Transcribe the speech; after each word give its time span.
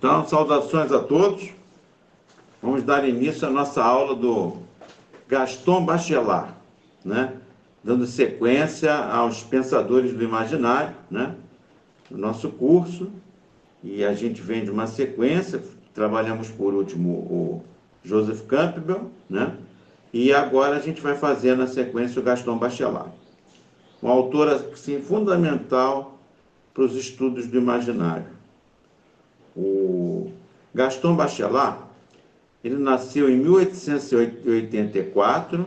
Então, 0.00 0.26
saudações 0.26 0.90
a 0.92 0.98
todos. 0.98 1.50
Vamos 2.62 2.82
dar 2.82 3.06
início 3.06 3.46
à 3.46 3.50
nossa 3.50 3.84
aula 3.84 4.14
do 4.14 4.56
Gaston 5.28 5.84
Bachelard, 5.84 6.54
né? 7.04 7.34
dando 7.84 8.06
sequência 8.06 8.94
aos 8.94 9.42
pensadores 9.42 10.14
do 10.14 10.24
imaginário, 10.24 10.96
né? 11.10 11.34
no 12.10 12.16
nosso 12.16 12.48
curso. 12.48 13.10
E 13.84 14.02
a 14.02 14.14
gente 14.14 14.40
vem 14.40 14.64
de 14.64 14.70
uma 14.70 14.86
sequência, 14.86 15.62
trabalhamos 15.92 16.48
por 16.48 16.72
último 16.72 17.10
o 17.10 17.64
Joseph 18.02 18.46
Campbell, 18.46 19.10
né? 19.28 19.54
e 20.14 20.32
agora 20.32 20.76
a 20.78 20.80
gente 20.80 21.02
vai 21.02 21.14
fazer 21.14 21.54
na 21.58 21.66
sequência 21.66 22.18
o 22.18 22.24
Gaston 22.24 22.56
Bachelard. 22.56 23.12
Um 24.02 24.08
autor 24.08 24.48
assim, 24.48 25.02
fundamental 25.02 26.18
para 26.72 26.84
os 26.84 26.96
estudos 26.96 27.46
do 27.46 27.58
imaginário. 27.58 28.39
O 29.56 30.30
Gaston 30.74 31.16
Bachelard, 31.16 31.78
ele 32.62 32.76
nasceu 32.76 33.30
em 33.30 33.36
1884 33.36 35.66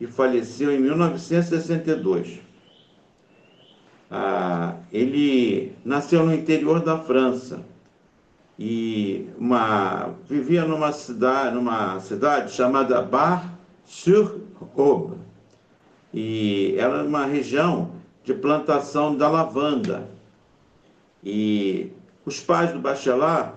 e 0.00 0.06
faleceu 0.06 0.72
em 0.72 0.80
1962. 0.80 2.40
Ah, 4.10 4.74
ele 4.92 5.74
nasceu 5.84 6.24
no 6.24 6.34
interior 6.34 6.80
da 6.80 6.98
França 6.98 7.60
e 8.58 9.28
uma, 9.38 10.14
vivia 10.28 10.64
numa 10.64 10.90
cidade, 10.92 11.54
numa 11.54 12.00
cidade 12.00 12.52
chamada 12.52 13.00
Bar-sur-Aube. 13.02 15.18
E 16.12 16.74
era 16.78 17.04
uma 17.04 17.26
região 17.26 17.92
de 18.24 18.34
plantação 18.34 19.14
da 19.14 19.28
lavanda. 19.28 20.08
E 21.22 21.92
os 22.28 22.40
pais 22.40 22.72
do 22.72 22.78
Bachelard 22.78 23.52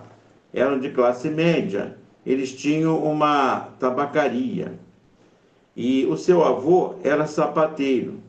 eram 0.52 0.80
de 0.80 0.88
classe 0.88 1.28
média, 1.28 1.94
eles 2.24 2.54
tinham 2.54 2.98
uma 3.04 3.68
tabacaria. 3.78 4.72
E 5.76 6.06
o 6.06 6.16
seu 6.16 6.42
avô 6.42 6.94
era 7.04 7.26
sapateiro. 7.26 8.20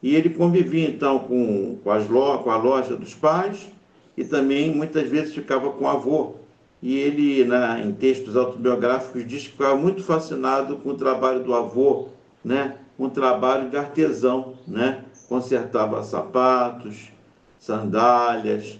E 0.00 0.14
ele 0.14 0.30
convivia 0.30 0.88
então 0.88 1.18
com, 1.18 1.78
com, 1.82 1.90
as 1.90 2.08
lo, 2.08 2.38
com 2.38 2.50
a 2.50 2.56
loja 2.56 2.96
dos 2.96 3.14
pais 3.14 3.68
e 4.16 4.24
também 4.24 4.72
muitas 4.72 5.08
vezes 5.08 5.34
ficava 5.34 5.70
com 5.72 5.84
o 5.84 5.88
avô. 5.88 6.34
E 6.80 6.96
ele, 6.96 7.44
na, 7.44 7.80
em 7.80 7.92
textos 7.92 8.36
autobiográficos, 8.36 9.26
diz 9.26 9.44
que 9.44 9.52
ficava 9.52 9.74
muito 9.74 10.04
fascinado 10.04 10.76
com 10.76 10.90
o 10.90 10.96
trabalho 10.96 11.42
do 11.42 11.54
avô, 11.54 12.08
né? 12.44 12.76
um 12.96 13.08
trabalho 13.08 13.70
de 13.70 13.76
artesão, 13.76 14.54
né? 14.68 15.02
consertava 15.28 16.02
sapatos, 16.04 17.08
sandálias, 17.58 18.78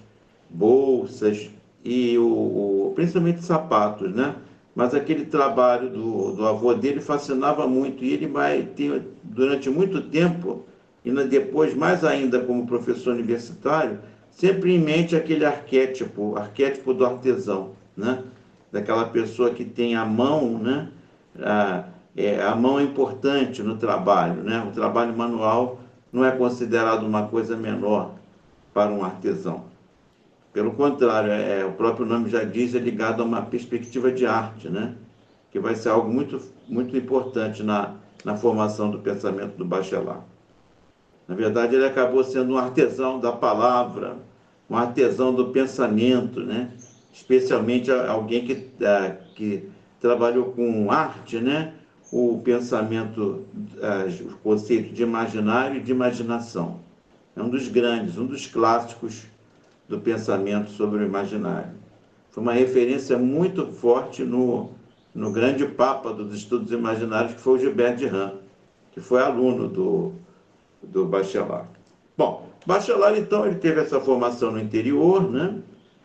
bolsas 0.50 1.50
e 1.84 2.16
o, 2.18 2.26
o, 2.26 2.92
principalmente 2.94 3.44
sapatos, 3.44 4.12
né? 4.14 4.36
Mas 4.74 4.94
aquele 4.94 5.26
trabalho 5.26 5.88
do, 5.88 6.32
do 6.32 6.46
avô 6.46 6.74
dele 6.74 7.00
fascinava 7.00 7.66
muito 7.66 8.04
e 8.04 8.12
ele 8.12 8.26
vai 8.26 8.62
ter, 8.62 9.06
durante 9.22 9.70
muito 9.70 10.00
tempo, 10.00 10.64
e 11.04 11.12
depois 11.12 11.74
mais 11.74 12.04
ainda 12.04 12.40
como 12.40 12.66
professor 12.66 13.14
universitário, 13.14 14.00
sempre 14.30 14.74
em 14.74 14.80
mente 14.80 15.14
aquele 15.14 15.44
arquétipo, 15.44 16.36
arquétipo 16.36 16.92
do 16.92 17.06
artesão, 17.06 17.72
né? 17.96 18.24
Daquela 18.72 19.04
pessoa 19.04 19.50
que 19.50 19.64
tem 19.64 19.94
a 19.94 20.04
mão, 20.04 20.58
né? 20.58 20.88
A, 21.40 21.84
é, 22.16 22.42
a 22.42 22.54
mão 22.56 22.80
é 22.80 22.82
importante 22.82 23.62
no 23.62 23.76
trabalho, 23.76 24.42
né? 24.42 24.64
O 24.68 24.72
trabalho 24.72 25.16
manual 25.16 25.80
não 26.12 26.24
é 26.24 26.30
considerado 26.30 27.04
uma 27.04 27.28
coisa 27.28 27.56
menor 27.56 28.12
para 28.72 28.90
um 28.90 29.04
artesão. 29.04 29.64
Pelo 30.54 30.70
contrário, 30.70 31.32
é, 31.32 31.62
é, 31.62 31.64
o 31.64 31.72
próprio 31.72 32.06
nome 32.06 32.30
já 32.30 32.44
diz, 32.44 32.76
é 32.76 32.78
ligado 32.78 33.20
a 33.20 33.26
uma 33.26 33.42
perspectiva 33.42 34.12
de 34.12 34.24
arte, 34.24 34.68
né? 34.68 34.94
que 35.50 35.58
vai 35.58 35.74
ser 35.74 35.88
algo 35.88 36.08
muito, 36.08 36.40
muito 36.68 36.96
importante 36.96 37.60
na, 37.64 37.96
na 38.24 38.36
formação 38.36 38.88
do 38.88 39.00
pensamento 39.00 39.56
do 39.56 39.64
Bachelard. 39.64 40.22
Na 41.26 41.34
verdade, 41.34 41.74
ele 41.74 41.84
acabou 41.84 42.22
sendo 42.22 42.54
um 42.54 42.56
artesão 42.56 43.18
da 43.18 43.32
palavra, 43.32 44.16
um 44.70 44.76
artesão 44.76 45.34
do 45.34 45.46
pensamento, 45.46 46.38
né? 46.38 46.70
especialmente 47.12 47.90
alguém 47.90 48.46
que, 48.46 48.70
é, 48.80 49.16
que 49.34 49.68
trabalhou 50.00 50.52
com 50.52 50.88
arte, 50.88 51.40
né? 51.40 51.74
o 52.12 52.40
pensamento, 52.44 53.44
é, 53.80 54.22
o 54.22 54.36
conceito 54.38 54.94
de 54.94 55.02
imaginário 55.02 55.78
e 55.78 55.80
de 55.80 55.90
imaginação. 55.90 56.78
É 57.34 57.42
um 57.42 57.48
dos 57.48 57.66
grandes, 57.66 58.16
um 58.16 58.26
dos 58.26 58.46
clássicos 58.46 59.33
do 59.88 60.00
pensamento 60.00 60.70
sobre 60.70 61.02
o 61.02 61.06
imaginário. 61.06 61.72
Foi 62.30 62.42
uma 62.42 62.52
referência 62.52 63.16
muito 63.18 63.66
forte 63.66 64.24
no, 64.24 64.70
no 65.14 65.30
grande 65.30 65.66
papa 65.66 66.12
dos 66.12 66.34
estudos 66.34 66.72
imaginários, 66.72 67.34
que 67.34 67.40
foi 67.40 67.58
o 67.58 67.60
Gilbert 67.60 67.96
de 67.96 68.06
Ram, 68.06 68.32
que 68.92 69.00
foi 69.00 69.22
aluno 69.22 69.68
do, 69.68 70.12
do 70.82 71.04
Bachelard. 71.04 71.68
Bom, 72.16 72.48
Bachelard, 72.66 73.18
então, 73.20 73.46
ele 73.46 73.56
teve 73.56 73.80
essa 73.80 74.00
formação 74.00 74.50
no 74.50 74.60
interior, 74.60 75.30
né? 75.30 75.60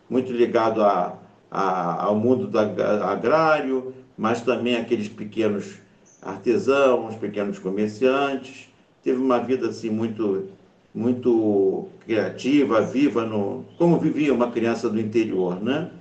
muito 0.09 0.31
ligado 0.31 0.83
a, 0.83 1.17
a, 1.49 2.03
ao 2.03 2.15
mundo 2.15 2.47
da, 2.47 2.63
agrário, 3.09 3.93
mas 4.17 4.41
também 4.41 4.75
aqueles 4.75 5.07
pequenos 5.07 5.75
artesãos, 6.21 7.15
pequenos 7.15 7.59
comerciantes. 7.59 8.69
Teve 9.03 9.19
uma 9.19 9.39
vida 9.39 9.69
assim 9.69 9.89
muito 9.89 10.49
muito 10.93 11.87
criativa, 12.05 12.81
viva, 12.81 13.25
no, 13.25 13.65
como 13.77 13.99
vivia 13.99 14.33
uma 14.33 14.51
criança 14.51 14.89
do 14.89 14.99
interior, 14.99 15.61
né? 15.61 15.91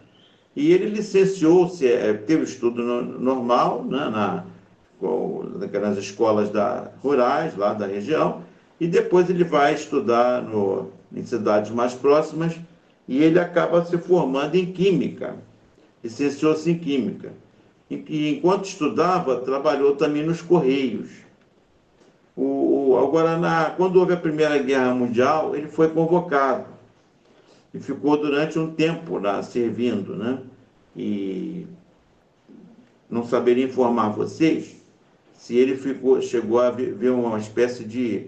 E 0.56 0.72
ele 0.72 0.86
licenciou-se, 0.86 1.86
é, 1.86 2.12
teve 2.14 2.44
estudo 2.44 2.82
no, 2.82 3.02
normal, 3.20 3.84
né, 3.84 4.08
na, 4.08 4.44
nas 5.80 5.98
escolas 5.98 6.50
da, 6.50 6.90
rurais 7.02 7.56
lá 7.56 7.74
da 7.74 7.86
região, 7.86 8.42
e 8.80 8.86
depois 8.86 9.28
ele 9.30 9.44
vai 9.44 9.74
estudar 9.74 10.42
no, 10.42 10.90
em 11.14 11.24
cidades 11.24 11.70
mais 11.70 11.94
próximas, 11.94 12.58
e 13.06 13.22
ele 13.22 13.38
acaba 13.38 13.84
se 13.84 13.96
formando 13.98 14.56
em 14.56 14.72
Química, 14.72 15.36
licenciou-se 16.02 16.68
em 16.70 16.78
Química. 16.78 17.32
E, 17.90 18.04
e 18.08 18.36
enquanto 18.36 18.64
estudava, 18.64 19.40
trabalhou 19.40 19.96
também 19.96 20.24
nos 20.24 20.42
Correios, 20.42 21.08
o, 22.36 22.42
agora, 22.96 23.36
na, 23.36 23.70
quando 23.70 23.96
houve 23.96 24.12
a 24.12 24.16
Primeira 24.16 24.58
Guerra 24.58 24.94
Mundial, 24.94 25.54
ele 25.54 25.68
foi 25.68 25.88
convocado 25.88 26.66
e 27.74 27.78
ficou 27.78 28.16
durante 28.16 28.58
um 28.58 28.72
tempo 28.72 29.18
lá 29.18 29.42
servindo, 29.42 30.14
né? 30.16 30.38
E 30.96 31.66
não 33.10 33.24
saberia 33.24 33.64
informar 33.64 34.10
vocês 34.10 34.78
se 35.38 35.56
ele 35.56 35.76
ficou, 35.76 36.20
chegou 36.20 36.60
a 36.60 36.70
ver 36.70 37.10
uma 37.10 37.38
espécie 37.38 37.84
de, 37.84 38.26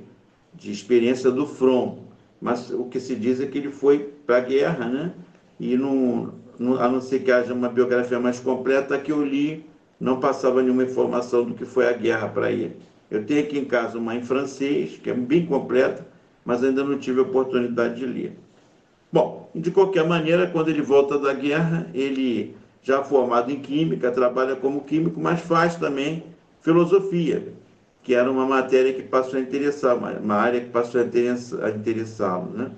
de 0.54 0.70
experiência 0.70 1.30
do 1.30 1.46
front, 1.46 1.98
mas 2.40 2.70
o 2.70 2.84
que 2.84 3.00
se 3.00 3.14
diz 3.14 3.40
é 3.40 3.46
que 3.46 3.58
ele 3.58 3.70
foi 3.70 4.12
para 4.26 4.38
a 4.38 4.40
guerra, 4.40 4.86
né? 4.86 5.12
E 5.58 5.76
não, 5.76 6.32
não, 6.58 6.80
a 6.80 6.88
não 6.88 7.00
ser 7.00 7.20
que 7.20 7.32
haja 7.32 7.52
uma 7.52 7.68
biografia 7.68 8.18
mais 8.18 8.38
completa, 8.38 8.98
que 8.98 9.12
eu 9.12 9.24
li, 9.24 9.66
não 9.98 10.20
passava 10.20 10.62
nenhuma 10.62 10.84
informação 10.84 11.44
do 11.44 11.54
que 11.54 11.64
foi 11.64 11.88
a 11.88 11.92
guerra 11.92 12.28
para 12.28 12.50
ele. 12.50 12.76
Eu 13.10 13.24
tenho 13.24 13.40
aqui 13.40 13.58
em 13.58 13.64
casa 13.64 13.98
uma 13.98 14.14
em 14.14 14.22
francês, 14.22 14.98
que 15.02 15.10
é 15.10 15.14
bem 15.14 15.44
completa, 15.44 16.06
mas 16.44 16.62
ainda 16.62 16.84
não 16.84 16.98
tive 16.98 17.18
a 17.18 17.22
oportunidade 17.22 17.96
de 17.96 18.06
ler. 18.06 18.36
Bom, 19.12 19.50
de 19.54 19.70
qualquer 19.70 20.06
maneira, 20.06 20.46
quando 20.46 20.68
ele 20.68 20.82
volta 20.82 21.18
da 21.18 21.32
guerra, 21.32 21.88
ele 21.92 22.54
já 22.82 23.02
formado 23.02 23.50
em 23.50 23.58
química, 23.58 24.12
trabalha 24.12 24.54
como 24.54 24.82
químico, 24.82 25.20
mas 25.20 25.40
faz 25.40 25.74
também 25.74 26.22
filosofia, 26.62 27.52
que 28.02 28.14
era 28.14 28.30
uma 28.30 28.46
matéria 28.46 28.92
que 28.92 29.02
passou 29.02 29.38
a 29.38 29.42
interessar, 29.42 29.96
uma 29.96 30.34
área 30.34 30.60
que 30.60 30.70
passou 30.70 31.00
a 31.00 31.70
interessá-lo. 31.70 32.50
Né? 32.52 32.70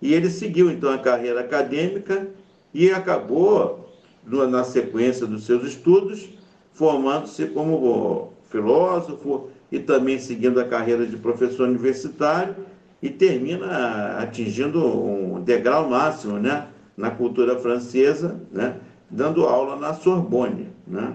E 0.00 0.14
ele 0.14 0.30
seguiu 0.30 0.70
então 0.70 0.90
a 0.90 0.98
carreira 0.98 1.40
acadêmica 1.40 2.26
e 2.72 2.90
acabou, 2.90 3.92
na 4.26 4.64
sequência 4.64 5.26
dos 5.26 5.44
seus 5.44 5.64
estudos, 5.64 6.28
formando-se 6.72 7.46
como 7.46 8.32
filósofo, 8.50 9.50
e 9.70 9.78
também 9.78 10.18
seguindo 10.18 10.60
a 10.60 10.64
carreira 10.64 11.06
de 11.06 11.16
professor 11.16 11.68
universitário 11.68 12.54
e 13.02 13.10
termina 13.10 14.18
atingindo 14.18 14.84
um 14.84 15.40
degrau 15.42 15.88
máximo 15.88 16.38
né, 16.38 16.68
na 16.96 17.10
cultura 17.10 17.58
francesa, 17.58 18.40
né, 18.50 18.76
dando 19.10 19.44
aula 19.44 19.76
na 19.76 19.92
Sorbonne. 19.92 20.70
Né. 20.86 21.14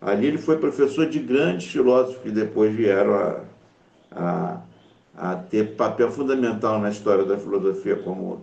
Ali 0.00 0.26
ele 0.26 0.38
foi 0.38 0.58
professor 0.58 1.08
de 1.08 1.18
grandes 1.18 1.66
filósofos 1.66 2.22
que 2.22 2.30
depois 2.30 2.74
vieram 2.74 3.14
a, 3.14 3.40
a, 4.12 4.60
a 5.16 5.36
ter 5.36 5.76
papel 5.76 6.10
fundamental 6.10 6.78
na 6.78 6.90
história 6.90 7.24
da 7.24 7.38
filosofia, 7.38 7.96
como 7.96 8.42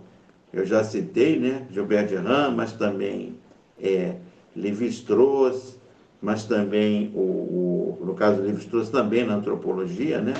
eu 0.52 0.66
já 0.66 0.84
citei, 0.84 1.38
né, 1.38 1.66
Gilbert 1.70 2.08
de 2.08 2.16
Ram, 2.16 2.50
mas 2.50 2.72
também 2.72 3.38
é, 3.80 4.16
Lévi-Strauss, 4.54 5.78
mas 6.22 6.44
também, 6.44 7.10
o, 7.14 7.18
o, 7.18 7.98
no 8.04 8.14
caso 8.14 8.36
do 8.36 8.44
Levi-Strauss, 8.44 8.90
também 8.90 9.26
na 9.26 9.34
antropologia, 9.34 10.20
né? 10.20 10.34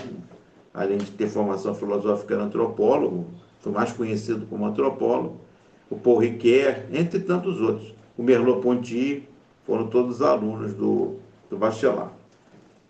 além 0.73 0.99
de 0.99 1.11
ter 1.11 1.29
formação 1.29 1.75
filosófica, 1.75 2.35
era 2.35 2.45
antropólogo, 2.45 3.27
foi 3.61 3.73
mais 3.73 3.93
conhecido 3.93 4.47
como 4.47 4.65
antropólogo. 4.65 5.41
o 5.91 5.97
Paul 5.97 6.19
Ricoeur, 6.19 6.87
entre 6.93 7.21
tantos 7.21 7.61
outros. 7.61 7.95
O 8.17 8.23
Merleau-Ponty, 8.23 9.29
foram 9.65 9.89
todos 9.89 10.23
alunos 10.23 10.75
do, 10.75 11.17
do 11.51 11.57
Bachelard. 11.57 12.13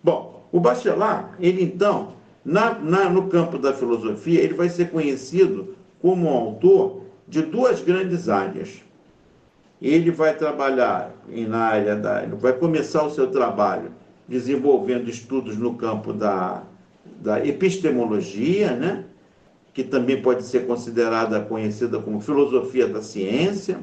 Bom, 0.03 0.47
o 0.53 0.61
Bachelard, 0.61 1.31
ele 1.41 1.63
então, 1.63 2.15
na, 2.45 2.79
na, 2.79 3.09
no 3.09 3.29
campo 3.29 3.59
da 3.59 3.73
filosofia, 3.73 4.41
ele 4.41 4.55
vai 4.55 4.69
ser 4.69 4.91
conhecido 4.91 5.75
como 6.01 6.29
autor 6.29 7.03
de 7.29 7.43
duas 7.43 7.83
grandes 7.83 8.29
áreas. 8.29 8.83
Ele 9.83 10.13
vai 10.13 10.37
trabalhar 10.37 11.13
na 11.29 11.59
área 11.59 11.97
da. 11.97 12.25
vai 12.27 12.53
começar 12.53 13.03
o 13.03 13.11
seu 13.11 13.31
trabalho 13.31 13.91
desenvolvendo 14.29 15.11
estudos 15.11 15.57
no 15.59 15.75
campo 15.75 16.13
da, 16.13 16.63
da 17.21 17.45
epistemologia, 17.45 18.71
né? 18.71 19.05
que 19.75 19.83
também 19.83 20.23
pode 20.23 20.45
ser 20.45 20.67
considerada 20.67 21.41
conhecida 21.41 21.99
como 21.99 22.21
filosofia 22.21 22.87
da 22.87 23.03
ciência. 23.03 23.81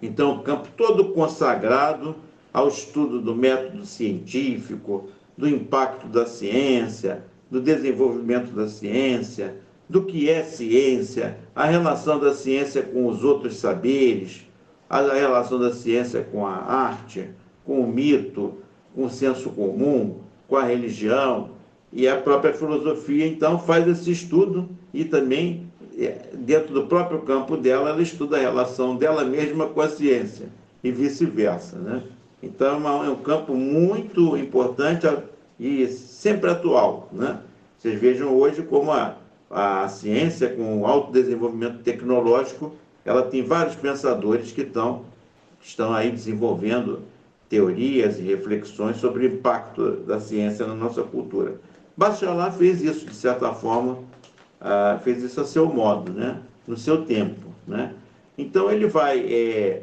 Então, 0.00 0.36
o 0.36 0.42
campo 0.42 0.68
todo 0.76 1.12
consagrado 1.12 2.16
ao 2.52 2.68
estudo 2.68 3.20
do 3.20 3.34
método 3.34 3.84
científico, 3.84 5.08
do 5.36 5.48
impacto 5.48 6.06
da 6.06 6.24
ciência, 6.24 7.24
do 7.50 7.60
desenvolvimento 7.60 8.52
da 8.52 8.68
ciência, 8.68 9.56
do 9.88 10.04
que 10.04 10.30
é 10.30 10.42
ciência, 10.44 11.38
a 11.54 11.66
relação 11.66 12.18
da 12.18 12.32
ciência 12.32 12.82
com 12.82 13.06
os 13.06 13.24
outros 13.24 13.56
saberes, 13.56 14.46
a 14.90 15.14
relação 15.14 15.58
da 15.58 15.72
ciência 15.72 16.26
com 16.32 16.44
a 16.44 16.56
arte, 16.56 17.30
com 17.64 17.80
o 17.80 17.86
mito, 17.86 18.54
com 18.92 19.04
o 19.04 19.10
senso 19.10 19.50
comum, 19.50 20.18
com 20.48 20.56
a 20.56 20.64
religião, 20.64 21.50
e 21.92 22.08
a 22.08 22.16
própria 22.16 22.52
filosofia, 22.52 23.26
então, 23.26 23.58
faz 23.58 23.86
esse 23.86 24.10
estudo 24.10 24.68
e 24.92 25.04
também, 25.04 25.70
é, 25.96 26.30
dentro 26.34 26.74
do 26.74 26.86
próprio 26.86 27.20
campo 27.20 27.56
dela, 27.56 27.90
ela 27.90 28.02
estuda 28.02 28.36
a 28.36 28.40
relação 28.40 28.96
dela 28.96 29.24
mesma 29.24 29.66
com 29.66 29.80
a 29.80 29.88
ciência 29.88 30.48
e 30.82 30.90
vice-versa. 30.90 31.78
Né? 31.78 32.02
Então, 32.42 32.80
é, 33.02 33.06
é 33.06 33.10
um 33.10 33.16
campo 33.16 33.54
muito 33.54 34.36
importante 34.36 35.06
e 35.58 35.86
sempre 35.88 36.50
atual. 36.50 37.08
Né? 37.12 37.38
Vocês 37.76 38.00
vejam 38.00 38.36
hoje 38.36 38.62
como 38.62 38.92
a, 38.92 39.16
a 39.50 39.88
ciência, 39.88 40.48
com 40.48 40.80
o 40.80 40.86
alto 40.86 41.12
desenvolvimento 41.12 41.82
tecnológico, 41.82 42.72
ela 43.10 43.22
tem 43.24 43.42
vários 43.42 43.74
pensadores 43.74 44.52
que 44.52 44.60
estão, 44.60 45.04
estão 45.60 45.92
aí 45.92 46.12
desenvolvendo 46.12 47.02
teorias 47.48 48.20
e 48.20 48.22
reflexões 48.22 48.98
sobre 48.98 49.26
o 49.26 49.34
impacto 49.34 49.96
da 50.06 50.20
ciência 50.20 50.64
na 50.64 50.76
nossa 50.76 51.02
cultura. 51.02 51.60
Bachelard 51.96 52.56
fez 52.56 52.80
isso, 52.80 53.04
de 53.06 53.14
certa 53.14 53.52
forma, 53.52 53.94
uh, 53.94 54.98
fez 55.02 55.24
isso 55.24 55.40
a 55.40 55.44
seu 55.44 55.66
modo, 55.66 56.12
né? 56.12 56.40
no 56.68 56.76
seu 56.76 57.04
tempo. 57.04 57.48
Né? 57.66 57.92
Então 58.38 58.70
ele 58.70 58.86
vai 58.86 59.18
é, 59.18 59.82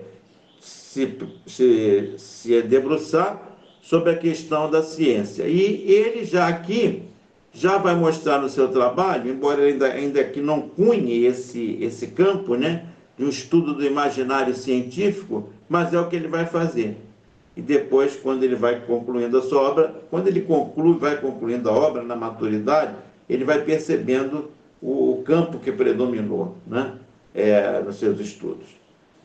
se, 0.62 1.18
se, 1.45 2.13
se 2.18 2.62
debruçar 2.62 3.41
sobre 3.81 4.12
a 4.12 4.18
questão 4.18 4.71
da 4.71 4.81
ciência. 4.81 5.44
E 5.50 5.83
ele 5.91 6.23
já 6.23 6.47
aqui 6.47 7.03
já 7.51 7.77
vai 7.77 7.94
mostrar 7.94 8.39
no 8.39 8.47
seu 8.47 8.69
trabalho, 8.69 9.31
embora 9.31 9.63
ainda, 9.63 9.88
ainda 9.88 10.23
que 10.23 10.39
não 10.39 10.62
cunhe 10.62 11.25
esse, 11.25 11.77
esse 11.81 12.07
campo 12.07 12.56
né, 12.56 12.85
de 13.17 13.25
um 13.25 13.29
estudo 13.29 13.73
do 13.73 13.85
imaginário 13.85 14.55
científico, 14.55 15.49
mas 15.67 15.93
é 15.93 15.99
o 15.99 16.07
que 16.07 16.15
ele 16.15 16.27
vai 16.27 16.45
fazer 16.45 16.97
e 17.57 17.61
depois, 17.61 18.15
quando 18.15 18.43
ele 18.43 18.55
vai 18.55 18.79
concluindo 18.81 19.35
a 19.35 19.41
sua 19.41 19.63
obra, 19.63 19.95
quando 20.11 20.27
ele 20.27 20.41
conclui, 20.41 20.99
vai 20.99 21.19
concluindo 21.19 21.67
a 21.67 21.73
obra 21.73 22.03
na 22.03 22.15
maturidade, 22.15 22.93
ele 23.27 23.43
vai 23.43 23.63
percebendo 23.63 24.51
o 24.79 25.23
campo 25.25 25.57
que 25.57 25.71
predominou 25.71 26.55
né? 26.67 26.93
É, 27.33 27.81
nos 27.81 27.95
seus 27.95 28.19
estudos. 28.19 28.67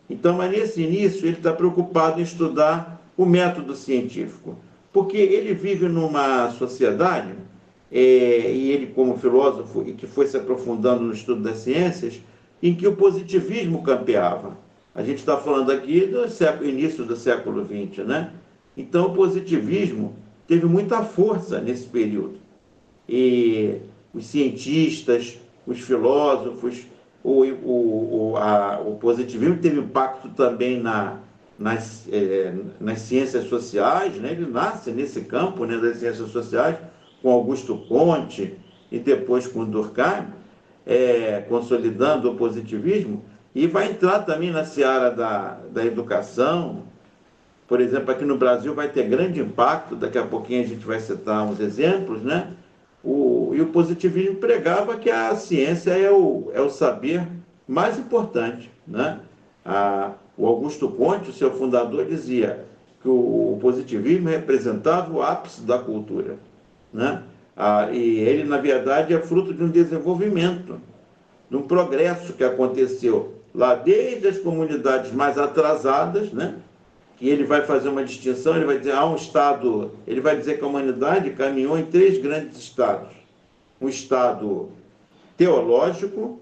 Então, 0.08 0.34
mas 0.34 0.50
nesse 0.50 0.82
início, 0.82 1.26
ele 1.26 1.36
está 1.36 1.52
preocupado 1.52 2.20
em 2.20 2.22
estudar 2.22 3.06
o 3.18 3.26
método 3.26 3.76
científico, 3.76 4.56
porque 4.94 5.18
ele 5.18 5.52
vive 5.52 5.86
numa 5.86 6.50
sociedade, 6.52 7.34
é, 7.90 8.50
e 8.50 8.70
ele, 8.72 8.86
como 8.86 9.18
filósofo, 9.18 9.84
e 9.86 9.92
que 9.92 10.06
foi 10.06 10.26
se 10.26 10.38
aprofundando 10.38 11.04
no 11.04 11.12
estudo 11.12 11.42
das 11.42 11.58
ciências, 11.58 12.18
em 12.62 12.74
que 12.74 12.86
o 12.86 12.94
positivismo 12.94 13.82
campeava. 13.82 14.56
A 14.94 15.02
gente 15.02 15.18
está 15.18 15.36
falando 15.36 15.72
aqui 15.72 16.06
do 16.06 16.28
século, 16.28 16.68
início 16.68 17.04
do 17.04 17.16
século 17.16 17.64
XX, 17.64 18.06
né? 18.06 18.32
Então, 18.76 19.06
o 19.06 19.14
positivismo 19.14 20.14
teve 20.46 20.66
muita 20.66 21.02
força 21.02 21.60
nesse 21.60 21.86
período. 21.86 22.34
E 23.08 23.78
os 24.14 24.26
cientistas, 24.26 25.38
os 25.66 25.80
filósofos, 25.80 26.86
o, 27.24 27.42
o, 27.42 28.32
o, 28.32 28.36
a, 28.36 28.80
o 28.80 28.96
positivismo 28.96 29.58
teve 29.58 29.80
impacto 29.80 30.28
também 30.30 30.80
na, 30.80 31.18
nas, 31.58 32.06
é, 32.10 32.54
nas 32.80 33.00
ciências 33.00 33.48
sociais, 33.48 34.14
né? 34.16 34.32
ele 34.32 34.46
nasce 34.46 34.90
nesse 34.90 35.22
campo 35.22 35.64
né, 35.64 35.76
das 35.78 35.98
ciências 35.98 36.30
sociais, 36.30 36.76
com 37.22 37.30
Augusto 37.30 37.76
Conte 37.88 38.54
e 38.90 38.98
depois 38.98 39.46
com 39.46 39.64
Durkheim, 39.64 40.26
é, 40.86 41.44
consolidando 41.48 42.30
o 42.30 42.34
positivismo, 42.34 43.24
e 43.54 43.66
vai 43.66 43.90
entrar 43.90 44.20
também 44.20 44.50
na 44.50 44.64
seara 44.64 45.10
da, 45.10 45.58
da 45.70 45.84
educação. 45.84 46.84
Por 47.68 47.80
exemplo, 47.80 48.10
aqui 48.10 48.24
no 48.24 48.38
Brasil 48.38 48.74
vai 48.74 48.88
ter 48.88 49.08
grande 49.08 49.40
impacto, 49.40 49.94
daqui 49.94 50.18
a 50.18 50.26
pouquinho 50.26 50.62
a 50.62 50.66
gente 50.66 50.84
vai 50.84 51.00
citar 51.00 51.44
uns 51.44 51.60
exemplos, 51.60 52.22
né? 52.22 52.52
O, 53.04 53.52
e 53.54 53.60
o 53.60 53.66
positivismo 53.66 54.36
pregava 54.36 54.96
que 54.96 55.10
a 55.10 55.34
ciência 55.34 55.90
é 55.90 56.10
o, 56.10 56.50
é 56.54 56.60
o 56.60 56.70
saber 56.70 57.26
mais 57.66 57.98
importante, 57.98 58.70
né? 58.86 59.20
A, 59.64 60.12
o 60.36 60.46
Augusto 60.46 60.88
Conte, 60.88 61.30
o 61.30 61.32
seu 61.32 61.50
fundador, 61.52 62.06
dizia 62.06 62.64
que 63.00 63.08
o, 63.08 63.54
o 63.54 63.58
positivismo 63.60 64.28
representava 64.28 65.12
o 65.12 65.22
ápice 65.22 65.62
da 65.62 65.78
cultura, 65.78 66.36
né? 66.92 67.22
Ah, 67.56 67.88
e 67.92 68.18
ele, 68.18 68.44
na 68.44 68.58
verdade, 68.58 69.14
é 69.14 69.20
fruto 69.20 69.52
de 69.52 69.62
um 69.62 69.68
desenvolvimento, 69.68 70.80
de 71.50 71.56
um 71.56 71.62
progresso 71.62 72.32
que 72.32 72.44
aconteceu 72.44 73.42
lá 73.54 73.74
desde 73.74 74.28
as 74.28 74.38
comunidades 74.38 75.12
mais 75.12 75.38
atrasadas, 75.38 76.32
né? 76.32 76.56
que 77.18 77.28
ele 77.28 77.44
vai 77.44 77.62
fazer 77.64 77.88
uma 77.88 78.04
distinção, 78.04 78.56
ele 78.56 78.64
vai 78.64 78.78
dizer, 78.78 78.92
há 78.92 79.06
um 79.06 79.14
estado, 79.14 79.92
ele 80.06 80.20
vai 80.20 80.36
dizer 80.36 80.58
que 80.58 80.64
a 80.64 80.66
humanidade 80.66 81.30
caminhou 81.30 81.78
em 81.78 81.84
três 81.84 82.18
grandes 82.18 82.58
estados. 82.58 83.10
Um 83.80 83.88
estado 83.88 84.70
teológico, 85.36 86.40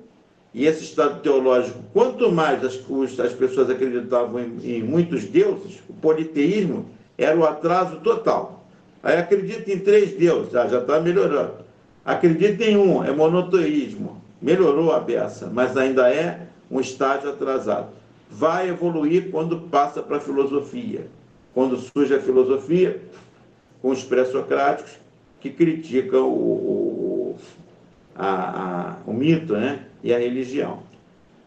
e 0.52 0.66
esse 0.66 0.82
estado 0.84 1.20
teológico, 1.20 1.78
quanto 1.92 2.30
mais 2.32 2.64
as, 2.64 2.80
as 3.20 3.32
pessoas 3.32 3.70
acreditavam 3.70 4.40
em, 4.40 4.78
em 4.78 4.82
muitos 4.82 5.24
deuses, 5.24 5.80
o 5.88 5.92
politeísmo 5.92 6.86
era 7.16 7.36
o 7.36 7.44
atraso 7.44 8.00
total. 8.00 8.59
Aí 9.02 9.16
acredita 9.16 9.72
em 9.72 9.78
três 9.78 10.12
deuses, 10.12 10.54
ah, 10.54 10.68
já 10.68 10.78
está 10.78 11.00
melhorando. 11.00 11.54
Acredita 12.04 12.64
em 12.64 12.76
um, 12.76 13.02
é 13.04 13.12
monoteísmo. 13.12 14.20
Melhorou 14.40 14.92
a 14.92 15.00
beça, 15.00 15.50
mas 15.52 15.76
ainda 15.76 16.10
é 16.10 16.46
um 16.70 16.80
estágio 16.80 17.30
atrasado. 17.30 17.88
Vai 18.30 18.68
evoluir 18.68 19.30
quando 19.30 19.60
passa 19.68 20.02
para 20.02 20.16
a 20.16 20.20
filosofia. 20.20 21.06
Quando 21.52 21.76
surge 21.76 22.14
a 22.14 22.20
filosofia, 22.20 23.00
com 23.82 23.90
os 23.90 24.04
pré-socráticos, 24.04 24.92
que 25.40 25.50
criticam 25.50 26.28
o, 26.28 27.34
o, 27.34 27.36
a, 28.14 28.28
a, 28.28 28.96
o 29.06 29.12
mito 29.12 29.54
né? 29.54 29.86
e 30.02 30.14
a 30.14 30.18
religião. 30.18 30.80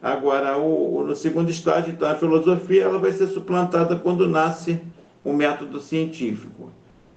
Agora, 0.01 0.57
o, 0.57 1.05
no 1.07 1.15
segundo 1.15 1.49
estágio, 1.49 1.93
então, 1.93 2.09
a 2.09 2.15
filosofia 2.15 2.83
ela 2.83 2.99
vai 2.99 3.13
ser 3.13 3.27
suplantada 3.27 3.95
quando 3.95 4.27
nasce 4.27 4.77
o 5.23 5.31
método 5.31 5.79
científico, 5.79 6.72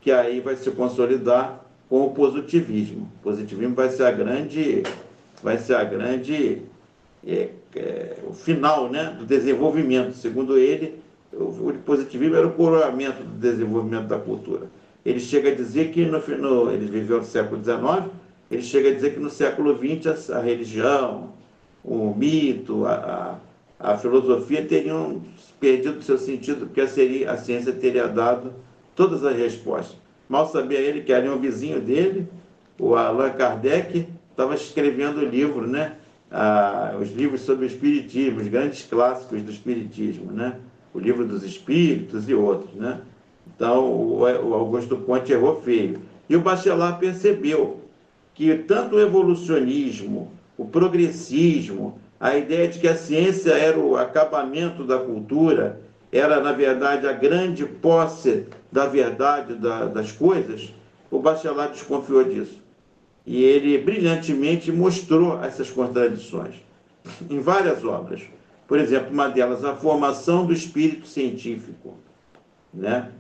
que 0.06 0.12
aí 0.12 0.38
vai 0.38 0.54
se 0.54 0.70
consolidar 0.70 1.66
com 1.88 2.06
o 2.06 2.10
positivismo. 2.12 3.10
O 3.18 3.24
positivismo 3.24 3.74
vai 3.74 3.90
ser 3.90 4.04
a 4.04 4.12
grande, 4.12 4.84
vai 5.42 5.58
ser 5.58 5.74
a 5.74 5.82
grande 5.82 6.62
é, 7.26 7.48
é, 7.74 8.16
o 8.24 8.32
final 8.32 8.88
né, 8.88 9.16
do 9.18 9.26
desenvolvimento. 9.26 10.14
Segundo 10.14 10.56
ele, 10.56 11.00
o, 11.32 11.42
o 11.42 11.74
positivismo 11.84 12.36
era 12.36 12.46
o 12.46 12.52
coroamento 12.52 13.20
do 13.24 13.36
desenvolvimento 13.36 14.06
da 14.06 14.16
cultura. 14.16 14.68
Ele 15.04 15.18
chega 15.18 15.50
a 15.50 15.54
dizer 15.56 15.90
que, 15.90 16.04
no, 16.04 16.20
no, 16.20 16.70
ele 16.70 16.86
viveu 16.86 17.18
no 17.18 17.24
século 17.24 17.60
XIX, 17.60 18.08
ele 18.48 18.62
chega 18.62 18.90
a 18.90 18.94
dizer 18.94 19.12
que 19.12 19.18
no 19.18 19.28
século 19.28 19.76
XX 19.76 20.30
a, 20.30 20.38
a 20.38 20.40
religião, 20.40 21.32
o 21.82 22.14
mito, 22.16 22.86
a, 22.86 23.40
a, 23.80 23.92
a, 23.92 23.98
filosofia 23.98 24.64
teriam 24.64 25.20
perdido 25.58 26.00
seu 26.00 26.16
sentido, 26.16 26.66
porque 26.66 26.82
a, 26.82 26.86
seria, 26.86 27.32
a 27.32 27.36
ciência 27.36 27.72
teria 27.72 28.06
dado 28.06 28.52
todas 28.96 29.24
as 29.24 29.36
respostas. 29.36 29.96
Mal 30.28 30.48
sabia 30.48 30.80
ele 30.80 31.02
que 31.02 31.12
ali 31.12 31.28
um 31.28 31.38
vizinho 31.38 31.80
dele, 31.80 32.26
o 32.78 32.96
Allan 32.96 33.30
Kardec, 33.30 34.08
estava 34.30 34.54
escrevendo 34.54 35.18
o 35.18 35.24
livro, 35.24 35.68
né? 35.68 35.92
ah, 36.30 36.96
os 37.00 37.12
livros 37.12 37.42
sobre 37.42 37.66
o 37.66 37.68
Espiritismo, 37.68 38.40
os 38.40 38.48
grandes 38.48 38.82
clássicos 38.82 39.42
do 39.42 39.50
Espiritismo, 39.50 40.32
né? 40.32 40.56
o 40.92 40.98
livro 40.98 41.26
dos 41.26 41.44
Espíritos 41.44 42.28
e 42.28 42.34
outros. 42.34 42.74
Né? 42.74 43.00
Então, 43.54 43.84
o, 43.84 44.24
Augusto 44.54 44.96
Conte 44.98 45.32
errou 45.32 45.60
feio. 45.60 46.00
E 46.28 46.34
o 46.34 46.40
Bachelard 46.40 46.98
percebeu 46.98 47.82
que 48.34 48.54
tanto 48.54 48.96
o 48.96 49.00
evolucionismo, 49.00 50.32
o 50.58 50.64
progressismo, 50.64 51.98
a 52.18 52.36
ideia 52.36 52.66
de 52.66 52.78
que 52.78 52.88
a 52.88 52.96
ciência 52.96 53.52
era 53.52 53.78
o 53.78 53.96
acabamento 53.96 54.84
da 54.84 54.98
cultura, 54.98 55.80
era, 56.10 56.40
na 56.40 56.52
verdade, 56.52 57.06
a 57.06 57.12
grande 57.12 57.64
posse 57.64 58.46
da 58.70 58.86
verdade 58.86 59.54
da, 59.54 59.86
das 59.86 60.12
coisas, 60.12 60.72
o 61.10 61.18
Bachelard 61.18 61.72
desconfiou 61.72 62.24
disso. 62.24 62.60
E 63.24 63.42
ele 63.42 63.78
brilhantemente 63.78 64.70
mostrou 64.70 65.42
essas 65.42 65.70
contradições 65.70 66.56
em 67.28 67.40
várias 67.40 67.84
obras. 67.84 68.22
Por 68.66 68.78
exemplo, 68.78 69.12
uma 69.12 69.28
delas, 69.28 69.64
A 69.64 69.74
Formação 69.74 70.46
do 70.46 70.52
Espírito 70.52 71.06
Científico. 71.06 71.94
Né? 72.72 73.10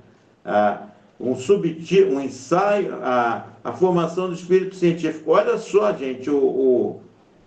Ah, 0.44 0.88
um, 1.18 1.32
um 1.32 2.20
ensaio, 2.20 2.94
a, 3.02 3.46
a 3.64 3.72
formação 3.72 4.28
do 4.28 4.34
espírito 4.34 4.76
científico. 4.76 5.30
Olha 5.30 5.56
só, 5.58 5.92
gente, 5.94 6.30
o, 6.30 6.36
o, 6.36 7.00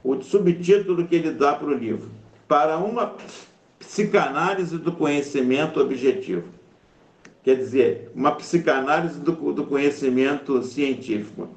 o 0.03 0.21
subtítulo 0.21 1.07
que 1.07 1.15
ele 1.15 1.31
dá 1.31 1.53
para 1.53 1.67
o 1.67 1.73
livro. 1.73 2.09
Para 2.47 2.77
uma 2.77 3.15
psicanálise 3.77 4.77
do 4.77 4.91
conhecimento 4.91 5.79
objetivo. 5.79 6.47
Quer 7.49 7.55
dizer, 7.55 8.11
uma 8.13 8.31
psicanálise 8.33 9.19
do, 9.19 9.31
do 9.51 9.65
conhecimento 9.65 10.61
científico. 10.61 11.49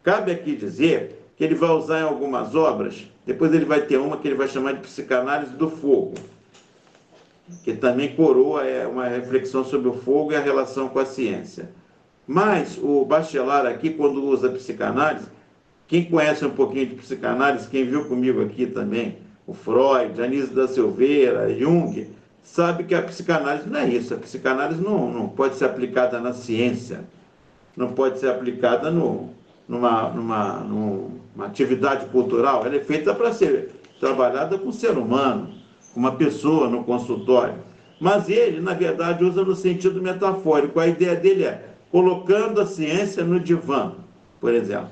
Cabe 0.00 0.30
aqui 0.30 0.54
dizer 0.54 1.24
que 1.36 1.42
ele 1.42 1.56
vai 1.56 1.70
usar 1.70 1.98
em 1.98 2.04
algumas 2.04 2.54
obras, 2.54 3.04
depois 3.26 3.52
ele 3.52 3.64
vai 3.64 3.80
ter 3.80 3.96
uma 3.96 4.16
que 4.16 4.28
ele 4.28 4.36
vai 4.36 4.46
chamar 4.46 4.74
de 4.74 4.80
psicanálise 4.82 5.50
do 5.56 5.68
fogo 5.68 6.14
que 7.64 7.74
também 7.74 8.14
coroa 8.14 8.64
é, 8.64 8.86
uma 8.86 9.08
reflexão 9.08 9.64
sobre 9.64 9.88
o 9.88 9.94
fogo 9.94 10.30
e 10.30 10.36
a 10.36 10.40
relação 10.40 10.88
com 10.88 11.00
a 11.00 11.04
ciência. 11.04 11.68
Mas 12.24 12.78
o 12.80 13.04
Bachelard 13.04 13.66
aqui, 13.66 13.90
quando 13.90 14.24
usa 14.24 14.50
psicanálise, 14.50 15.26
quem 15.88 16.04
conhece 16.04 16.44
um 16.44 16.50
pouquinho 16.50 16.86
de 16.86 16.94
psicanálise, 16.94 17.66
quem 17.68 17.84
viu 17.84 18.04
comigo 18.04 18.40
aqui 18.40 18.66
também, 18.66 19.18
o 19.48 19.52
Freud, 19.52 20.22
Anísio 20.22 20.54
da 20.54 20.68
Silveira, 20.68 21.52
Jung, 21.52 22.06
sabe 22.42 22.84
que 22.84 22.94
a 22.94 23.02
psicanálise 23.02 23.68
não 23.68 23.80
é 23.80 23.88
isso. 23.88 24.14
A 24.14 24.18
psicanálise 24.18 24.80
não, 24.80 25.10
não 25.10 25.28
pode 25.28 25.56
ser 25.56 25.66
aplicada 25.66 26.20
na 26.20 26.32
ciência, 26.32 27.04
não 27.76 27.92
pode 27.92 28.18
ser 28.18 28.28
aplicada 28.28 28.90
no, 28.90 29.30
numa, 29.68 30.10
numa, 30.10 30.54
numa 30.60 31.46
atividade 31.46 32.06
cultural. 32.06 32.66
Ela 32.66 32.76
é 32.76 32.80
feita 32.80 33.14
para 33.14 33.32
ser 33.32 33.70
trabalhada 34.00 34.58
com 34.58 34.68
o 34.68 34.72
ser 34.72 34.96
humano 34.98 35.54
uma 35.94 36.12
pessoa 36.12 36.68
no 36.68 36.84
consultório. 36.84 37.54
Mas 38.00 38.28
ele, 38.28 38.60
na 38.60 38.72
verdade, 38.72 39.24
usa 39.24 39.44
no 39.44 39.54
sentido 39.54 40.00
metafórico. 40.00 40.80
A 40.80 40.86
ideia 40.86 41.14
dele 41.14 41.44
é 41.44 41.70
colocando 41.90 42.60
a 42.60 42.66
ciência 42.66 43.24
no 43.24 43.38
divã, 43.38 43.92
por 44.40 44.54
exemplo. 44.54 44.90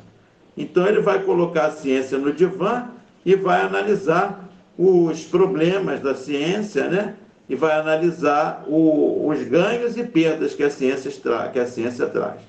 Então, 0.57 0.87
ele 0.87 1.00
vai 1.00 1.23
colocar 1.23 1.67
a 1.67 1.71
ciência 1.71 2.19
no 2.19 2.33
divã 2.33 2.88
e 3.25 3.35
vai 3.37 3.62
analisar 3.62 4.49
os 4.76 5.25
problemas 5.25 6.00
da 6.00 6.14
ciência, 6.14 6.88
né? 6.88 7.14
E 7.49 7.55
vai 7.55 7.73
analisar 7.78 8.64
o, 8.67 9.28
os 9.28 9.43
ganhos 9.45 9.97
e 9.97 10.05
perdas 10.05 10.55
que 10.55 10.62
a 10.62 10.71
ciência, 10.71 11.11
tra 11.11 11.49
que 11.49 11.59
a 11.59 11.67
ciência 11.67 12.07
traz, 12.07 12.40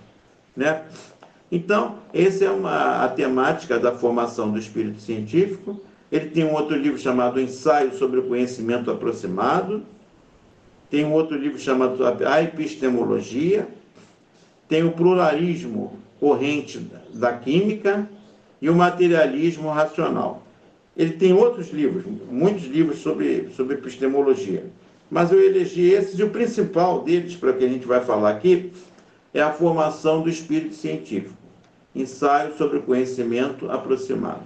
né? 0.56 0.84
Então, 1.52 1.96
essa 2.14 2.46
é 2.46 2.52
uma, 2.52 3.04
a 3.04 3.08
temática 3.08 3.80
da 3.80 3.92
formação 3.92 4.52
do 4.52 4.60
espírito 4.60 5.02
científico 5.02 5.82
ele 6.12 6.30
tem 6.30 6.44
um 6.44 6.54
outro 6.54 6.76
livro 6.76 6.98
chamado 6.98 7.40
Ensaio 7.40 7.94
sobre 7.94 8.20
o 8.20 8.24
Conhecimento 8.24 8.90
Aproximado. 8.90 9.84
Tem 10.90 11.06
um 11.06 11.14
outro 11.14 11.38
livro 11.38 11.60
chamado 11.60 12.04
A 12.26 12.42
Epistemologia. 12.42 13.68
Tem 14.68 14.84
o 14.84 14.92
Pluralismo 14.92 16.00
Corrente 16.20 16.80
da 17.14 17.34
Química 17.34 18.10
e 18.60 18.70
o 18.70 18.76
Materialismo 18.76 19.70
Racional. 19.70 20.44
Ele 20.98 21.14
tem 21.14 21.32
outros 21.32 21.72
livros, 21.72 22.04
muitos 22.30 22.66
livros 22.66 23.00
sobre, 23.00 23.50
sobre 23.56 23.76
epistemologia. 23.76 24.66
Mas 25.10 25.32
eu 25.32 25.42
elegi 25.44 25.90
esses 25.90 26.20
e 26.20 26.24
o 26.24 26.30
principal 26.30 27.02
deles, 27.02 27.36
para 27.36 27.54
que 27.54 27.66
a 27.66 27.68
gente 27.68 27.88
vai 27.88 28.04
falar 28.04 28.30
aqui, 28.30 28.72
é 29.34 29.42
a 29.42 29.52
formação 29.52 30.22
do 30.22 30.30
espírito 30.30 30.76
científico. 30.76 31.38
Ensaio 31.96 32.56
sobre 32.56 32.80
conhecimento 32.80 33.70
aproximado. 33.72 34.46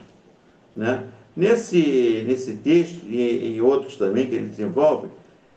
Né? 0.75 1.03
Nesse, 1.35 2.23
nesse 2.25 2.53
texto, 2.53 3.05
e 3.05 3.55
em 3.55 3.61
outros 3.61 3.97
também 3.97 4.27
que 4.27 4.35
ele 4.35 4.47
desenvolve, 4.47 5.09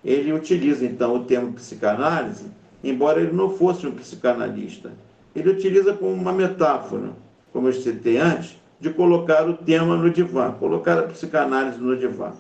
ele 0.05 0.33
utiliza 0.33 0.85
então 0.85 1.17
o 1.17 1.25
termo 1.25 1.53
psicanálise, 1.53 2.47
embora 2.83 3.21
ele 3.21 3.33
não 3.33 3.51
fosse 3.51 3.87
um 3.87 3.93
psicanalista. 3.93 4.93
Ele 5.35 5.51
utiliza 5.51 5.93
como 5.93 6.13
uma 6.13 6.33
metáfora, 6.33 7.11
como 7.53 7.69
eu 7.69 7.73
citei 7.73 8.17
antes, 8.17 8.57
de 8.81 8.91
colocar 8.91 9.49
o 9.49 9.55
tema 9.55 9.97
no 9.97 10.11
divã, 10.11 10.53
colocar 10.53 10.99
a 10.99 11.03
psicanálise 11.05 11.79
no 11.79 11.97
divã. 11.97 12.33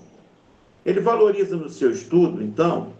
Ele 0.86 1.00
valoriza 1.00 1.56
no 1.56 1.68
seu 1.68 1.90
estudo, 1.90 2.42
então, 2.42 2.92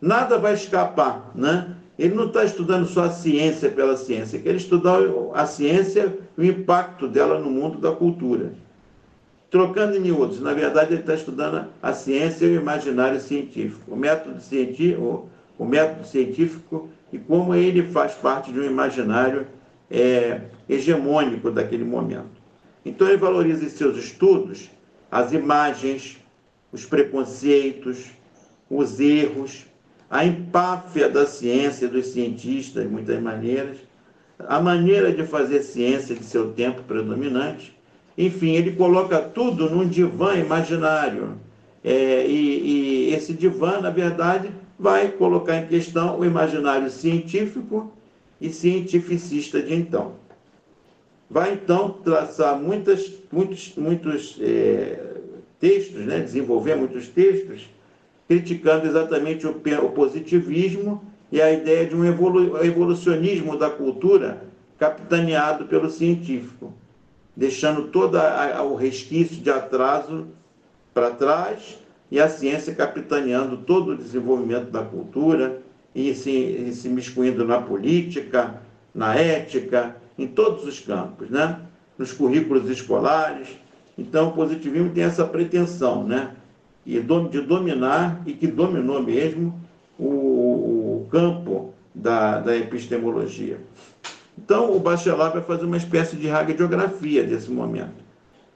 nada 0.00 0.38
vai 0.38 0.54
escapar, 0.54 1.30
né? 1.34 1.76
Ele 1.96 2.14
não 2.14 2.26
está 2.26 2.42
estudando 2.42 2.86
só 2.86 3.04
a 3.04 3.10
ciência 3.10 3.70
pela 3.70 3.96
ciência, 3.96 4.42
ele 4.44 4.56
estudar 4.56 4.98
a 5.34 5.46
ciência 5.46 6.18
o 6.36 6.42
impacto 6.42 7.06
dela 7.06 7.38
no 7.38 7.50
mundo 7.50 7.78
da 7.78 7.92
cultura. 7.92 8.54
Trocando 9.50 9.96
em 9.96 10.00
miúdos, 10.00 10.40
na 10.40 10.52
verdade 10.52 10.94
ele 10.94 11.02
está 11.02 11.14
estudando 11.14 11.68
a 11.80 11.92
ciência 11.92 12.46
e 12.46 12.56
o 12.56 12.60
imaginário 12.60 13.20
científico, 13.20 13.92
o 13.92 13.96
método 13.96 14.40
científico, 14.40 15.28
o 15.56 15.64
método 15.64 16.04
científico 16.04 16.88
e 17.12 17.18
como 17.18 17.54
ele 17.54 17.84
faz 17.84 18.14
parte 18.14 18.52
de 18.52 18.58
um 18.58 18.64
imaginário 18.64 19.46
é, 19.88 20.40
hegemônico 20.68 21.52
daquele 21.52 21.84
momento. 21.84 22.42
Então 22.84 23.06
ele 23.06 23.16
valoriza 23.16 23.64
em 23.64 23.68
seus 23.68 23.96
estudos 23.96 24.68
as 25.08 25.32
imagens, 25.32 26.18
os 26.74 26.84
preconceitos, 26.84 28.10
os 28.68 29.00
erros, 29.00 29.64
a 30.10 30.26
empáfia 30.26 31.08
da 31.08 31.26
ciência, 31.26 31.88
dos 31.88 32.08
cientistas, 32.08 32.82
de 32.82 32.90
muitas 32.90 33.22
maneiras, 33.22 33.78
a 34.38 34.60
maneira 34.60 35.12
de 35.12 35.24
fazer 35.24 35.62
ciência 35.62 36.14
de 36.14 36.24
seu 36.24 36.52
tempo 36.52 36.82
predominante 36.82 37.74
enfim, 38.16 38.52
ele 38.52 38.72
coloca 38.72 39.20
tudo 39.20 39.68
num 39.68 39.88
divã 39.88 40.34
imaginário. 40.34 41.36
É, 41.82 42.26
e, 42.26 43.08
e 43.10 43.14
esse 43.14 43.32
divã, 43.34 43.80
na 43.80 43.90
verdade, 43.90 44.50
vai 44.78 45.08
colocar 45.08 45.56
em 45.56 45.66
questão 45.66 46.18
o 46.18 46.24
imaginário 46.24 46.90
científico 46.90 47.92
e 48.40 48.50
cientificista 48.50 49.60
de 49.60 49.74
então. 49.74 50.12
Vai 51.28 51.54
então 51.54 51.90
traçar 52.04 52.58
muitas, 52.58 53.12
muitos, 53.32 53.74
muitos 53.76 54.38
é, 54.40 55.13
textos, 55.64 56.04
né, 56.04 56.20
desenvolver 56.20 56.74
muitos 56.74 57.08
textos, 57.08 57.70
criticando 58.28 58.86
exatamente 58.86 59.46
o, 59.46 59.50
o, 59.50 59.90
positivismo 59.92 61.02
e 61.32 61.40
a 61.40 61.50
ideia 61.50 61.86
de 61.86 61.96
um 61.96 62.04
evolu 62.04 62.62
evolucionismo 62.62 63.56
da 63.56 63.70
cultura 63.70 64.44
capitaneado 64.78 65.64
pelo 65.64 65.88
científico 65.88 66.74
deixando 67.36 67.88
todo 67.88 68.16
o 68.16 68.74
resquício 68.74 69.36
de 69.36 69.50
atraso 69.50 70.26
para 70.92 71.10
trás 71.10 71.78
e 72.10 72.20
a 72.20 72.28
ciência 72.28 72.74
capitaneando 72.74 73.56
todo 73.58 73.92
o 73.92 73.96
desenvolvimento 73.96 74.70
da 74.70 74.82
cultura 74.82 75.60
e 75.94 76.14
se, 76.14 76.30
e 76.30 76.72
se 76.72 76.88
miscuindo 76.88 77.44
na 77.44 77.60
política, 77.60 78.62
na 78.94 79.16
ética, 79.16 79.96
em 80.16 80.26
todos 80.26 80.64
os 80.64 80.78
campos, 80.78 81.28
né? 81.28 81.60
nos 81.98 82.12
currículos 82.12 82.68
escolares. 82.70 83.48
Então, 83.96 84.28
o 84.28 84.32
positivismo 84.32 84.90
tem 84.90 85.04
essa 85.04 85.24
pretensão 85.24 86.04
né? 86.04 86.34
de 86.84 87.00
dominar, 87.40 88.22
e 88.26 88.32
que 88.32 88.46
dominou 88.46 89.02
mesmo, 89.02 89.58
o, 89.98 91.06
campo 91.10 91.72
da, 91.94 92.40
da 92.40 92.56
epistemologia. 92.56 93.58
Então, 94.36 94.76
o 94.76 94.80
Bachelard 94.80 95.34
vai 95.34 95.42
fazer 95.42 95.64
uma 95.64 95.76
espécie 95.76 96.16
de 96.16 96.26
radiografia 96.26 97.22
desse 97.22 97.50
momento. 97.50 98.02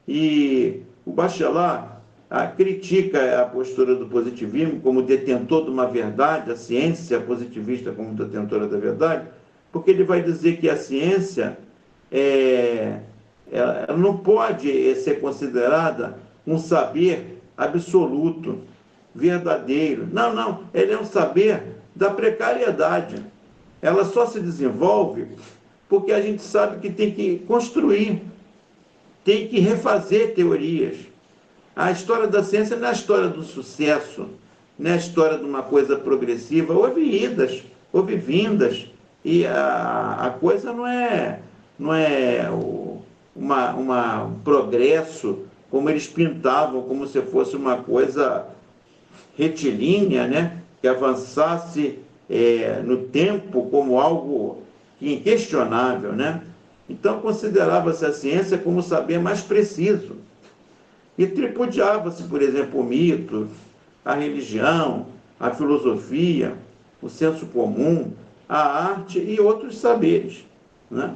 E 0.07 0.83
o 1.07 1.13
Bachelard 1.13 1.99
a, 2.29 2.47
critica 2.47 3.41
a 3.41 3.45
postura 3.45 3.95
do 3.95 4.07
positivismo 4.07 4.81
como 4.81 5.03
detentor 5.03 5.65
de 5.65 5.71
uma 5.71 5.87
verdade, 5.87 6.51
a 6.51 6.57
ciência 6.57 7.21
positivista 7.21 7.93
como 7.93 8.13
detentora 8.15 8.67
da 8.67 8.77
verdade, 8.77 9.29
porque 9.73 9.91
ele 9.91 10.05
vai 10.05 10.23
dizer 10.23 10.59
que 10.59 10.69
a 10.69 10.77
ciência 10.77 11.59
é, 12.11 13.01
ela 13.51 13.97
não 13.97 14.17
pode 14.17 14.95
ser 14.97 15.21
considerada 15.21 16.19
um 16.47 16.59
saber 16.59 17.41
absoluto, 17.57 18.61
verdadeiro. 19.15 20.09
Não, 20.13 20.35
não, 20.35 20.65
ele 20.73 20.93
é 20.93 20.99
um 20.99 21.05
saber 21.05 21.63
da 21.95 22.11
precariedade. 22.11 23.23
Ela 23.81 24.05
só 24.05 24.27
se 24.27 24.41
desenvolve 24.41 25.27
porque 25.89 26.13
a 26.13 26.21
gente 26.21 26.43
sabe 26.43 26.81
que 26.81 26.91
tem 26.93 27.13
que 27.13 27.39
construir, 27.47 28.23
tem 29.25 29.49
que 29.49 29.59
refazer 29.59 30.35
teorias. 30.35 30.97
A 31.75 31.91
história 31.91 32.27
da 32.27 32.43
ciência 32.43 32.77
não 32.77 32.87
é 32.87 32.91
a 32.91 32.95
história 32.95 33.29
do 33.29 33.43
sucesso, 33.43 34.29
não 34.79 34.91
é 34.91 34.95
a 34.95 34.99
história 34.99 35.39
de 35.39 35.45
uma 35.45 35.63
coisa 35.63 35.97
progressiva. 35.97 36.75
Houve 36.75 37.01
idas, 37.01 37.63
houve 37.93 38.17
vindas, 38.17 38.87
e 39.25 39.47
a, 39.47 40.17
a 40.21 40.31
coisa 40.31 40.73
não 40.73 40.87
é, 40.87 41.41
não 41.79 41.95
é 41.95 42.51
uma, 43.39 43.75
uma, 43.75 44.25
um 44.25 44.39
progresso 44.41 45.47
como 45.71 45.89
eles 45.89 46.07
pintavam, 46.07 46.83
como 46.83 47.07
se 47.07 47.21
fosse 47.23 47.55
uma 47.55 47.77
coisa 47.77 48.47
retilínea, 49.37 50.27
né? 50.27 50.63
que 50.81 50.89
avançasse 50.89 51.99
é, 52.29 52.83
no 52.85 53.05
tempo 53.05 53.69
como 53.71 54.01
algo 54.01 54.63
inquestionável. 55.01 56.13
Né? 56.13 56.43
Então, 56.89 57.21
considerava-se 57.21 58.05
a 58.05 58.13
ciência 58.13 58.59
como 58.59 58.81
o 58.81 58.83
saber 58.83 59.21
mais 59.21 59.43
preciso. 59.43 60.17
E 61.17 61.27
tripudiava-se, 61.27 62.23
por 62.25 62.41
exemplo, 62.41 62.81
o 62.81 62.85
mito, 62.85 63.49
a 64.05 64.15
religião, 64.15 65.07
a 65.39 65.51
filosofia, 65.51 66.55
o 67.03 67.09
senso 67.09 67.47
comum, 67.47 68.13
a 68.49 68.91
arte 68.91 69.19
e 69.19 69.39
outros 69.41 69.79
saberes. 69.79 70.45
Né? 70.91 71.15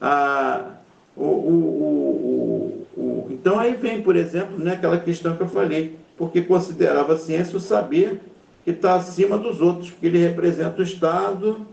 A, 0.00 0.77
o, 1.24 2.86
o, 2.96 3.00
o, 3.00 3.28
então 3.30 3.58
aí 3.58 3.74
vem, 3.74 4.02
por 4.02 4.16
exemplo, 4.16 4.58
né, 4.58 4.72
aquela 4.72 4.98
questão 4.98 5.36
que 5.36 5.42
eu 5.42 5.48
falei, 5.48 5.96
porque 6.16 6.42
considerava 6.42 7.14
a 7.14 7.18
ciência 7.18 7.56
o 7.56 7.60
saber 7.60 8.20
que 8.64 8.70
está 8.70 8.96
acima 8.96 9.38
dos 9.38 9.60
outros, 9.60 9.90
porque 9.90 10.06
ele 10.06 10.18
representa 10.18 10.80
o 10.80 10.84
estado 10.84 11.66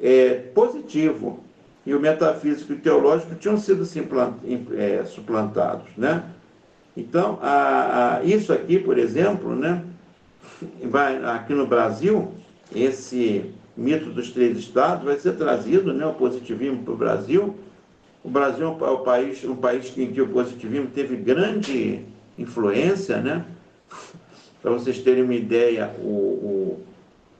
é, 0.00 0.34
positivo. 0.54 1.40
E 1.84 1.94
o 1.94 2.00
metafísico 2.00 2.72
e 2.72 2.76
o 2.76 2.80
teológico 2.80 3.34
tinham 3.34 3.56
sido 3.56 3.84
é, 4.76 5.04
suplantados. 5.04 5.88
Né? 5.96 6.22
Então, 6.96 7.38
a, 7.42 8.16
a, 8.18 8.24
isso 8.24 8.52
aqui, 8.52 8.78
por 8.78 8.98
exemplo, 8.98 9.54
né, 9.54 9.82
vai, 10.84 11.22
aqui 11.24 11.54
no 11.54 11.66
Brasil, 11.66 12.32
esse 12.74 13.52
mito 13.76 14.10
dos 14.10 14.30
três 14.30 14.58
estados 14.58 15.04
vai 15.04 15.18
ser 15.18 15.32
trazido, 15.32 15.92
né, 15.92 16.04
o 16.06 16.14
positivismo 16.14 16.82
para 16.82 16.94
o 16.94 16.96
Brasil. 16.96 17.54
O 18.22 18.28
Brasil 18.28 18.66
é 18.66 18.90
o 18.90 18.98
país, 18.98 19.44
um 19.44 19.56
país 19.56 19.96
em 19.96 20.12
que 20.12 20.20
o 20.20 20.28
positivismo 20.28 20.88
teve 20.88 21.16
grande 21.16 22.04
influência, 22.38 23.18
né? 23.18 23.44
Para 24.62 24.72
vocês 24.72 24.98
terem 24.98 25.22
uma 25.22 25.34
ideia, 25.34 25.94
o, 25.98 26.08
o, 26.08 26.84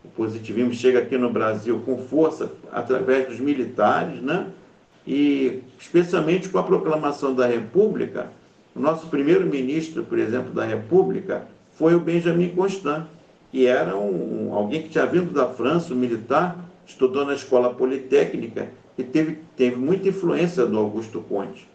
o, 0.05 0.09
positivismo 0.17 0.73
chega 0.73 1.01
aqui 1.01 1.19
no 1.19 1.31
Brasil 1.31 1.81
com 1.85 1.99
força 1.99 2.51
através 2.73 3.29
dos 3.29 3.39
militares, 3.39 4.23
né? 4.23 4.47
E 5.07 5.63
especialmente 5.79 6.49
com 6.49 6.59
a 6.59 6.63
proclamação 6.63 7.35
da 7.35 7.47
República, 7.47 8.31
o 8.75 8.81
nosso 8.81 9.07
primeiro 9.09 9.47
ministro, 9.47 10.03
por 10.05 10.19
exemplo, 10.19 10.53
da 10.53 10.65
República 10.65 11.47
foi 11.73 11.95
o 11.95 12.01
Benjamin 12.01 12.49
Constant 12.51 13.07
que 13.51 13.67
era 13.67 13.97
um, 13.97 14.55
alguém 14.55 14.83
que 14.83 14.89
tinha 14.89 15.07
vindo 15.07 15.33
da 15.33 15.47
França, 15.47 15.93
um 15.93 15.97
militar, 15.97 16.57
estudou 16.87 17.25
na 17.25 17.35
escola 17.35 17.75
politécnica 17.75 18.69
e 19.01 19.05
teve, 19.05 19.39
teve 19.57 19.77
muita 19.77 20.09
influência 20.09 20.67
do 20.67 20.79
Augusto 20.79 21.21
Conte. 21.21 21.69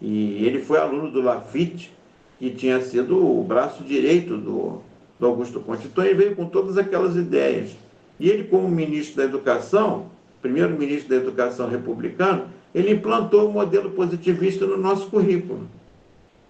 E 0.00 0.44
ele 0.44 0.60
foi 0.60 0.78
aluno 0.78 1.10
do 1.10 1.20
Lafitte, 1.20 1.92
que 2.38 2.50
tinha 2.50 2.80
sido 2.80 3.16
o 3.16 3.42
braço 3.44 3.82
direito 3.82 4.36
do, 4.36 4.80
do 5.18 5.26
Augusto 5.26 5.60
Conte. 5.60 5.86
Então 5.86 6.04
ele 6.04 6.14
veio 6.14 6.36
com 6.36 6.46
todas 6.46 6.78
aquelas 6.78 7.16
ideias. 7.16 7.70
E 8.18 8.28
ele, 8.28 8.44
como 8.44 8.68
ministro 8.68 9.16
da 9.16 9.24
Educação, 9.24 10.06
primeiro 10.40 10.78
ministro 10.78 11.08
da 11.10 11.16
Educação 11.16 11.68
republicano, 11.68 12.44
ele 12.74 12.92
implantou 12.92 13.48
o 13.48 13.52
modelo 13.52 13.90
positivista 13.90 14.66
no 14.66 14.76
nosso 14.76 15.08
currículo, 15.10 15.66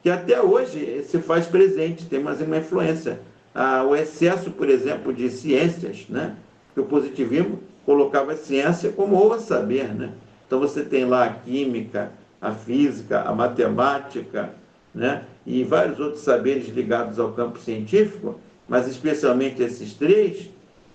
que 0.02 0.10
até 0.10 0.40
hoje 0.40 1.02
se 1.04 1.18
faz 1.18 1.46
presente, 1.46 2.06
tem 2.06 2.20
mais 2.20 2.40
uma 2.40 2.58
influência 2.58 3.20
ah, 3.54 3.84
o 3.84 3.96
excesso, 3.96 4.50
por 4.50 4.68
exemplo, 4.68 5.12
de 5.12 5.28
ciências, 5.30 6.06
né? 6.08 6.36
que 6.72 6.80
o 6.80 6.84
positivismo 6.84 7.58
colocava 7.90 8.34
a 8.34 8.36
ciência 8.36 8.92
como 8.92 9.16
o 9.16 9.40
saber. 9.40 9.92
Né? 9.92 10.12
Então 10.46 10.60
você 10.60 10.84
tem 10.84 11.04
lá 11.04 11.24
a 11.24 11.30
química, 11.30 12.12
a 12.40 12.52
física, 12.52 13.22
a 13.22 13.34
matemática, 13.34 14.50
né? 14.94 15.24
e 15.44 15.64
vários 15.64 15.98
outros 15.98 16.22
saberes 16.22 16.68
ligados 16.68 17.18
ao 17.18 17.32
campo 17.32 17.58
científico, 17.58 18.38
mas 18.68 18.86
especialmente 18.86 19.60
esses 19.60 19.92
três, 19.94 20.48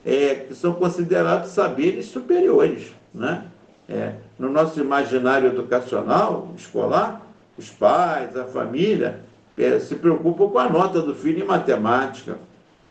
é, 0.05 0.35
que 0.35 0.55
são 0.55 0.71
considerados 0.71 1.49
saberes 1.49 2.05
superiores. 2.05 2.93
Né? 3.13 3.43
É, 3.89 4.13
no 4.39 4.49
nosso 4.49 4.79
imaginário 4.79 5.49
educacional, 5.49 6.53
escolar, 6.55 7.27
os 7.57 7.69
pais, 7.69 8.37
a 8.37 8.45
família, 8.45 9.19
é, 9.57 9.79
se 9.79 9.95
preocupam 9.95 10.47
com 10.47 10.59
a 10.59 10.69
nota 10.69 11.01
do 11.01 11.13
filho 11.13 11.43
em 11.43 11.47
matemática, 11.47 12.37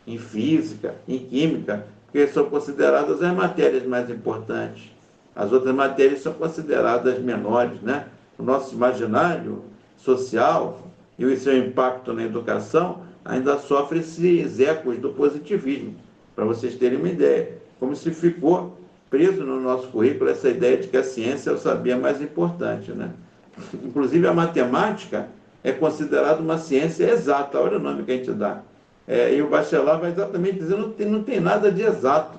em 0.05 0.19
física, 0.19 0.93
em 1.07 1.17
química, 1.17 1.87
porque 2.15 2.27
são 2.27 2.45
consideradas 2.45 3.21
as 3.21 3.35
matérias 3.35 3.85
mais 3.85 4.09
importantes. 4.09 4.89
As 5.35 5.51
outras 5.51 5.75
matérias 5.75 6.21
são 6.21 6.31
consideradas 6.31 7.19
menores, 7.19 7.81
né? 7.81 8.05
O 8.39 8.43
nosso 8.43 8.73
imaginário 8.73 9.63
social 9.97 10.87
e 11.19 11.25
o 11.25 11.37
seu 11.37 11.57
impacto 11.57 12.13
na 12.13 12.23
educação 12.23 13.01
ainda 13.25 13.57
sofre 13.57 13.99
esses 13.99 14.61
ecos 14.61 14.97
do 14.97 15.09
positivismo, 15.09 15.93
para 16.33 16.45
vocês 16.45 16.75
terem 16.75 16.97
uma 16.97 17.09
ideia. 17.09 17.57
Como 17.81 17.93
se 17.97 18.09
ficou 18.11 18.77
preso 19.09 19.43
no 19.43 19.59
nosso 19.59 19.87
currículo 19.89 20.29
essa 20.29 20.47
ideia 20.47 20.77
de 20.77 20.87
que 20.87 20.95
a 20.95 21.03
ciência 21.03 21.49
é 21.49 21.53
o 21.53 21.57
saber 21.57 21.97
mais 21.97 22.21
importante, 22.21 22.93
né? 22.93 23.11
Inclusive 23.83 24.25
a 24.25 24.33
matemática 24.33 25.27
é 25.61 25.73
considerada 25.73 26.41
uma 26.41 26.59
ciência 26.59 27.11
exata, 27.11 27.59
olha 27.59 27.75
o 27.75 27.81
nome 27.81 28.03
que 28.03 28.11
a 28.13 28.15
gente 28.15 28.31
dá. 28.31 28.61
É, 29.07 29.33
e 29.35 29.41
o 29.41 29.49
Bachelard 29.49 30.01
vai 30.01 30.11
exatamente 30.11 30.59
dizer 30.59 30.77
não 30.77 30.91
tem, 30.91 31.07
não 31.07 31.23
tem 31.23 31.39
nada 31.39 31.71
de 31.71 31.83
exato. 31.83 32.37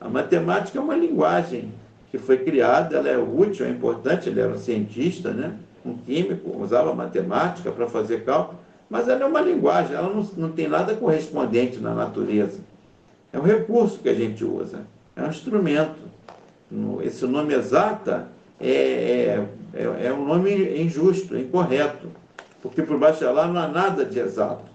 A 0.00 0.08
matemática 0.08 0.78
é 0.78 0.82
uma 0.82 0.96
linguagem 0.96 1.72
que 2.10 2.18
foi 2.18 2.38
criada, 2.38 2.96
ela 2.96 3.08
é 3.08 3.18
útil, 3.18 3.66
é 3.66 3.68
importante, 3.68 4.28
ele 4.28 4.40
era 4.40 4.52
um 4.52 4.58
cientista, 4.58 5.30
né? 5.30 5.54
um 5.84 5.96
químico, 5.96 6.56
usava 6.62 6.94
matemática 6.94 7.70
para 7.70 7.86
fazer 7.86 8.24
cálculo, 8.24 8.58
mas 8.88 9.08
ela 9.08 9.22
é 9.22 9.26
uma 9.26 9.40
linguagem, 9.40 9.96
ela 9.96 10.12
não, 10.12 10.22
não 10.36 10.52
tem 10.52 10.68
nada 10.68 10.94
correspondente 10.94 11.78
na 11.78 11.94
natureza. 11.94 12.60
É 13.32 13.38
um 13.38 13.42
recurso 13.42 13.98
que 13.98 14.08
a 14.08 14.14
gente 14.14 14.44
usa, 14.44 14.80
é 15.16 15.22
um 15.22 15.28
instrumento. 15.28 16.12
Esse 17.02 17.26
nome 17.26 17.54
exata 17.54 18.28
é, 18.60 18.70
é, 18.70 19.46
é, 19.74 20.06
é 20.06 20.12
um 20.12 20.24
nome 20.24 20.82
injusto, 20.82 21.36
incorreto 21.36 22.08
porque 22.62 22.82
por 22.82 22.96
baixo 22.96 23.24
lá 23.30 23.48
não 23.48 23.60
há 23.60 23.66
nada 23.66 24.04
de 24.04 24.20
exato. 24.20 24.71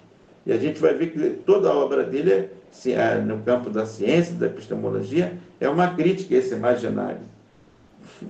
E 0.47 0.53
a 0.53 0.57
gente 0.57 0.79
vai 0.79 0.93
ver 0.93 1.11
que 1.11 1.29
toda 1.45 1.69
a 1.69 1.75
obra 1.75 2.05
dele, 2.05 2.31
é, 2.31 2.49
é, 2.91 3.15
no 3.15 3.39
campo 3.39 3.69
da 3.69 3.85
ciência, 3.85 4.33
da 4.33 4.45
epistemologia, 4.45 5.33
é 5.59 5.67
uma 5.67 5.93
crítica 5.93 6.33
a 6.33 6.37
esse 6.37 6.55
imaginário. 6.55 7.19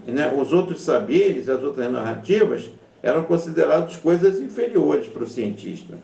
Né? 0.08 0.34
Os 0.36 0.52
outros 0.52 0.82
saberes, 0.82 1.48
as 1.48 1.62
outras 1.62 1.92
narrativas, 1.92 2.72
eram 3.04 3.24
considerados 3.24 3.98
coisas 3.98 4.42
inferiores 4.42 5.08
para 5.08 5.24
o 5.24 5.28
cientista. 5.28 5.96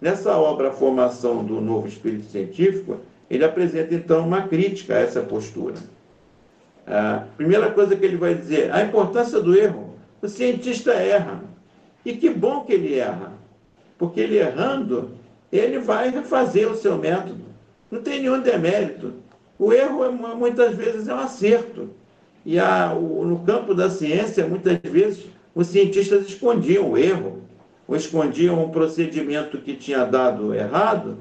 Nessa 0.00 0.34
obra, 0.38 0.68
A 0.68 0.72
Formação 0.72 1.44
do 1.44 1.60
Novo 1.60 1.86
Espírito 1.86 2.24
Científico, 2.30 3.00
ele 3.28 3.44
apresenta 3.44 3.94
então 3.94 4.26
uma 4.26 4.48
crítica 4.48 4.94
a 4.94 5.00
essa 5.00 5.20
postura. 5.20 5.76
A 6.86 7.26
primeira 7.36 7.70
coisa 7.72 7.94
que 7.94 8.06
ele 8.06 8.16
vai 8.16 8.34
dizer, 8.34 8.72
a 8.72 8.82
importância 8.82 9.38
do 9.38 9.54
erro. 9.54 9.96
O 10.22 10.28
cientista 10.28 10.92
erra. 10.92 11.42
E 12.06 12.14
que 12.14 12.30
bom 12.30 12.64
que 12.64 12.72
ele 12.72 12.98
erra, 12.98 13.34
porque 13.98 14.18
ele 14.20 14.38
errando, 14.38 15.17
ele 15.52 15.78
vai 15.78 16.10
refazer 16.10 16.70
o 16.70 16.76
seu 16.76 16.96
método. 16.96 17.44
Não 17.90 18.02
tem 18.02 18.20
nenhum 18.20 18.40
demérito. 18.40 19.14
O 19.58 19.72
erro 19.72 20.04
é, 20.04 20.08
muitas 20.10 20.74
vezes 20.74 21.08
é 21.08 21.14
um 21.14 21.18
acerto. 21.18 21.90
E 22.44 22.58
a, 22.58 22.94
o, 22.94 23.24
no 23.24 23.40
campo 23.40 23.74
da 23.74 23.90
ciência, 23.90 24.46
muitas 24.46 24.78
vezes, 24.82 25.26
os 25.54 25.66
cientistas 25.68 26.26
escondiam 26.26 26.90
o 26.90 26.98
erro, 26.98 27.42
ou 27.86 27.96
escondiam 27.96 28.62
um 28.62 28.70
procedimento 28.70 29.58
que 29.58 29.74
tinha 29.74 30.04
dado 30.04 30.54
errado, 30.54 31.18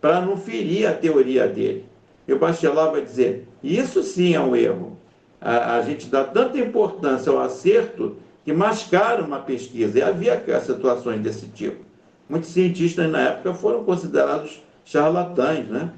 para 0.00 0.20
não 0.20 0.36
ferir 0.36 0.86
a 0.86 0.92
teoria 0.92 1.46
dele. 1.46 1.84
E 2.26 2.32
o 2.32 2.38
Bachelard 2.38 2.92
vai 2.92 3.02
dizer: 3.02 3.46
isso 3.62 4.02
sim 4.02 4.34
é 4.34 4.40
um 4.40 4.56
erro. 4.56 4.98
A, 5.40 5.76
a 5.76 5.82
gente 5.82 6.06
dá 6.08 6.24
tanta 6.24 6.58
importância 6.58 7.30
ao 7.30 7.40
acerto 7.40 8.16
que 8.44 8.52
mascaram 8.52 9.26
uma 9.26 9.38
pesquisa. 9.38 9.98
E 9.98 10.02
havia 10.02 10.40
situações 10.60 11.20
desse 11.20 11.46
tipo. 11.48 11.84
Muitos 12.28 12.50
cientistas 12.50 13.10
na 13.10 13.20
época 13.20 13.54
foram 13.54 13.84
considerados 13.84 14.62
charlatães, 14.84 15.68
né? 15.68 15.92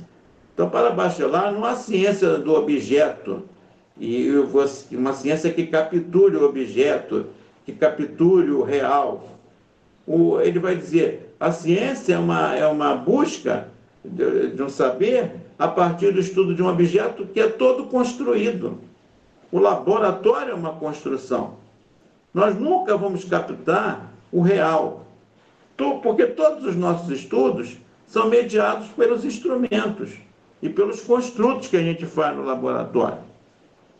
Então, 0.53 0.69
para 0.69 0.91
Bachelard, 0.91 1.55
não 1.55 1.65
há 1.65 1.77
ciência 1.77 2.39
do 2.39 2.55
objeto, 2.55 3.45
e 4.01 4.31
uma 4.93 5.13
ciência 5.13 5.53
que 5.53 5.67
capture 5.67 6.37
o 6.37 6.45
objeto, 6.45 7.27
que 7.65 7.73
capture 7.73 8.51
o 8.51 8.63
real. 8.63 9.29
O, 10.07 10.41
ele 10.41 10.59
vai 10.59 10.77
dizer, 10.77 11.35
a 11.39 11.53
ciência 11.53 12.15
é 12.15 12.19
uma, 12.19 12.57
é 12.57 12.67
uma 12.67 12.95
busca 12.95 13.69
de, 14.05 14.51
de 14.51 14.63
um 14.63 14.69
saber 14.69 15.33
a 15.59 15.67
partir 15.67 16.13
do 16.13 16.21
estudo 16.21 16.55
de 16.55 16.63
um 16.63 16.69
objeto 16.69 17.27
que 17.27 17.41
é 17.41 17.49
todo 17.49 17.85
construído. 17.87 18.79
O 19.51 19.59
laboratório 19.59 20.53
é 20.53 20.55
uma 20.55 20.73
construção. 20.73 21.55
Nós 22.33 22.57
nunca 22.57 22.97
vamos 22.97 23.25
captar 23.25 24.13
o 24.31 24.41
real, 24.41 25.07
porque 26.03 26.27
todos 26.27 26.65
os 26.65 26.77
nossos 26.77 27.09
estudos 27.11 27.77
são 28.07 28.29
mediados 28.29 28.89
pelos 28.89 29.25
instrumentos 29.25 30.11
e 30.61 30.69
pelos 30.69 31.01
construtos 31.01 31.69
que 31.69 31.77
a 31.77 31.83
gente 31.83 32.05
faz 32.05 32.37
no 32.37 32.45
laboratório. 32.45 33.19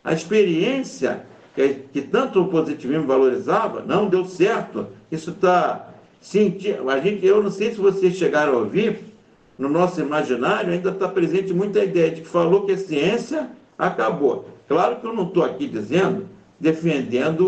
A 0.03 0.13
experiência 0.13 1.25
que, 1.55 1.75
que 1.93 2.01
tanto 2.01 2.41
o 2.41 2.47
positivismo 2.49 3.07
valorizava 3.07 3.81
não 3.81 4.07
deu 4.07 4.25
certo. 4.25 4.87
Isso 5.11 5.31
está 5.31 5.85
a 6.89 6.99
gente, 6.99 7.25
eu 7.25 7.41
não 7.41 7.49
sei 7.49 7.71
se 7.71 7.77
vocês 7.77 8.15
chegaram 8.15 8.53
a 8.53 8.57
ouvir, 8.57 8.99
no 9.57 9.69
nosso 9.69 10.01
imaginário 10.01 10.73
ainda 10.73 10.89
está 10.89 11.07
presente 11.07 11.53
muita 11.53 11.83
ideia 11.83 12.11
de 12.11 12.21
que 12.21 12.27
falou 12.27 12.65
que 12.65 12.73
a 12.73 12.77
ciência 12.77 13.49
acabou. 13.77 14.49
Claro 14.67 14.97
que 14.97 15.07
eu 15.07 15.13
não 15.13 15.27
estou 15.27 15.43
aqui 15.43 15.65
dizendo, 15.65 16.27
defendendo 16.59 17.47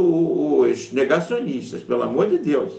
os 0.61 0.91
negacionistas, 0.91 1.83
pelo 1.83 2.03
amor 2.03 2.29
de 2.29 2.37
Deus. 2.37 2.73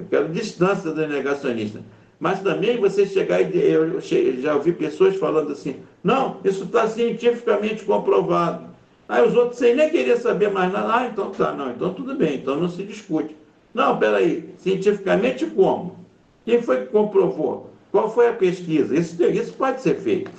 Eu 0.00 0.06
quero 0.08 0.28
distância 0.28 0.90
dos 0.90 1.08
negacionistas. 1.08 1.82
Mas 2.18 2.40
também 2.40 2.78
você 2.78 3.06
chegar 3.06 3.40
e 3.40 3.58
eu 3.58 4.00
já 4.40 4.54
ouvi 4.54 4.72
pessoas 4.72 5.16
falando 5.16 5.52
assim, 5.52 5.76
não, 6.02 6.38
isso 6.44 6.64
está 6.64 6.86
cientificamente 6.88 7.84
comprovado. 7.84 8.68
Aí 9.08 9.26
os 9.26 9.34
outros 9.34 9.58
sem 9.58 9.74
nem 9.74 9.90
querer 9.90 10.16
saber 10.18 10.50
mais 10.50 10.72
nada, 10.72 10.94
ah, 10.94 11.06
então 11.06 11.30
tá, 11.30 11.52
não, 11.52 11.70
então 11.70 11.94
tudo 11.94 12.14
bem, 12.14 12.36
então 12.36 12.56
não 12.56 12.68
se 12.68 12.82
discute. 12.82 13.34
Não, 13.72 13.98
peraí, 13.98 14.50
cientificamente 14.58 15.46
como? 15.46 15.96
Quem 16.44 16.60
foi 16.60 16.82
que 16.82 16.86
comprovou? 16.86 17.70
Qual 17.90 18.12
foi 18.12 18.28
a 18.28 18.32
pesquisa? 18.32 18.96
Isso, 18.96 19.22
isso 19.22 19.52
pode 19.54 19.80
ser 19.80 19.96
feito. 19.96 20.30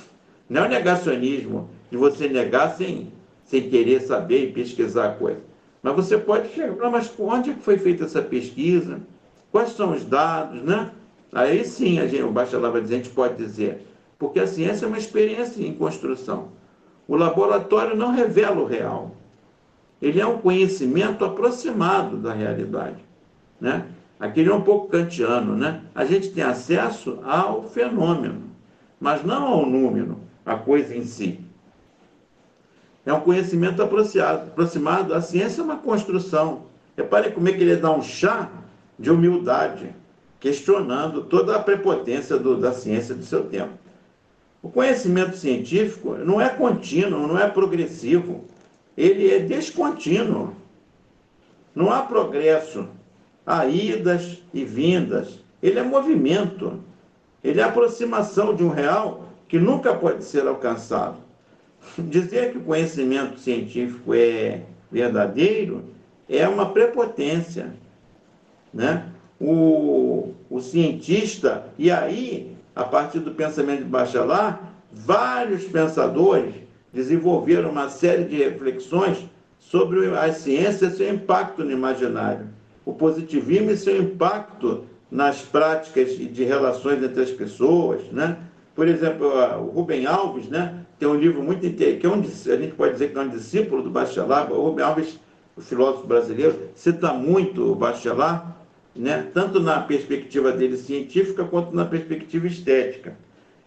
Não 0.49 0.63
é 0.63 0.67
o 0.67 0.69
negacionismo 0.69 1.69
de 1.89 1.97
você 1.97 2.27
negar 2.27 2.75
sem, 2.75 3.11
sem 3.43 3.69
querer 3.69 4.01
saber 4.01 4.45
e 4.45 4.51
pesquisar 4.51 5.05
a 5.07 5.13
coisa. 5.13 5.39
Mas 5.81 5.95
você 5.95 6.17
pode 6.17 6.53
chegar, 6.53 6.89
mas 6.89 7.11
onde 7.17 7.51
é 7.51 7.55
foi 7.55 7.77
feita 7.77 8.05
essa 8.05 8.21
pesquisa? 8.21 9.01
Quais 9.51 9.71
são 9.71 9.91
os 9.91 10.05
dados, 10.05 10.63
né? 10.63 10.91
Aí 11.33 11.63
sim, 11.65 11.99
a 11.99 12.07
gente, 12.07 12.23
o 12.23 12.31
bacharel 12.31 12.71
vai 12.71 12.81
dizer, 12.81 12.95
a 12.95 12.97
gente 12.97 13.09
pode 13.09 13.35
dizer, 13.35 13.85
porque 14.17 14.39
a 14.39 14.47
ciência 14.47 14.85
é 14.85 14.87
uma 14.87 14.97
experiência 14.97 15.61
em 15.65 15.73
construção. 15.73 16.49
O 17.07 17.15
laboratório 17.15 17.95
não 17.95 18.11
revela 18.11 18.61
o 18.61 18.65
real. 18.65 19.15
Ele 20.01 20.19
é 20.19 20.25
um 20.25 20.37
conhecimento 20.37 21.25
aproximado 21.25 22.17
da 22.17 22.33
realidade. 22.33 23.03
Né? 23.59 23.85
Aquele 24.19 24.49
é 24.49 24.53
um 24.53 24.61
pouco 24.61 24.87
kantiano. 24.87 25.55
Né? 25.55 25.81
A 25.93 26.05
gente 26.05 26.29
tem 26.29 26.43
acesso 26.43 27.19
ao 27.23 27.63
fenômeno, 27.63 28.43
mas 28.99 29.23
não 29.23 29.45
ao 29.45 29.65
número, 29.65 30.19
a 30.45 30.55
coisa 30.55 30.95
em 30.95 31.03
si. 31.03 31.39
É 33.05 33.13
um 33.13 33.21
conhecimento 33.21 33.81
aproximado. 33.81 35.13
A 35.13 35.21
ciência 35.21 35.61
é 35.61 35.63
uma 35.63 35.77
construção. 35.77 36.63
Repare 36.95 37.31
como 37.31 37.49
é 37.49 37.51
que 37.51 37.61
ele 37.61 37.75
dá 37.75 37.91
um 37.91 38.01
chá 38.01 38.49
de 39.01 39.09
humildade 39.09 39.93
questionando 40.39 41.23
toda 41.23 41.55
a 41.55 41.59
prepotência 41.61 42.37
do, 42.37 42.57
da 42.57 42.71
ciência 42.71 43.13
do 43.13 43.23
seu 43.23 43.43
tempo. 43.43 43.73
O 44.61 44.69
conhecimento 44.69 45.35
científico 45.35 46.15
não 46.15 46.39
é 46.39 46.49
contínuo, 46.49 47.27
não 47.27 47.37
é 47.37 47.47
progressivo, 47.47 48.45
ele 48.95 49.31
é 49.31 49.39
descontínuo. 49.39 50.55
Não 51.73 51.91
há 51.91 52.01
progresso, 52.01 52.87
há 53.45 53.65
idas 53.65 54.41
e 54.53 54.63
vindas. 54.63 55.39
Ele 55.61 55.79
é 55.79 55.83
movimento, 55.83 56.79
ele 57.43 57.59
é 57.59 57.63
aproximação 57.63 58.55
de 58.55 58.63
um 58.63 58.69
real 58.69 59.25
que 59.47 59.59
nunca 59.59 59.93
pode 59.93 60.23
ser 60.23 60.47
alcançado. 60.47 61.17
Dizer 61.97 62.51
que 62.51 62.57
o 62.57 62.63
conhecimento 62.63 63.39
científico 63.39 64.13
é 64.13 64.61
verdadeiro 64.91 65.85
é 66.27 66.47
uma 66.47 66.71
prepotência, 66.71 67.73
né? 68.73 69.05
o, 69.41 70.33
o 70.49 70.61
cientista, 70.61 71.65
e 71.77 71.89
aí, 71.89 72.55
a 72.75 72.83
partir 72.83 73.19
do 73.19 73.31
pensamento 73.31 73.79
de 73.79 73.89
Bachelard, 73.89 74.59
vários 74.91 75.63
pensadores 75.63 76.53
desenvolveram 76.93 77.71
uma 77.71 77.89
série 77.89 78.25
de 78.25 78.37
reflexões 78.37 79.17
sobre 79.59 80.15
a 80.15 80.31
ciência 80.31 80.87
e 80.87 80.91
seu 80.91 81.11
impacto 81.11 81.63
no 81.63 81.71
imaginário, 81.71 82.47
o 82.85 82.93
positivismo 82.93 83.71
e 83.71 83.77
seu 83.77 83.99
impacto 83.99 84.85
nas 85.09 85.41
práticas 85.41 86.15
de 86.17 86.43
relações 86.43 87.03
entre 87.03 87.23
as 87.23 87.31
pessoas, 87.31 88.03
né? 88.11 88.37
Por 88.75 88.87
exemplo, 88.87 89.27
o 89.27 89.69
Rubem 89.71 90.05
Alves, 90.05 90.47
né, 90.47 90.85
tem 90.97 91.07
um 91.07 91.15
livro 91.15 91.43
muito 91.43 91.69
que 91.69 92.05
é 92.05 92.09
um, 92.09 92.21
a 92.21 92.57
gente 92.57 92.73
pode 92.73 92.93
dizer 92.93 93.11
que 93.11 93.17
é 93.17 93.21
um 93.21 93.27
discípulo 93.27 93.83
do 93.83 93.89
Bachelard, 93.89 94.51
o 94.53 94.61
Rubem 94.61 94.85
Alves, 94.85 95.19
o 95.57 95.61
filósofo 95.61 96.07
brasileiro, 96.07 96.69
cita 96.73 97.13
muito 97.13 97.71
o 97.71 97.75
Bachelard, 97.75 98.45
né? 98.95 99.27
tanto 99.33 99.59
na 99.59 99.79
perspectiva 99.79 100.51
dele 100.51 100.77
científica 100.77 101.43
quanto 101.43 101.75
na 101.75 101.85
perspectiva 101.85 102.47
estética. 102.47 103.15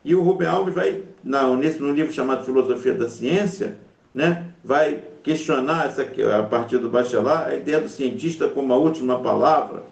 E 0.04 0.14
o 0.14 0.22
Rubem 0.22 0.46
Alves 0.46 0.74
vai, 0.74 1.02
na, 1.22 1.54
nesse, 1.56 1.80
no 1.80 1.92
livro 1.92 2.12
chamado 2.12 2.44
Filosofia 2.44 2.92
da 2.92 3.08
Ciência, 3.08 3.76
né, 4.14 4.44
vai 4.62 5.02
questionar, 5.22 5.86
essa, 5.86 6.06
a 6.38 6.42
partir 6.42 6.78
do 6.78 6.90
Bachelard, 6.90 7.50
a 7.50 7.56
ideia 7.56 7.80
do 7.80 7.88
cientista 7.88 8.46
como 8.48 8.72
a 8.72 8.76
última 8.76 9.18
palavra. 9.18 9.82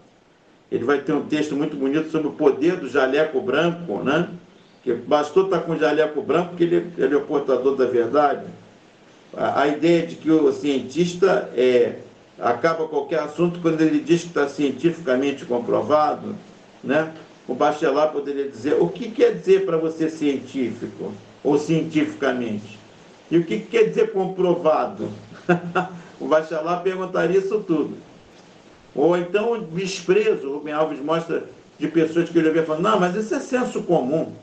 Ele 0.71 0.83
vai 0.83 1.01
ter 1.01 1.13
um 1.13 1.25
texto 1.25 1.55
muito 1.55 1.75
bonito 1.75 2.09
sobre 2.09 2.27
o 2.27 2.33
poder 2.33 2.77
do 2.77 2.87
jaleco 2.87 3.41
branco, 3.41 3.99
né? 4.03 4.29
que 4.83 4.93
bastou 4.93 5.45
estar 5.45 5.61
com 5.61 5.73
o 5.73 5.79
jaleco 5.79 6.21
branco 6.21 6.55
que 6.55 6.63
ele, 6.63 6.91
ele 6.97 7.13
é 7.13 7.17
o 7.17 7.21
portador 7.21 7.75
da 7.75 7.85
verdade. 7.85 8.45
A, 9.35 9.61
a 9.61 9.67
ideia 9.67 10.05
de 10.05 10.15
que 10.15 10.29
o 10.29 10.51
cientista 10.51 11.49
é 11.55 11.99
acaba 12.43 12.87
qualquer 12.87 13.19
assunto 13.19 13.59
quando 13.61 13.79
ele 13.79 13.99
diz 13.99 14.21
que 14.21 14.27
está 14.27 14.49
cientificamente 14.49 15.45
comprovado, 15.45 16.35
né? 16.83 17.13
O 17.47 17.55
Bachelard 17.55 18.11
poderia 18.11 18.47
dizer 18.49 18.75
o 18.79 18.87
que 18.89 19.09
quer 19.09 19.35
dizer 19.35 19.65
para 19.65 19.77
você 19.77 20.09
científico 20.09 21.13
ou 21.43 21.57
cientificamente 21.57 22.77
e 23.31 23.37
o 23.37 23.45
que 23.45 23.59
quer 23.59 23.85
dizer 23.85 24.11
comprovado. 24.11 25.09
o 26.19 26.27
Bachelard 26.27 26.83
perguntaria 26.83 27.39
isso 27.39 27.59
tudo. 27.61 27.97
Ou 28.93 29.17
então 29.17 29.53
o 29.53 29.61
desprezo, 29.61 30.49
o 30.49 30.53
Rubem 30.55 30.73
Alves 30.73 30.99
mostra 30.99 31.45
de 31.79 31.87
pessoas 31.87 32.29
que 32.29 32.37
ele 32.37 32.49
ouvia 32.49 32.63
falando, 32.63 32.83
não, 32.83 32.99
mas 32.99 33.15
isso 33.15 33.33
é 33.33 33.39
senso 33.39 33.83
comum. 33.83 34.33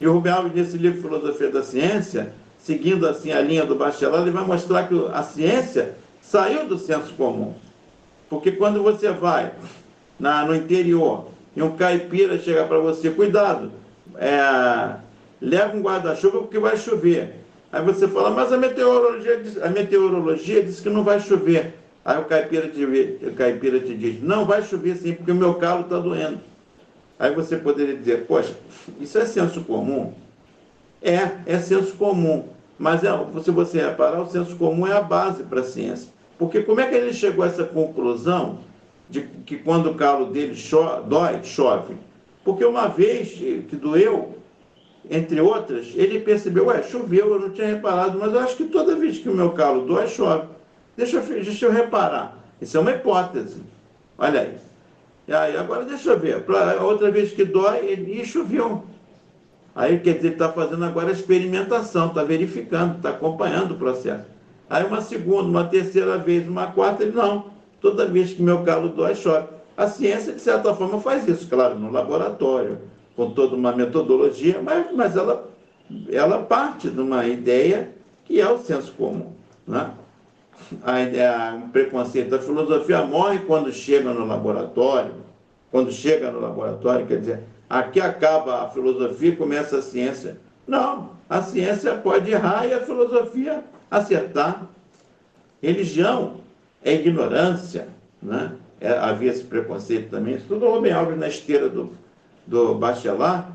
E 0.00 0.06
o 0.06 0.12
Rubem 0.12 0.32
Alves, 0.32 0.52
nesse 0.52 0.76
livro 0.76 1.00
Filosofia 1.00 1.50
da 1.50 1.62
Ciência, 1.62 2.32
seguindo 2.58 3.08
assim 3.08 3.32
a 3.32 3.40
linha 3.40 3.64
do 3.64 3.74
Bachelard, 3.74 4.22
ele 4.22 4.36
vai 4.36 4.44
mostrar 4.44 4.86
que 4.86 4.94
a 5.12 5.22
ciência 5.22 5.94
saiu 6.30 6.64
do 6.66 6.78
senso 6.78 7.12
comum. 7.14 7.54
Porque 8.28 8.52
quando 8.52 8.82
você 8.82 9.10
vai 9.10 9.52
na, 10.18 10.44
no 10.44 10.54
interior 10.54 11.26
e 11.56 11.62
um 11.62 11.76
caipira 11.76 12.38
chega 12.38 12.64
para 12.64 12.78
você, 12.78 13.10
cuidado, 13.10 13.72
é, 14.16 14.94
leva 15.40 15.76
um 15.76 15.82
guarda-chuva 15.82 16.38
porque 16.38 16.58
vai 16.58 16.76
chover. 16.76 17.40
Aí 17.72 17.84
você 17.84 18.06
fala, 18.06 18.30
mas 18.30 18.52
a 18.52 18.56
meteorologia, 18.56 19.42
a 19.62 19.68
meteorologia 19.68 20.62
diz 20.62 20.80
que 20.80 20.88
não 20.88 21.02
vai 21.02 21.18
chover. 21.18 21.74
Aí 22.04 22.18
o 22.18 22.24
caipira, 22.24 22.68
te, 22.68 22.84
o 22.84 23.34
caipira 23.34 23.80
te 23.80 23.94
diz, 23.94 24.22
não, 24.22 24.44
vai 24.44 24.62
chover 24.62 24.96
sim, 24.96 25.14
porque 25.14 25.32
o 25.32 25.34
meu 25.34 25.54
calo 25.54 25.82
está 25.82 25.98
doendo. 25.98 26.40
Aí 27.18 27.34
você 27.34 27.56
poderia 27.56 27.96
dizer, 27.96 28.26
poxa, 28.26 28.54
isso 29.00 29.18
é 29.18 29.26
senso 29.26 29.62
comum? 29.62 30.14
É, 31.02 31.30
é 31.46 31.58
senso 31.58 31.94
comum. 31.94 32.48
Mas 32.78 33.04
é, 33.04 33.10
se 33.42 33.50
você 33.50 33.82
reparar, 33.82 34.22
o 34.22 34.30
senso 34.30 34.56
comum 34.56 34.86
é 34.86 34.92
a 34.96 35.02
base 35.02 35.42
para 35.42 35.60
a 35.60 35.64
ciência. 35.64 36.08
Porque 36.40 36.62
como 36.62 36.80
é 36.80 36.86
que 36.88 36.94
ele 36.94 37.12
chegou 37.12 37.44
a 37.44 37.48
essa 37.48 37.64
conclusão 37.64 38.60
de 39.10 39.20
que 39.44 39.58
quando 39.58 39.90
o 39.90 39.94
calo 39.94 40.30
dele 40.30 40.56
cho 40.56 41.02
dói, 41.02 41.44
chove? 41.44 41.94
Porque 42.42 42.64
uma 42.64 42.88
vez 42.88 43.32
que 43.32 43.76
doeu, 43.76 44.38
entre 45.10 45.38
outras, 45.38 45.92
ele 45.94 46.18
percebeu, 46.18 46.68
ué, 46.68 46.82
choveu, 46.82 47.34
eu 47.34 47.40
não 47.40 47.50
tinha 47.50 47.66
reparado, 47.66 48.18
mas 48.18 48.32
eu 48.32 48.40
acho 48.40 48.56
que 48.56 48.64
toda 48.64 48.96
vez 48.96 49.18
que 49.18 49.28
o 49.28 49.34
meu 49.34 49.50
calo 49.50 49.84
dói, 49.84 50.08
chove. 50.08 50.46
Deixa 50.96 51.18
eu, 51.18 51.22
deixa 51.22 51.66
eu 51.66 51.72
reparar. 51.72 52.38
Isso 52.58 52.74
é 52.78 52.80
uma 52.80 52.92
hipótese. 52.92 53.60
Olha 54.16 54.40
aí. 54.40 54.54
E 55.28 55.34
aí, 55.34 55.54
agora 55.58 55.84
deixa 55.84 56.08
eu 56.08 56.18
ver. 56.18 56.42
Outra 56.80 57.10
vez 57.10 57.32
que 57.32 57.44
dói, 57.44 57.84
ele 57.84 58.24
choveu. 58.24 58.82
Aí, 59.74 60.00
quer 60.00 60.14
dizer, 60.14 60.32
está 60.32 60.50
fazendo 60.50 60.86
agora 60.86 61.08
a 61.10 61.12
experimentação, 61.12 62.06
está 62.08 62.24
verificando, 62.24 62.96
está 62.96 63.10
acompanhando 63.10 63.72
o 63.72 63.76
processo. 63.76 64.39
Aí 64.70 64.84
uma 64.84 65.00
segunda, 65.00 65.48
uma 65.48 65.64
terceira 65.64 66.16
vez, 66.16 66.46
uma 66.48 66.68
quarta, 66.68 67.02
ele 67.02 67.10
não. 67.12 67.46
Toda 67.80 68.06
vez 68.06 68.32
que 68.32 68.40
meu 68.40 68.62
calo 68.62 68.90
dói, 68.90 69.16
chove. 69.16 69.48
A 69.76 69.88
ciência, 69.88 70.32
de 70.32 70.40
certa 70.40 70.72
forma, 70.74 71.00
faz 71.00 71.26
isso, 71.26 71.48
claro, 71.48 71.76
no 71.76 71.90
laboratório, 71.90 72.78
com 73.16 73.30
toda 73.32 73.56
uma 73.56 73.72
metodologia, 73.72 74.60
mas, 74.62 74.86
mas 74.94 75.16
ela, 75.16 75.48
ela 76.08 76.42
parte 76.42 76.88
de 76.88 77.00
uma 77.00 77.26
ideia 77.26 77.90
que 78.24 78.40
é 78.40 78.48
o 78.48 78.58
senso 78.58 78.92
comum. 78.92 79.32
Né? 79.66 79.90
A 80.84 81.00
ideia, 81.00 81.60
o 81.64 81.68
preconceito, 81.70 82.34
a 82.34 82.38
filosofia 82.38 83.02
morre 83.02 83.40
quando 83.40 83.72
chega 83.72 84.12
no 84.12 84.24
laboratório, 84.24 85.14
quando 85.72 85.90
chega 85.90 86.30
no 86.30 86.40
laboratório, 86.40 87.06
quer 87.06 87.18
dizer, 87.18 87.40
aqui 87.68 88.00
acaba 88.00 88.62
a 88.62 88.68
filosofia 88.68 89.30
e 89.30 89.36
começa 89.36 89.78
a 89.78 89.82
ciência. 89.82 90.38
Não, 90.66 91.10
a 91.30 91.40
ciência 91.42 91.94
pode 91.94 92.32
errar 92.32 92.66
e 92.66 92.74
a 92.74 92.80
filosofia 92.80 93.62
acertar. 93.88 94.68
Religião 95.62 96.40
é 96.82 96.94
ignorância, 96.94 97.86
né? 98.20 98.52
É, 98.80 98.90
havia 98.90 99.30
esse 99.30 99.44
preconceito 99.44 100.10
também. 100.10 100.38
Tudo 100.48 100.66
o 100.66 100.74
Rubem 100.74 100.90
Alves, 100.90 101.16
na 101.16 101.28
esteira 101.28 101.68
do, 101.68 101.92
do 102.46 102.74
Bachelard, 102.74 103.46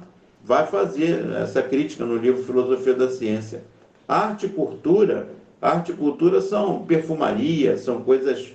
vai 0.41 0.65
fazer 0.67 1.25
essa 1.41 1.61
crítica 1.61 2.05
no 2.05 2.15
livro 2.15 2.43
Filosofia 2.43 2.93
da 2.93 3.09
Ciência. 3.09 3.63
Arte 4.07 4.45
e 4.45 4.49
cultura, 4.49 5.27
arte 5.61 5.91
e 5.91 5.95
cultura 5.95 6.39
são 6.39 6.85
perfumaria, 6.85 7.75
são 7.75 8.03
coisas 8.03 8.53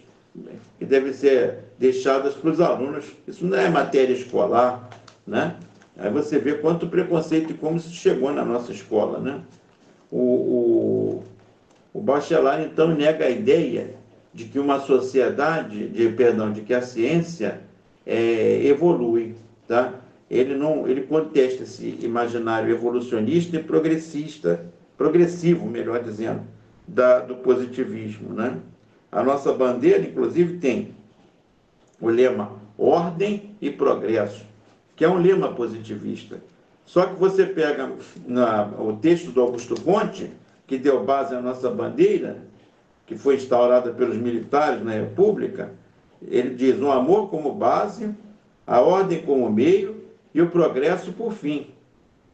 que 0.78 0.84
devem 0.84 1.12
ser 1.12 1.58
deixadas 1.78 2.34
para 2.34 2.50
os 2.50 2.60
alunos. 2.60 3.04
Isso 3.26 3.44
não 3.44 3.58
é 3.58 3.68
matéria 3.68 4.14
escolar, 4.14 4.88
né? 5.26 5.56
Aí 6.00 6.10
você 6.10 6.38
vê 6.38 6.54
quanto 6.54 6.88
preconceito 6.88 7.50
e 7.50 7.54
como 7.54 7.76
isso 7.76 7.92
chegou 7.92 8.32
na 8.32 8.42
nossa 8.42 8.72
escola, 8.72 9.18
né? 9.18 9.42
O, 10.10 10.18
o, 10.18 11.24
o 11.92 12.00
Bachelard, 12.00 12.64
então, 12.64 12.88
nega 12.88 13.26
a 13.26 13.30
ideia 13.30 13.94
de 14.32 14.46
que 14.46 14.58
uma 14.58 14.80
sociedade, 14.80 15.88
de, 15.88 16.08
perdão, 16.08 16.52
de 16.52 16.62
que 16.62 16.72
a 16.72 16.80
ciência 16.80 17.60
é, 18.06 18.64
evolui, 18.64 19.34
tá? 19.68 19.94
Ele 20.30 20.54
não, 20.54 20.88
ele 20.88 21.02
contesta 21.02 21.64
esse 21.64 21.98
imaginário 22.00 22.70
evolucionista 22.70 23.56
e 23.56 23.62
progressista, 23.62 24.64
progressivo, 24.96 25.66
melhor 25.66 26.02
dizendo, 26.02 26.40
da, 26.88 27.20
do 27.20 27.36
positivismo, 27.36 28.32
né? 28.32 28.56
A 29.12 29.22
nossa 29.22 29.52
bandeira, 29.52 30.00
inclusive, 30.00 30.56
tem 30.58 30.94
o 32.00 32.08
lema 32.08 32.52
ordem 32.78 33.54
e 33.60 33.70
progresso, 33.70 34.46
que 35.00 35.04
é 35.06 35.08
um 35.08 35.16
lema 35.16 35.48
positivista. 35.54 36.42
Só 36.84 37.06
que 37.06 37.14
você 37.14 37.46
pega 37.46 37.90
na, 38.26 38.66
o 38.66 38.98
texto 38.98 39.30
do 39.30 39.40
Augusto 39.40 39.80
Conte, 39.80 40.30
que 40.66 40.76
deu 40.76 41.02
base 41.02 41.34
à 41.34 41.40
nossa 41.40 41.70
bandeira, 41.70 42.36
que 43.06 43.16
foi 43.16 43.36
instaurada 43.36 43.92
pelos 43.92 44.18
militares 44.18 44.84
na 44.84 44.92
República, 44.92 45.72
ele 46.20 46.54
diz: 46.54 46.78
o 46.78 46.90
amor 46.90 47.30
como 47.30 47.54
base, 47.54 48.14
a 48.66 48.78
ordem 48.82 49.22
como 49.22 49.48
meio 49.48 50.04
e 50.34 50.42
o 50.42 50.50
progresso 50.50 51.12
por 51.12 51.32
fim. 51.32 51.68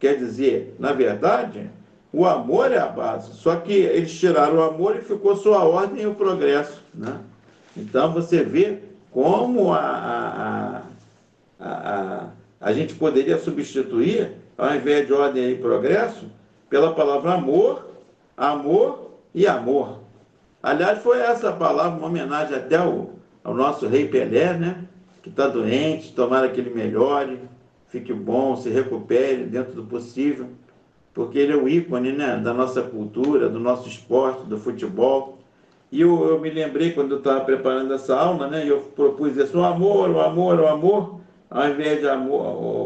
Quer 0.00 0.18
dizer, 0.18 0.74
na 0.76 0.92
verdade, 0.92 1.70
o 2.12 2.26
amor 2.26 2.72
é 2.72 2.79
a 2.79 2.88
base, 2.88 3.33
só 3.35 3.55
que 3.55 3.74
eles 3.74 4.12
tiraram 4.12 4.57
o 4.57 4.62
amor 4.64 4.96
e 4.96 5.02
ficou 5.02 5.37
só 5.37 5.55
a 5.55 5.64
ordem 5.64 6.02
e 6.02 6.07
o 6.09 6.16
progresso. 6.16 6.83
Né? 6.92 7.16
Então 7.76 8.12
você 8.12 8.42
vê 8.42 8.81
como 9.12 9.72
a, 9.72 9.79
a, 9.79 10.83
a, 11.61 11.70
a, 11.70 12.36
a 12.61 12.73
gente 12.73 12.95
poderia 12.95 13.38
substituir, 13.38 14.33
ao 14.57 14.75
invés 14.75 15.07
de 15.07 15.12
ordem 15.12 15.51
e 15.51 15.57
progresso, 15.57 16.31
pela 16.69 16.95
palavra 16.95 17.35
amor, 17.35 17.87
amor 18.37 19.12
e 19.35 19.47
amor. 19.47 20.01
Aliás, 20.62 20.99
foi 21.01 21.21
essa 21.21 21.53
palavra 21.53 21.99
uma 21.99 22.09
homenagem 22.09 22.57
até 22.57 22.77
ao, 22.77 23.11
ao 23.45 23.55
nosso 23.55 23.87
rei 23.87 24.09
Pelé, 24.09 24.55
né? 24.55 24.85
que 25.23 25.29
está 25.29 25.49
doente, 25.49 26.12
tomara 26.12 26.49
que 26.49 26.61
ele 26.61 26.71
melhore, 26.71 27.40
fique 27.88 28.12
bom, 28.12 28.57
se 28.57 28.69
recupere 28.71 29.45
dentro 29.45 29.75
do 29.75 29.85
possível 29.85 30.49
porque 31.16 31.38
ele 31.38 31.55
é 31.55 31.57
o 31.57 31.66
ícone 31.66 32.12
né, 32.12 32.37
da 32.37 32.53
nossa 32.53 32.83
cultura, 32.83 33.49
do 33.49 33.59
nosso 33.59 33.88
esporte, 33.88 34.45
do 34.45 34.59
futebol. 34.59 35.38
E 35.90 36.03
eu, 36.03 36.29
eu 36.29 36.38
me 36.38 36.51
lembrei 36.51 36.92
quando 36.92 37.12
eu 37.12 37.19
estava 37.19 37.40
preparando 37.40 37.95
essa 37.95 38.14
aula, 38.14 38.49
né, 38.49 38.69
eu 38.69 38.81
propus 38.95 39.35
isso, 39.35 39.59
o 39.59 39.64
amor, 39.64 40.11
o 40.11 40.21
amor, 40.21 40.61
o 40.61 40.66
amor, 40.69 41.21
ao 41.50 41.68
invés 41.68 42.00
de 42.00 42.09
amor, 42.09 42.40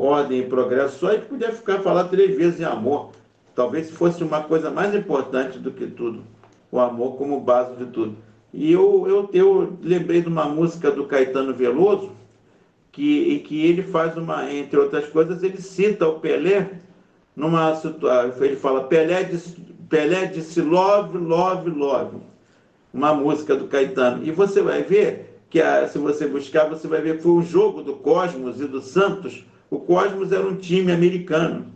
ordem 0.05 0.41
e 0.41 0.47
progresso, 0.47 0.99
só 0.99 1.13
ele 1.13 1.23
podia 1.23 1.53
ficar 1.53 1.81
falar 1.81 2.05
três 2.05 2.37
vezes 2.37 2.61
em 2.61 2.65
amor. 2.65 3.11
Talvez 3.55 3.91
fosse 3.91 4.23
uma 4.23 4.43
coisa 4.43 4.71
mais 4.71 4.95
importante 4.95 5.59
do 5.59 5.71
que 5.71 5.87
tudo, 5.87 6.23
o 6.71 6.79
amor 6.79 7.17
como 7.17 7.41
base 7.41 7.77
de 7.77 7.87
tudo. 7.87 8.17
E 8.53 8.73
eu, 8.73 9.07
eu, 9.07 9.31
eu 9.33 9.79
lembrei 9.83 10.21
de 10.21 10.29
uma 10.29 10.45
música 10.45 10.91
do 10.91 11.07
Caetano 11.07 11.55
Veloso, 11.55 12.11
que, 12.93 13.35
em 13.35 13.39
que 13.39 13.65
ele 13.65 13.83
faz 13.83 14.17
uma, 14.17 14.53
entre 14.53 14.79
outras 14.79 15.07
coisas, 15.09 15.43
ele 15.43 15.61
cita 15.61 16.09
o 16.09 16.19
Pelé 16.19 16.71
numa 17.37 17.75
situação, 17.77 18.45
ele 18.45 18.57
fala 18.57 18.85
Pelé 18.85 19.23
disse, 19.23 19.57
Pelé 19.89 20.27
disse 20.27 20.61
love, 20.61 21.17
love, 21.17 21.71
love, 21.71 22.17
uma 22.93 23.15
música 23.15 23.55
do 23.55 23.69
Caetano. 23.69 24.25
E 24.25 24.33
você 24.33 24.61
vai 24.61 24.83
ver 24.83 25.30
que 25.51 25.61
a, 25.61 25.87
se 25.89 25.99
você 25.99 26.29
buscar, 26.29 26.69
você 26.69 26.87
vai 26.87 27.03
ver 27.03 27.17
que 27.17 27.25
foi 27.25 27.33
um 27.33 27.43
jogo 27.43 27.83
do 27.83 27.95
Cosmos 27.95 28.61
e 28.61 28.67
do 28.67 28.81
Santos. 28.81 29.45
O 29.69 29.81
Cosmos 29.81 30.31
era 30.31 30.47
um 30.47 30.55
time 30.55 30.93
americano, 30.93 31.67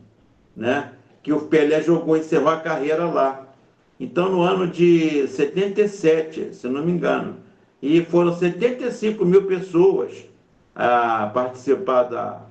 né? 0.57 0.93
Que 1.23 1.33
o 1.33 1.41
Pelé 1.41 1.83
jogou, 1.83 2.17
encerrou 2.17 2.51
a 2.51 2.61
carreira 2.61 3.05
lá. 3.07 3.49
Então, 3.99 4.31
no 4.31 4.43
ano 4.43 4.69
de 4.69 5.27
77, 5.27 6.55
se 6.55 6.69
não 6.69 6.85
me 6.85 6.93
engano, 6.93 7.37
e 7.83 8.05
foram 8.05 8.35
75 8.35 9.25
mil 9.25 9.45
pessoas 9.45 10.25
a 10.75 11.31
participar 11.33 12.05
da, 12.05 12.43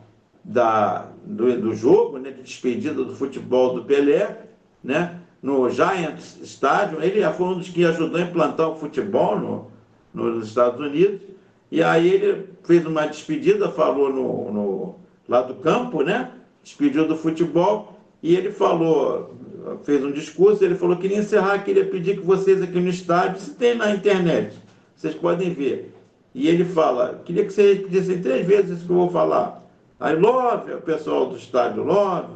da, 0.43 1.07
do, 1.25 1.59
do 1.59 1.75
jogo, 1.75 2.17
né, 2.17 2.31
de 2.31 2.43
despedida 2.43 3.03
do 3.03 3.15
futebol 3.15 3.73
do 3.73 3.83
Pelé, 3.83 4.45
né, 4.83 5.19
no 5.41 5.69
Giants 5.69 6.37
Stadium. 6.41 7.01
Ele 7.01 7.21
foi 7.31 7.47
um 7.47 7.57
dos 7.57 7.69
que 7.69 7.85
ajudou 7.85 8.19
a 8.19 8.23
implantar 8.23 8.69
o 8.69 8.75
futebol 8.75 9.39
no, 9.39 9.72
nos 10.13 10.47
Estados 10.47 10.79
Unidos. 10.79 11.21
E 11.71 11.81
aí 11.81 12.07
ele 12.13 12.49
fez 12.63 12.85
uma 12.85 13.07
despedida, 13.07 13.71
falou 13.71 14.11
no, 14.11 14.51
no, 14.51 14.95
lá 15.27 15.41
do 15.41 15.55
campo, 15.55 16.03
né? 16.03 16.31
Despediu 16.63 17.07
do 17.07 17.17
futebol 17.17 17.99
e 18.21 18.35
ele 18.35 18.51
falou, 18.51 19.35
fez 19.83 20.03
um 20.03 20.11
discurso, 20.11 20.63
ele 20.63 20.75
falou 20.75 20.95
que 20.95 21.03
queria 21.03 21.19
encerrar, 21.19 21.63
queria 21.63 21.85
pedir 21.85 22.17
que 22.17 22.25
vocês 22.25 22.61
aqui 22.61 22.79
no 22.79 22.89
estádio, 22.89 23.41
se 23.41 23.51
tem 23.51 23.75
na 23.75 23.91
internet, 23.91 24.55
vocês 24.95 25.13
podem 25.13 25.53
ver. 25.53 25.93
E 26.33 26.47
ele 26.47 26.63
fala, 26.63 27.21
queria 27.25 27.45
que 27.45 27.51
vocês 27.51 27.81
pedissem 27.81 28.21
três 28.21 28.47
vezes 28.47 28.77
isso 28.77 28.85
que 28.85 28.91
eu 28.91 28.97
vou 28.97 29.09
falar. 29.09 29.61
Aí 29.99 30.15
love, 30.15 30.73
o 30.73 30.81
pessoal 30.81 31.27
do 31.27 31.37
estádio 31.37 31.83
love, 31.83 32.33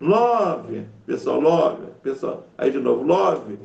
love, 0.00 0.82
pessoal 1.06 1.40
love, 1.40 1.82
pessoal, 2.02 2.46
aí 2.58 2.70
de 2.70 2.78
novo 2.78 3.02
love, 3.02 3.58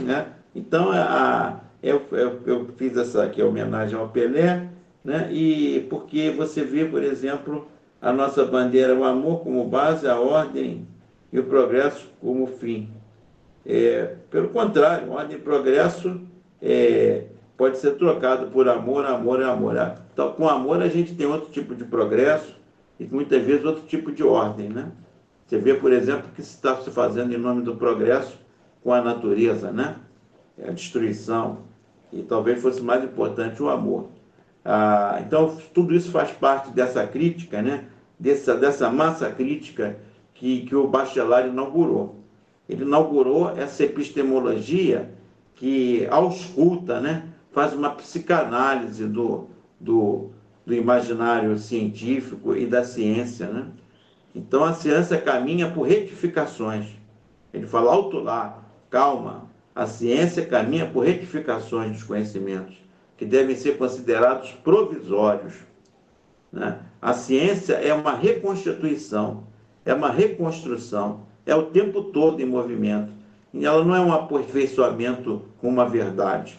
né? 0.00 0.26
Então 0.54 0.90
a, 0.90 1.60
eu, 1.82 2.02
eu, 2.12 2.40
eu 2.46 2.68
fiz 2.76 2.96
essa 2.96 3.24
aqui 3.24 3.42
homenagem 3.42 3.98
ao 3.98 4.08
Pelé, 4.08 4.68
né? 5.04 5.28
E 5.32 5.86
porque 5.88 6.30
você 6.30 6.64
vê, 6.64 6.84
por 6.84 7.02
exemplo, 7.02 7.68
a 8.00 8.12
nossa 8.12 8.44
bandeira, 8.44 8.94
o 8.94 9.04
amor 9.04 9.40
como 9.40 9.64
base, 9.64 10.08
a 10.08 10.18
ordem 10.18 10.86
e 11.32 11.38
o 11.38 11.44
progresso 11.44 12.08
como 12.20 12.46
fim. 12.46 12.90
É, 13.64 14.14
pelo 14.30 14.48
contrário, 14.48 15.10
ordem 15.10 15.36
e 15.36 15.40
progresso 15.40 16.20
é, 16.60 17.24
pode 17.56 17.78
ser 17.78 17.96
trocado 17.96 18.46
por 18.46 18.68
amor, 18.68 19.04
amor 19.04 19.40
e 19.40 19.44
amor. 19.44 19.74
Então, 20.12 20.32
com 20.32 20.48
amor 20.48 20.82
a 20.82 20.88
gente 20.88 21.14
tem 21.14 21.26
outro 21.26 21.50
tipo 21.50 21.74
de 21.74 21.84
progresso, 21.84 22.56
e 22.98 23.04
muitas 23.04 23.42
vezes 23.42 23.64
outro 23.64 23.82
tipo 23.86 24.10
de 24.12 24.22
ordem. 24.22 24.68
Né? 24.68 24.90
Você 25.46 25.58
vê, 25.58 25.74
por 25.74 25.92
exemplo, 25.92 26.30
que 26.34 26.42
se 26.42 26.54
está 26.54 26.76
se 26.76 26.90
fazendo 26.90 27.34
em 27.34 27.38
nome 27.38 27.62
do 27.62 27.76
progresso 27.76 28.38
com 28.82 28.92
a 28.92 29.00
natureza, 29.00 29.70
né? 29.70 29.96
A 30.62 30.70
destruição, 30.70 31.58
e 32.12 32.22
talvez 32.22 32.60
fosse 32.62 32.80
mais 32.80 33.04
importante 33.04 33.62
o 33.62 33.68
amor. 33.68 34.08
Ah, 34.64 35.22
então, 35.24 35.56
tudo 35.74 35.94
isso 35.94 36.10
faz 36.10 36.30
parte 36.30 36.70
dessa 36.70 37.06
crítica, 37.06 37.62
né? 37.62 37.84
dessa, 38.18 38.54
dessa 38.56 38.90
massa 38.90 39.30
crítica 39.30 39.98
que, 40.34 40.62
que 40.62 40.74
o 40.74 40.88
Bachelard 40.88 41.48
inaugurou. 41.48 42.16
Ele 42.68 42.82
inaugurou 42.82 43.50
essa 43.50 43.84
epistemologia 43.84 45.10
que 45.54 46.06
ausculta, 46.10 47.00
né? 47.00 47.28
faz 47.52 47.72
uma 47.72 47.90
psicanálise 47.90 49.06
do, 49.06 49.48
do, 49.80 50.30
do 50.64 50.74
imaginário 50.74 51.56
científico 51.58 52.56
e 52.56 52.66
da 52.66 52.84
ciência. 52.84 53.46
Né? 53.46 53.66
Então 54.34 54.64
a 54.64 54.74
ciência 54.74 55.16
caminha 55.20 55.70
por 55.70 55.82
retificações. 55.82 56.88
Ele 57.54 57.66
fala 57.66 57.92
alto 57.92 58.18
lá, 58.18 58.62
calma, 58.90 59.45
a 59.76 59.86
ciência 59.86 60.46
caminha 60.46 60.86
por 60.86 61.04
retificações 61.04 61.92
dos 61.92 62.02
conhecimentos, 62.02 62.78
que 63.14 63.26
devem 63.26 63.54
ser 63.54 63.76
considerados 63.76 64.52
provisórios. 64.64 65.52
Né? 66.50 66.78
A 67.00 67.12
ciência 67.12 67.74
é 67.74 67.92
uma 67.92 68.14
reconstituição, 68.14 69.44
é 69.84 69.92
uma 69.92 70.10
reconstrução, 70.10 71.26
é 71.44 71.54
o 71.54 71.64
tempo 71.64 72.04
todo 72.04 72.40
em 72.40 72.46
movimento. 72.46 73.12
E 73.52 73.66
ela 73.66 73.84
não 73.84 73.94
é 73.94 74.00
um 74.00 74.14
aperfeiçoamento 74.14 75.42
com 75.58 75.68
uma 75.68 75.86
verdade, 75.86 76.58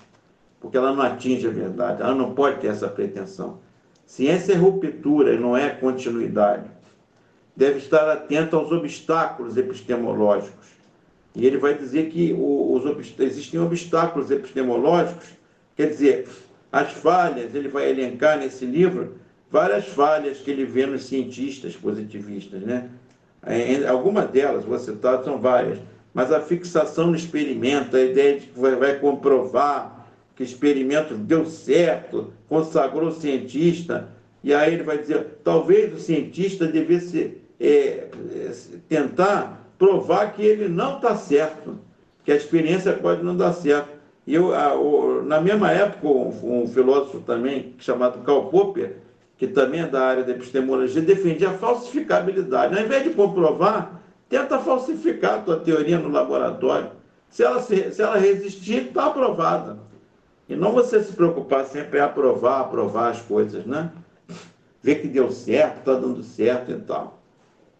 porque 0.59 0.77
ela 0.77 0.93
não 0.93 1.01
atinge 1.01 1.47
a 1.47 1.51
verdade, 1.51 2.03
ela 2.03 2.13
não 2.13 2.35
pode 2.35 2.59
ter 2.59 2.67
essa 2.67 2.87
pretensão. 2.87 3.57
Ciência 4.05 4.53
é 4.53 4.55
ruptura 4.55 5.33
e 5.33 5.39
não 5.39 5.57
é 5.57 5.69
continuidade. 5.69 6.69
Deve 7.55 7.79
estar 7.79 8.07
atento 8.11 8.55
aos 8.55 8.71
obstáculos 8.71 9.57
epistemológicos. 9.57 10.76
E 11.37 11.45
ele 11.45 11.59
vai 11.59 11.77
dizer 11.77 12.09
que 12.09 12.35
os, 12.37 12.83
existem 13.19 13.59
obstáculos 13.59 14.31
epistemológicos, 14.31 15.27
quer 15.75 15.89
dizer, 15.89 16.27
as 16.71 16.91
falhas, 16.93 17.53
ele 17.53 17.69
vai 17.69 17.91
elencar 17.91 18.39
nesse 18.39 18.65
livro 18.65 19.17
várias 19.49 19.85
falhas 19.85 20.39
que 20.39 20.49
ele 20.49 20.65
vê 20.65 20.87
nos 20.87 21.05
cientistas 21.05 21.75
positivistas. 21.75 22.61
Né? 22.63 22.89
Algumas 23.87 24.31
delas, 24.31 24.65
vou 24.65 24.79
citar, 24.79 25.23
são 25.23 25.39
várias, 25.39 25.77
mas 26.11 26.31
a 26.31 26.41
fixação 26.41 27.11
no 27.11 27.15
experimento, 27.15 27.95
a 27.95 28.01
ideia 28.01 28.39
de 28.39 28.47
que 28.47 28.59
vai, 28.59 28.75
vai 28.75 28.99
comprovar 28.99 30.07
que 30.35 30.43
experimento 30.43 31.13
deu 31.13 31.45
certo, 31.45 32.33
consagrou 32.49 33.09
o 33.09 33.11
cientista, 33.11 34.09
e 34.43 34.53
aí 34.53 34.73
ele 34.73 34.83
vai 34.83 34.97
dizer, 34.97 35.39
talvez 35.43 35.93
o 35.93 35.99
cientista 35.99 36.65
devesse 36.65 37.37
é, 37.59 37.67
é, 37.67 38.51
tentar 38.89 39.56
provar 39.77 40.33
que 40.33 40.43
ele 40.43 40.67
não 40.67 40.97
está 40.97 41.15
certo, 41.15 41.77
que 42.23 42.31
a 42.31 42.35
experiência 42.35 42.93
pode 42.93 43.23
não 43.23 43.35
dar 43.35 43.53
certo. 43.53 43.97
E 44.25 44.33
eu, 44.35 44.53
a, 44.53 44.73
o, 44.75 45.23
na 45.23 45.39
mesma 45.39 45.71
época, 45.71 46.07
um, 46.07 46.63
um, 46.63 46.67
filósofo 46.67 47.21
também 47.21 47.75
chamado 47.79 48.23
Karl 48.23 48.45
Popper, 48.45 48.97
que 49.37 49.47
também 49.47 49.81
é 49.81 49.87
da 49.87 50.01
área 50.01 50.23
da 50.23 50.31
epistemologia, 50.31 51.01
defendia 51.01 51.49
a 51.49 51.53
falsificabilidade. 51.53 52.77
Ao 52.77 52.83
invés 52.83 53.03
de 53.03 53.11
comprovar, 53.11 54.01
tenta 54.27 54.59
falsificar 54.59 55.35
a 55.35 55.41
tua 55.41 55.59
teoria 55.59 55.97
no 55.97 56.09
laboratório. 56.09 56.91
Se 57.29 57.43
ela, 57.43 57.61
se, 57.61 57.91
se 57.91 58.01
ela 58.01 58.17
resistir, 58.17 58.87
está 58.87 59.05
aprovada. 59.05 59.77
E 60.49 60.55
não 60.55 60.71
você 60.71 61.01
se 61.03 61.13
preocupar 61.13 61.65
sempre 61.65 61.99
em 61.99 62.01
aprovar, 62.01 62.61
aprovar 62.61 63.11
as 63.11 63.21
coisas, 63.21 63.65
né? 63.65 63.91
Ver 64.81 65.01
que 65.01 65.07
deu 65.07 65.29
certo, 65.31 65.79
está 65.79 65.93
dando 65.93 66.23
certo 66.23 66.71
e 66.71 66.79
tal. 66.79 67.19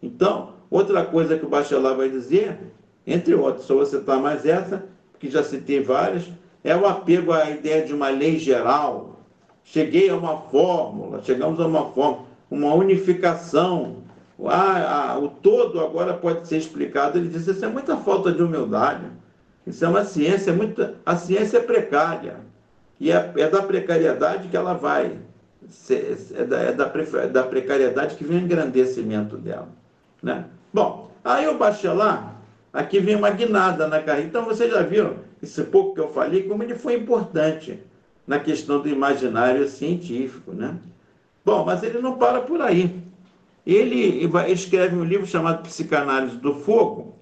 Então, 0.01 0.53
outra 0.69 1.03
coisa 1.05 1.37
que 1.37 1.45
o 1.45 1.49
bacharel 1.49 1.95
vai 1.95 2.09
dizer, 2.09 2.57
entre 3.05 3.33
outros, 3.33 3.65
só 3.65 3.75
você 3.75 3.97
citar 3.97 4.19
mais 4.19 4.45
essa, 4.45 4.83
que 5.19 5.29
já 5.29 5.43
citei 5.43 5.81
várias, 5.81 6.25
é 6.63 6.75
o 6.75 6.85
apego 6.85 7.31
à 7.31 7.49
ideia 7.49 7.85
de 7.85 7.93
uma 7.93 8.09
lei 8.09 8.37
geral. 8.37 9.21
Cheguei 9.63 10.09
a 10.09 10.15
uma 10.15 10.37
fórmula, 10.37 11.21
chegamos 11.23 11.59
a 11.59 11.67
uma 11.67 11.85
fórmula, 11.91 12.25
uma 12.49 12.73
unificação. 12.73 13.97
Ah, 14.45 15.13
ah, 15.13 15.19
o 15.19 15.29
todo 15.29 15.79
agora 15.79 16.13
pode 16.13 16.47
ser 16.47 16.57
explicado. 16.57 17.17
Ele 17.17 17.29
diz: 17.29 17.47
Isso 17.47 17.63
é 17.63 17.67
muita 17.67 17.97
falta 17.97 18.31
de 18.31 18.41
humildade. 18.41 19.05
Isso 19.65 19.83
é 19.83 19.87
uma 19.87 20.05
ciência, 20.05 20.53
muita, 20.53 20.95
a 21.05 21.17
ciência 21.17 21.57
é 21.57 21.61
precária. 21.61 22.37
E 22.99 23.11
é, 23.11 23.33
é 23.37 23.49
da 23.49 23.61
precariedade 23.61 24.47
que 24.47 24.57
ela 24.57 24.73
vai. 24.73 25.17
É 25.89 26.43
da, 26.45 26.59
é 26.59 26.71
da, 26.71 26.85
da 27.27 27.43
precariedade 27.43 28.15
que 28.15 28.23
vem 28.23 28.37
o 28.37 28.41
engrandecimento 28.41 29.37
dela. 29.37 29.67
Né? 30.21 30.45
Bom, 30.77 31.09
aí 31.23 31.47
o 31.47 31.57
Bachelard 31.57 32.37
Aqui 32.71 32.99
vem 32.99 33.15
uma 33.15 33.31
guinada 33.31 33.87
na 33.87 33.99
carreira. 33.99 34.27
Então 34.27 34.45
vocês 34.45 34.69
já 34.69 34.83
viram, 34.83 35.15
esse 35.41 35.63
pouco 35.63 35.95
que 35.95 35.99
eu 35.99 36.09
falei, 36.09 36.43
como 36.43 36.61
ele 36.61 36.75
foi 36.75 36.93
importante 36.93 37.79
na 38.27 38.37
questão 38.37 38.79
do 38.79 38.87
imaginário 38.87 39.67
científico. 39.67 40.51
Né? 40.51 40.75
Bom, 41.43 41.65
mas 41.65 41.81
ele 41.81 41.97
não 41.97 42.19
para 42.19 42.41
por 42.41 42.61
aí. 42.61 42.95
Ele 43.65 44.29
escreve 44.49 44.95
um 44.95 45.03
livro 45.03 45.25
chamado 45.25 45.63
Psicanálise 45.63 46.37
do 46.37 46.53
Fogo, 46.53 47.15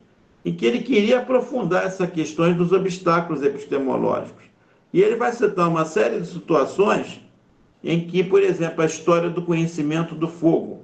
em 0.44 0.54
que 0.54 0.66
ele 0.66 0.80
queria 0.80 1.20
aprofundar 1.20 1.86
essas 1.86 2.10
questões 2.10 2.58
dos 2.58 2.74
obstáculos 2.74 3.42
epistemológicos. 3.42 4.44
E 4.92 5.02
ele 5.02 5.16
vai 5.16 5.32
citar 5.32 5.70
uma 5.70 5.86
série 5.86 6.20
de 6.20 6.28
situações 6.28 7.22
em 7.82 8.06
que, 8.06 8.22
por 8.22 8.44
exemplo, 8.44 8.82
a 8.82 8.86
história 8.86 9.30
do 9.30 9.42
conhecimento 9.42 10.14
do 10.14 10.28
fogo 10.28 10.75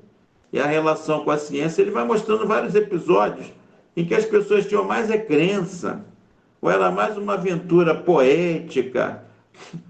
e 0.52 0.60
a 0.60 0.66
relação 0.66 1.24
com 1.24 1.32
a 1.32 1.38
ciência, 1.38 1.82
ele 1.82 1.92
vai 1.92 2.04
mostrando 2.04 2.46
vários 2.46 2.76
episódios 2.76 3.48
em 3.96 4.06
que 4.06 4.16
as 4.16 4.26
pessoas 4.26 4.66
tinham 4.66 4.84
mais 4.84 5.10
é 5.10 5.18
crença, 5.18 6.04
ou 6.62 6.70
era 6.70 6.92
mais 6.92 7.18
uma 7.18 7.34
aventura 7.34 7.96
poética, 7.96 9.24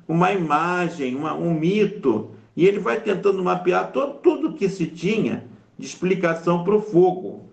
uma 0.07 0.31
imagem, 0.31 1.15
uma, 1.15 1.33
um 1.33 1.53
mito, 1.53 2.31
e 2.55 2.65
ele 2.65 2.79
vai 2.79 2.99
tentando 2.99 3.43
mapear 3.43 3.91
todo, 3.91 4.15
tudo 4.15 4.53
que 4.53 4.67
se 4.69 4.87
tinha 4.87 5.45
de 5.77 5.85
explicação 5.85 6.63
para 6.63 6.75
o 6.75 6.81
fogo, 6.81 7.45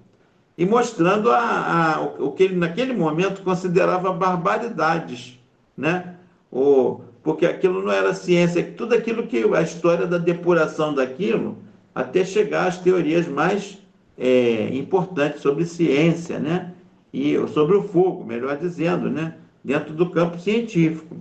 e 0.56 0.66
mostrando 0.66 1.30
a, 1.30 1.94
a, 1.94 2.00
o, 2.00 2.26
o, 2.26 2.32
que 2.32 2.42
ele 2.42 2.56
naquele 2.56 2.92
momento 2.92 3.42
considerava 3.42 4.12
barbaridades, 4.12 5.38
né? 5.76 6.16
O, 6.50 7.00
porque 7.22 7.46
aquilo 7.46 7.82
não 7.82 7.92
era 7.92 8.14
ciência, 8.14 8.74
tudo 8.76 8.94
aquilo 8.94 9.26
que 9.26 9.44
a 9.54 9.62
história 9.62 10.06
da 10.06 10.18
depuração 10.18 10.94
daquilo, 10.94 11.58
até 11.98 12.24
chegar 12.24 12.68
às 12.68 12.78
teorias 12.78 13.26
mais 13.26 13.76
é, 14.16 14.68
importante 14.72 15.40
sobre 15.40 15.66
ciência, 15.66 16.38
né? 16.38 16.72
E 17.12 17.34
sobre 17.48 17.76
o 17.76 17.82
fogo, 17.82 18.24
melhor 18.24 18.56
dizendo, 18.56 19.10
né? 19.10 19.34
Dentro 19.64 19.92
do 19.92 20.08
campo 20.08 20.38
científico. 20.38 21.16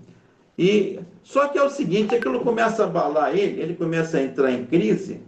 E 0.55 0.99
só 1.23 1.47
que 1.47 1.57
é 1.57 1.63
o 1.63 1.69
seguinte, 1.71 2.13
aquilo 2.13 2.41
começa 2.41 2.83
a 2.83 2.85
abalar 2.85 3.35
ele, 3.35 3.59
ele 3.59 3.73
começa 3.73 4.19
a 4.19 4.23
entrar 4.23 4.51
em 4.51 4.65
crise 4.67 5.19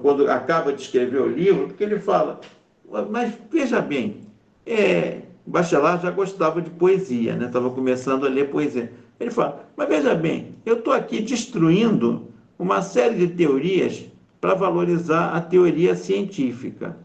quando 0.00 0.30
acaba 0.30 0.72
de 0.72 0.80
escrever 0.80 1.20
o 1.20 1.28
livro, 1.28 1.68
porque 1.68 1.84
ele 1.84 1.98
fala, 1.98 2.40
mas 3.10 3.34
veja 3.50 3.82
bem, 3.82 4.20
é, 4.66 5.20
Bachelard 5.46 6.02
já 6.02 6.10
gostava 6.10 6.62
de 6.62 6.70
poesia, 6.70 7.36
né? 7.36 7.46
Estava 7.46 7.68
começando 7.68 8.26
a 8.26 8.30
ler 8.30 8.48
poesia. 8.48 8.90
Ele 9.20 9.30
fala, 9.30 9.68
mas 9.76 9.88
veja 9.88 10.14
bem, 10.14 10.54
eu 10.64 10.78
estou 10.78 10.94
aqui 10.94 11.20
destruindo 11.20 12.28
uma 12.58 12.80
série 12.80 13.14
de 13.14 13.28
teorias 13.28 14.11
para 14.42 14.54
valorizar 14.54 15.36
a 15.36 15.40
teoria 15.40 15.94
científica. 15.94 16.96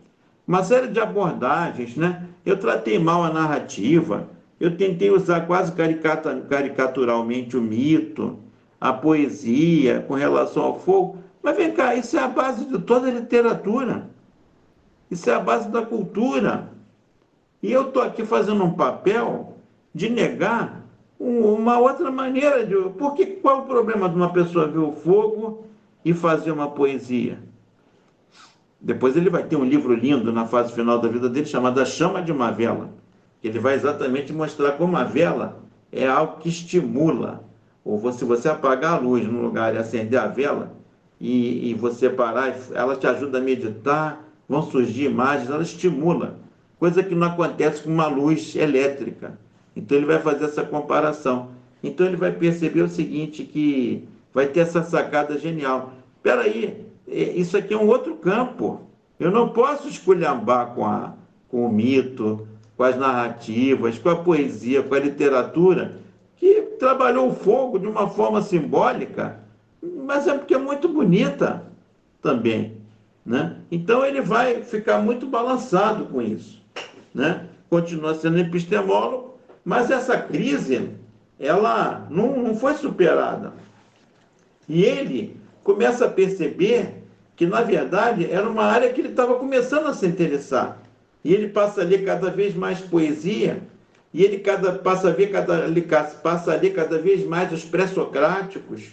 Uma 0.47 0.63
série 0.63 0.88
de 0.88 1.00
abordagens, 1.00 1.95
né? 1.95 2.26
Eu 2.43 2.58
tratei 2.58 2.97
mal 2.97 3.23
a 3.23 3.30
narrativa, 3.30 4.28
eu 4.60 4.76
tentei 4.76 5.12
usar 5.12 5.41
quase 5.41 5.71
caricaturalmente 6.50 7.56
o 7.56 7.62
mito, 7.62 8.39
a 8.82 8.91
poesia 8.91 10.04
com 10.08 10.15
relação 10.15 10.63
ao 10.63 10.80
fogo, 10.80 11.19
mas 11.43 11.56
vem 11.56 11.71
cá, 11.71 11.93
isso 11.93 12.17
é 12.17 12.21
a 12.21 12.28
base 12.28 12.65
de 12.65 12.80
toda 12.80 13.08
a 13.08 13.12
literatura. 13.12 14.10
Isso 15.12 15.30
é 15.30 15.36
a 15.36 15.39
base 15.39 15.69
da 15.69 15.86
cultura. 15.86 16.71
E 17.62 17.71
eu 17.71 17.89
estou 17.89 18.02
aqui 18.02 18.26
fazendo 18.26 18.63
um 18.63 18.73
papel 18.73 19.58
de 19.93 20.10
negar 20.10 20.82
uma 21.19 21.78
outra 21.78 22.10
maneira 22.10 22.65
de. 22.65 22.76
Porque 22.97 23.28
qual 23.28 23.60
é 23.60 23.62
o 23.62 23.65
problema 23.65 24.10
de 24.10 24.15
uma 24.15 24.34
pessoa 24.34 24.67
ver 24.67 24.80
o 24.80 24.91
fogo 24.91 25.67
e 26.03 26.13
fazer 26.13 26.51
uma 26.51 26.71
poesia. 26.71 27.39
Depois 28.79 29.17
ele 29.17 29.29
vai 29.29 29.43
ter 29.43 29.55
um 29.55 29.65
livro 29.65 29.93
lindo 29.93 30.31
na 30.31 30.45
fase 30.45 30.73
final 30.73 30.99
da 30.99 31.07
vida 31.07 31.29
dele 31.29 31.45
chamado 31.45 31.81
A 31.81 31.86
Chama 31.86 32.21
de 32.21 32.31
uma 32.31 32.51
Vela. 32.51 32.91
Ele 33.43 33.60
vai 33.60 33.75
exatamente 33.75 34.33
mostrar 34.33 34.73
como 34.73 34.97
a 34.97 35.03
vela 35.03 35.63
é 35.91 36.07
algo 36.07 36.38
que 36.38 36.49
estimula. 36.49 37.43
Ou 37.83 38.12
se 38.12 38.25
você 38.25 38.49
apagar 38.49 38.93
a 38.93 38.99
luz 38.99 39.25
no 39.25 39.41
lugar 39.41 39.73
e 39.73 39.77
acender 39.77 40.19
a 40.19 40.27
vela, 40.27 40.75
e, 41.19 41.69
e 41.69 41.73
você 41.73 42.10
parar, 42.10 42.55
ela 42.73 42.95
te 42.95 43.07
ajuda 43.07 43.38
a 43.38 43.41
meditar, 43.41 44.23
vão 44.47 44.62
surgir 44.62 45.05
imagens, 45.05 45.49
ela 45.49 45.63
estimula. 45.63 46.39
Coisa 46.79 47.01
que 47.01 47.15
não 47.15 47.27
acontece 47.27 47.83
com 47.83 47.89
uma 47.89 48.07
luz 48.07 48.55
elétrica. 48.55 49.39
Então 49.75 49.97
ele 49.97 50.05
vai 50.05 50.19
fazer 50.19 50.45
essa 50.45 50.63
comparação. 50.63 51.49
Então 51.81 52.05
ele 52.05 52.17
vai 52.17 52.31
perceber 52.31 52.81
o 52.81 52.89
seguinte, 52.89 53.43
que 53.43 54.07
vai 54.38 54.45
ter 54.45 54.60
essa 54.60 54.84
sacada 54.84 55.36
genial. 55.39 55.93
Espera 56.15 56.41
aí, 56.41 56.86
é, 57.08 57.21
isso 57.32 57.58
aqui 57.58 57.73
é 57.73 57.78
um 57.78 57.88
outro 57.88 58.17
campo. 58.17 58.82
Eu 59.19 59.32
não 59.32 59.50
posso 59.50 59.89
esculhambar 59.89 60.76
com, 60.76 60.86
a, 60.86 61.13
com 61.50 61.65
o 61.65 61.71
mito, 61.71 62.47
com 62.76 62.84
as 62.84 62.95
narrativas, 62.95 63.97
com 63.97 64.10
a 64.10 64.15
poesia, 64.15 64.84
com 64.84 64.93
a 64.93 65.00
literatura, 65.00 65.97
que 66.36 66.62
trabalhou 66.78 67.30
o 67.30 67.34
fogo 67.34 67.80
de 67.80 67.88
uma 67.88 68.08
forma 68.12 68.43
simbólica, 68.43 69.39
mas 69.82 70.28
é 70.28 70.38
porque 70.38 70.54
é 70.54 70.60
muito 70.60 70.88
bonita 70.88 71.63
também. 72.21 72.78
Né? 73.26 73.56
Então 73.71 74.06
ele 74.06 74.21
vai 74.21 74.62
ficar 74.62 75.00
muito 75.00 75.26
balançado 75.26 76.06
com 76.06 76.21
isso. 76.21 76.62
Né? 77.12 77.47
Continua 77.71 78.13
sendo 78.13 78.38
epistemólogo, 78.38 79.39
mas 79.65 79.89
essa 79.89 80.15
crise 80.15 80.91
ela 81.39 82.06
não, 82.12 82.38
não 82.38 82.56
foi 82.56 82.76
superada. 82.76 83.65
E 84.67 84.84
ele 84.84 85.38
começa 85.63 86.06
a 86.06 86.10
perceber 86.10 87.03
que, 87.36 87.45
na 87.45 87.62
verdade, 87.62 88.30
era 88.30 88.49
uma 88.49 88.63
área 88.63 88.91
que 88.91 89.01
ele 89.01 89.10
estava 89.10 89.36
começando 89.36 89.88
a 89.88 89.93
se 89.93 90.06
interessar. 90.06 90.82
E 91.23 91.34
ele 91.34 91.49
passa 91.49 91.82
a 91.82 91.84
ler 91.84 92.03
cada 92.03 92.30
vez 92.30 92.56
mais 92.56 92.80
poesia, 92.80 93.62
e 94.13 94.23
ele 94.23 94.39
cada, 94.39 94.73
passa, 94.73 95.10
a 95.10 95.12
ver 95.12 95.27
cada, 95.27 95.69
passa 96.23 96.53
a 96.53 96.56
ler 96.56 96.73
cada 96.73 96.97
vez 96.97 97.25
mais 97.25 97.51
os 97.51 97.63
pré-socráticos, 97.63 98.89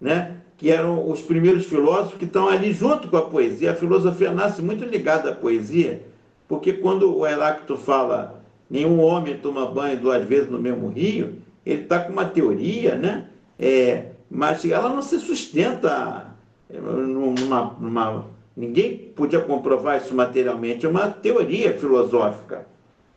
né? 0.00 0.36
que 0.56 0.70
eram 0.70 1.10
os 1.10 1.20
primeiros 1.20 1.66
filósofos 1.66 2.18
que 2.18 2.24
estão 2.24 2.48
ali 2.48 2.72
junto 2.72 3.08
com 3.08 3.16
a 3.16 3.22
poesia. 3.22 3.72
A 3.72 3.74
filosofia 3.74 4.32
nasce 4.32 4.62
muito 4.62 4.84
ligada 4.84 5.30
à 5.30 5.34
poesia, 5.34 6.02
porque 6.48 6.72
quando 6.72 7.16
o 7.16 7.26
Heráclito 7.26 7.76
fala 7.76 8.42
nenhum 8.70 9.00
homem 9.00 9.36
toma 9.36 9.66
banho 9.66 9.98
duas 10.00 10.24
vezes 10.24 10.50
no 10.50 10.58
mesmo 10.58 10.88
rio, 10.88 11.34
ele 11.66 11.82
está 11.82 12.00
com 12.00 12.12
uma 12.12 12.24
teoria, 12.24 12.96
né? 12.96 13.26
É, 13.58 14.06
mas 14.34 14.64
ela 14.64 14.88
não 14.88 15.00
se 15.00 15.20
sustenta 15.20 16.26
numa, 16.68 17.76
numa, 17.78 18.26
ninguém 18.56 18.98
podia 19.14 19.40
comprovar 19.40 20.02
isso 20.02 20.12
materialmente, 20.12 20.84
é 20.84 20.88
uma 20.88 21.08
teoria 21.08 21.78
filosófica. 21.78 22.66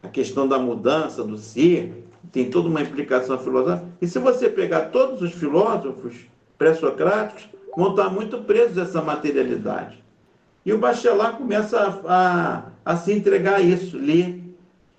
A 0.03 0.07
questão 0.07 0.47
da 0.47 0.59
mudança, 0.59 1.23
do 1.23 1.37
ser, 1.37 2.05
tem 2.31 2.51
toda 2.51 2.69
uma 2.69 2.83
implicação 2.83 3.39
filosófica. 3.39 3.87
E 3.99 4.07
se 4.07 4.19
você 4.19 4.47
pegar 4.47 4.91
todos 4.91 5.23
os 5.23 5.33
filósofos 5.33 6.13
pré-socráticos, 6.55 7.49
vão 7.75 7.91
estar 7.91 8.09
muito 8.09 8.37
presos 8.43 8.77
a 8.77 8.83
essa 8.83 9.01
materialidade. 9.01 10.03
E 10.63 10.71
o 10.71 10.77
Bachelard 10.77 11.37
começa 11.37 11.79
a, 11.79 12.13
a, 12.13 12.63
a 12.85 12.97
se 12.97 13.11
entregar 13.11 13.55
a 13.55 13.61
isso, 13.61 13.97
ler, 13.97 14.43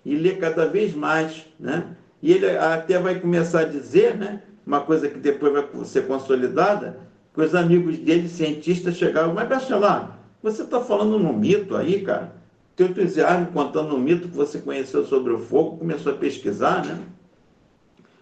e 0.05 0.17
ler 0.17 0.39
cada 0.39 0.67
vez 0.67 0.95
mais. 0.95 1.47
Né? 1.61 1.97
E 2.21 2.33
ele 2.33 2.57
até 2.57 2.99
vai 2.99 3.21
começar 3.21 3.61
a 3.61 3.65
dizer 3.65 4.17
né, 4.17 4.43
uma 4.69 4.83
coisa 4.83 5.09
que 5.09 5.19
depois 5.19 5.51
vai 5.51 5.67
ser 5.87 6.07
consolidada, 6.07 7.01
que 7.33 7.41
os 7.41 7.55
amigos 7.55 7.97
dele, 7.99 8.29
cientistas, 8.29 8.97
chegaram, 8.97 9.33
mas 9.33 9.49
Bachelard, 9.49 10.11
você 10.43 10.63
está 10.63 10.79
falando 10.79 11.19
num 11.19 11.33
mito 11.33 11.75
aí, 11.75 12.03
cara? 12.03 12.35
Teu 12.77 12.89
entusiasmo 12.89 13.47
contando 13.47 13.97
um 13.97 13.99
mito 13.99 14.29
que 14.29 14.37
você 14.37 14.59
conheceu 14.59 15.07
sobre 15.07 15.33
o 15.33 15.39
fogo, 15.39 15.79
começou 15.79 16.13
a 16.13 16.17
pesquisar, 16.17 16.85
né? 16.85 16.99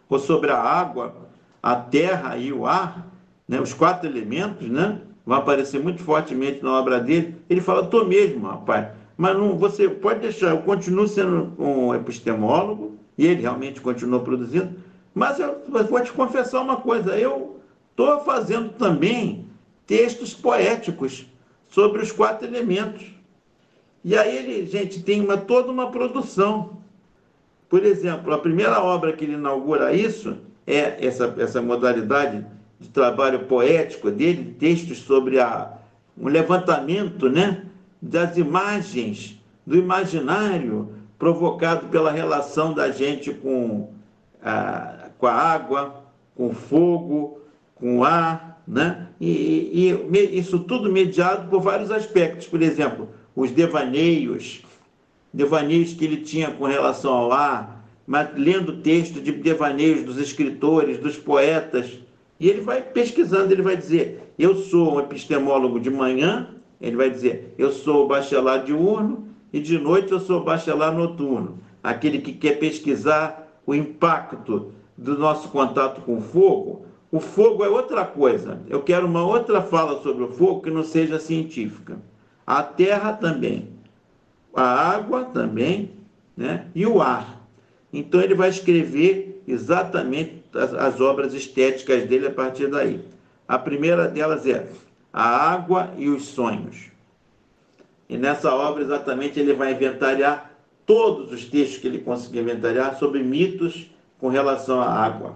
ou 0.08 0.20
sobre 0.20 0.52
a 0.52 0.56
água, 0.56 1.16
a 1.60 1.74
terra 1.74 2.36
e 2.36 2.52
o 2.52 2.64
ar, 2.64 3.08
né, 3.48 3.60
os 3.60 3.74
quatro 3.74 4.08
elementos, 4.08 4.68
né, 4.68 5.00
vão 5.26 5.38
aparecer 5.38 5.82
muito 5.82 6.00
fortemente 6.00 6.62
na 6.62 6.78
obra 6.78 7.00
dele. 7.00 7.34
Ele 7.50 7.60
fala, 7.60 7.84
tô 7.86 8.04
mesmo, 8.04 8.46
rapaz. 8.46 8.86
Mas 9.16 9.36
não, 9.36 9.58
você 9.58 9.88
pode 9.88 10.20
deixar, 10.20 10.50
eu 10.50 10.58
continuo 10.58 11.08
sendo 11.08 11.52
um 11.58 11.92
epistemólogo, 11.92 12.96
e 13.18 13.26
ele 13.26 13.42
realmente 13.42 13.80
continuou 13.80 14.20
produzindo, 14.20 14.76
mas 15.16 15.40
eu 15.40 15.62
vou 15.66 16.02
te 16.02 16.12
confessar 16.12 16.60
uma 16.60 16.76
coisa, 16.76 17.18
eu 17.18 17.58
estou 17.90 18.20
fazendo 18.20 18.74
também 18.74 19.46
textos 19.86 20.34
poéticos 20.34 21.24
sobre 21.70 22.02
os 22.02 22.12
quatro 22.12 22.46
elementos. 22.46 23.02
E 24.04 24.14
aí 24.14 24.36
ele, 24.36 24.66
gente, 24.66 25.02
tem 25.02 25.22
uma, 25.22 25.38
toda 25.38 25.72
uma 25.72 25.90
produção. 25.90 26.76
Por 27.66 27.82
exemplo, 27.82 28.30
a 28.34 28.38
primeira 28.38 28.78
obra 28.82 29.14
que 29.14 29.24
ele 29.24 29.32
inaugura 29.32 29.94
isso 29.94 30.36
é 30.66 30.98
essa, 31.06 31.34
essa 31.38 31.62
modalidade 31.62 32.44
de 32.78 32.90
trabalho 32.90 33.46
poético 33.46 34.10
dele, 34.10 34.54
textos 34.58 34.98
sobre 34.98 35.40
a, 35.40 35.78
um 36.18 36.28
levantamento 36.28 37.30
né, 37.30 37.64
das 38.02 38.36
imagens, 38.36 39.40
do 39.66 39.78
imaginário 39.78 40.92
provocado 41.18 41.86
pela 41.86 42.10
relação 42.10 42.74
da 42.74 42.90
gente 42.90 43.32
com 43.32 43.96
a, 44.42 44.95
com 45.18 45.26
a 45.26 45.32
água, 45.32 46.02
com 46.34 46.48
o 46.48 46.54
fogo, 46.54 47.40
com 47.74 47.98
o 47.98 48.04
ar, 48.04 48.62
né? 48.66 49.08
E, 49.20 49.90
e, 49.92 50.38
isso 50.38 50.58
tudo 50.60 50.90
mediado 50.90 51.48
por 51.48 51.60
vários 51.60 51.90
aspectos. 51.90 52.46
Por 52.46 52.62
exemplo, 52.62 53.08
os 53.34 53.50
devaneios, 53.50 54.62
devaneios 55.32 55.92
que 55.92 56.04
ele 56.04 56.18
tinha 56.18 56.50
com 56.50 56.64
relação 56.64 57.12
ao 57.12 57.32
ar, 57.32 57.84
mas 58.06 58.28
lendo 58.36 58.80
texto 58.82 59.20
de 59.20 59.32
devaneios 59.32 60.04
dos 60.04 60.18
escritores, 60.18 60.98
dos 60.98 61.16
poetas, 61.16 61.98
e 62.38 62.48
ele 62.48 62.60
vai 62.60 62.82
pesquisando, 62.82 63.52
ele 63.52 63.62
vai 63.62 63.76
dizer: 63.76 64.32
eu 64.38 64.56
sou 64.56 64.96
um 64.96 65.00
epistemólogo 65.00 65.80
de 65.80 65.90
manhã, 65.90 66.48
ele 66.80 66.96
vai 66.96 67.10
dizer: 67.10 67.54
eu 67.58 67.72
sou 67.72 68.06
bachelar 68.06 68.64
diurno, 68.64 69.26
e 69.52 69.60
de 69.60 69.78
noite 69.78 70.12
eu 70.12 70.20
sou 70.20 70.44
bachelar 70.44 70.92
noturno. 70.92 71.58
Aquele 71.82 72.18
que 72.18 72.32
quer 72.32 72.58
pesquisar 72.58 73.60
o 73.64 73.74
impacto 73.74 74.72
do 74.96 75.18
nosso 75.18 75.48
contato 75.48 76.00
com 76.00 76.18
o 76.18 76.20
fogo, 76.20 76.86
o 77.10 77.20
fogo 77.20 77.64
é 77.64 77.68
outra 77.68 78.04
coisa. 78.04 78.60
Eu 78.68 78.82
quero 78.82 79.06
uma 79.06 79.24
outra 79.24 79.62
fala 79.62 80.02
sobre 80.02 80.24
o 80.24 80.32
fogo 80.32 80.62
que 80.62 80.70
não 80.70 80.82
seja 80.82 81.18
científica. 81.18 81.98
A 82.46 82.62
terra 82.62 83.12
também, 83.12 83.68
a 84.54 84.62
água 84.62 85.24
também, 85.24 85.92
né? 86.36 86.66
e 86.74 86.86
o 86.86 87.00
ar. 87.00 87.40
Então 87.92 88.20
ele 88.20 88.34
vai 88.34 88.48
escrever 88.48 89.42
exatamente 89.46 90.42
as, 90.54 90.74
as 90.74 91.00
obras 91.00 91.32
estéticas 91.34 92.04
dele 92.04 92.26
a 92.26 92.32
partir 92.32 92.68
daí. 92.68 93.00
A 93.48 93.58
primeira 93.58 94.08
delas 94.08 94.46
é 94.46 94.68
A 95.12 95.52
Água 95.52 95.92
e 95.96 96.08
os 96.08 96.24
Sonhos. 96.24 96.90
E 98.08 98.16
nessa 98.16 98.54
obra, 98.54 98.82
exatamente, 98.82 99.38
ele 99.38 99.52
vai 99.52 99.72
inventariar 99.72 100.52
todos 100.84 101.32
os 101.32 101.44
textos 101.44 101.78
que 101.78 101.86
ele 101.86 101.98
conseguiu 101.98 102.42
inventariar 102.42 102.98
sobre 102.98 103.22
mitos 103.22 103.90
com 104.18 104.28
relação 104.28 104.80
à 104.80 104.88
água. 104.88 105.34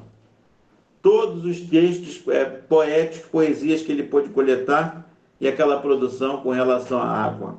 Todos 1.03 1.45
os 1.45 1.61
textos 1.61 2.23
é, 2.29 2.45
poéticos, 2.45 3.29
poesias 3.29 3.83
que 3.83 3.93
ele 3.93 4.03
pôde 4.03 4.29
coletar 4.29 5.09
e 5.41 5.49
aquela 5.49 5.81
produção 5.81 6.39
com 6.39 6.51
relação 6.51 7.01
à 7.01 7.09
água. 7.09 7.59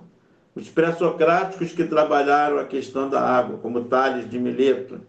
Os 0.55 0.69
pré-socráticos 0.69 1.72
que 1.72 1.84
trabalharam 1.86 2.59
a 2.59 2.65
questão 2.65 3.09
da 3.09 3.22
água, 3.22 3.57
como 3.57 3.86
Tales 3.86 4.30
de 4.30 4.38
Mileto. 4.38 4.99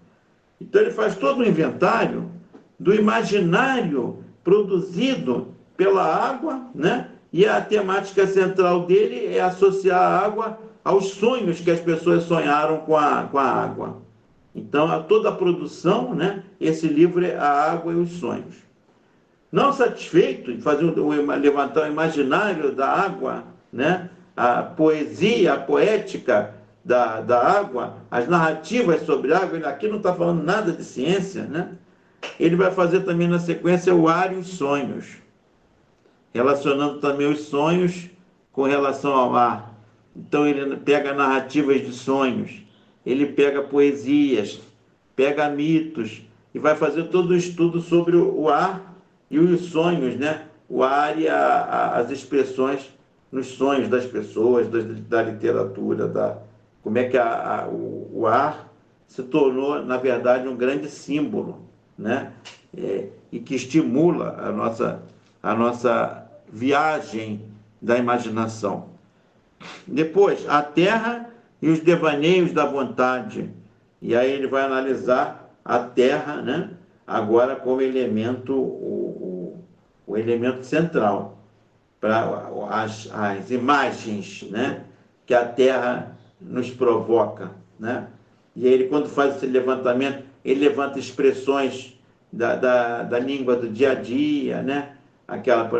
Então 0.60 0.80
ele 0.80 0.92
faz 0.92 1.16
todo 1.16 1.40
um 1.40 1.44
inventário 1.44 2.30
do 2.78 2.94
imaginário 2.94 4.24
produzido 4.42 5.48
pela 5.76 6.02
água, 6.02 6.62
né? 6.74 7.08
E 7.32 7.46
a 7.46 7.60
temática 7.60 8.26
central 8.26 8.86
dele 8.86 9.34
é 9.34 9.40
associar 9.40 10.00
a 10.00 10.18
água 10.18 10.58
aos 10.84 11.10
sonhos 11.12 11.60
que 11.60 11.70
as 11.70 11.80
pessoas 11.80 12.24
sonharam 12.24 12.78
com 12.78 12.96
a, 12.96 13.24
com 13.24 13.38
a 13.38 13.44
água. 13.44 14.02
Então, 14.54 14.90
a 14.90 15.00
toda 15.00 15.30
a 15.30 15.34
produção, 15.34 16.14
né? 16.14 16.42
Esse 16.60 16.86
livro 16.86 17.24
é 17.24 17.36
A 17.36 17.72
Água 17.72 17.92
e 17.92 17.96
os 17.96 18.10
Sonhos. 18.12 18.56
Não 19.50 19.72
satisfeito 19.72 20.50
em 20.50 20.60
fazer 20.60 20.84
levantar 21.40 21.82
o 21.82 21.92
imaginário 21.92 22.74
da 22.74 22.88
água, 22.88 23.44
né? 23.70 24.08
A 24.34 24.62
poesia, 24.62 25.54
a 25.54 25.60
poética 25.60 26.54
da, 26.82 27.20
da 27.20 27.38
água, 27.38 27.98
as 28.10 28.26
narrativas 28.26 29.02
sobre 29.02 29.32
água, 29.32 29.56
ele 29.56 29.66
aqui 29.66 29.88
não 29.88 29.98
está 29.98 30.14
falando 30.14 30.42
nada 30.42 30.72
de 30.72 30.82
ciência, 30.82 31.44
né? 31.44 31.68
Ele 32.40 32.56
vai 32.56 32.70
fazer 32.70 33.00
também 33.00 33.28
na 33.28 33.38
sequência 33.38 33.94
o 33.94 34.08
ar 34.08 34.32
e 34.32 34.36
os 34.36 34.48
sonhos, 34.48 35.16
relacionando 36.32 36.98
também 36.98 37.30
os 37.30 37.40
sonhos 37.40 38.08
com 38.52 38.62
relação 38.62 39.12
ao 39.12 39.36
ar. 39.36 39.74
Então 40.16 40.46
ele 40.46 40.76
pega 40.76 41.12
narrativas 41.12 41.80
de 41.80 41.92
sonhos, 41.92 42.61
ele 43.04 43.26
pega 43.26 43.62
poesias, 43.62 44.60
pega 45.16 45.48
mitos 45.48 46.22
e 46.54 46.58
vai 46.58 46.76
fazer 46.76 47.04
todo 47.04 47.30
o 47.30 47.36
estudo 47.36 47.80
sobre 47.80 48.16
o 48.16 48.48
ar 48.48 48.94
e 49.30 49.38
os 49.38 49.62
sonhos, 49.66 50.16
né? 50.16 50.46
O 50.68 50.82
ar 50.82 51.18
e 51.18 51.28
a, 51.28 51.36
a, 51.36 51.98
as 51.98 52.10
expressões 52.10 52.90
nos 53.30 53.46
sonhos 53.48 53.88
das 53.88 54.04
pessoas, 54.04 54.68
da, 54.68 54.80
da 54.80 55.22
literatura, 55.22 56.06
da 56.06 56.38
como 56.82 56.98
é 56.98 57.04
que 57.04 57.16
a, 57.16 57.68
o, 57.70 58.10
o 58.12 58.26
ar 58.26 58.68
se 59.06 59.22
tornou, 59.22 59.84
na 59.84 59.96
verdade, 59.96 60.48
um 60.48 60.56
grande 60.56 60.88
símbolo 60.88 61.62
né? 61.96 62.32
É, 62.76 63.08
e 63.30 63.38
que 63.38 63.54
estimula 63.54 64.36
a 64.38 64.50
nossa, 64.50 65.02
a 65.42 65.54
nossa 65.54 66.26
viagem 66.50 67.42
da 67.80 67.98
imaginação. 67.98 68.88
Depois, 69.86 70.48
a 70.48 70.62
terra 70.62 71.30
e 71.62 71.70
os 71.70 71.78
devaneios 71.80 72.52
da 72.52 72.66
vontade. 72.66 73.48
E 74.02 74.16
aí 74.16 74.32
ele 74.32 74.48
vai 74.48 74.64
analisar 74.64 75.48
a 75.64 75.78
terra, 75.78 76.42
né? 76.42 76.70
agora 77.06 77.54
como 77.54 77.80
elemento, 77.80 78.52
o, 78.52 78.58
o, 78.58 79.64
o 80.08 80.16
elemento 80.18 80.66
central 80.66 81.38
para 82.00 82.50
as, 82.68 83.08
as 83.12 83.50
imagens 83.52 84.42
né? 84.50 84.82
que 85.24 85.32
a 85.32 85.44
terra 85.46 86.18
nos 86.40 86.68
provoca. 86.68 87.52
Né? 87.78 88.08
E 88.56 88.66
ele, 88.66 88.88
quando 88.88 89.08
faz 89.08 89.36
esse 89.36 89.46
levantamento, 89.46 90.24
ele 90.44 90.68
levanta 90.68 90.98
expressões 90.98 91.96
da, 92.32 92.56
da, 92.56 93.02
da 93.04 93.18
língua 93.20 93.54
do 93.54 93.68
dia 93.68 93.92
a 93.92 93.94
dia, 93.94 94.62
né? 94.62 94.96
Aquela 95.28 95.70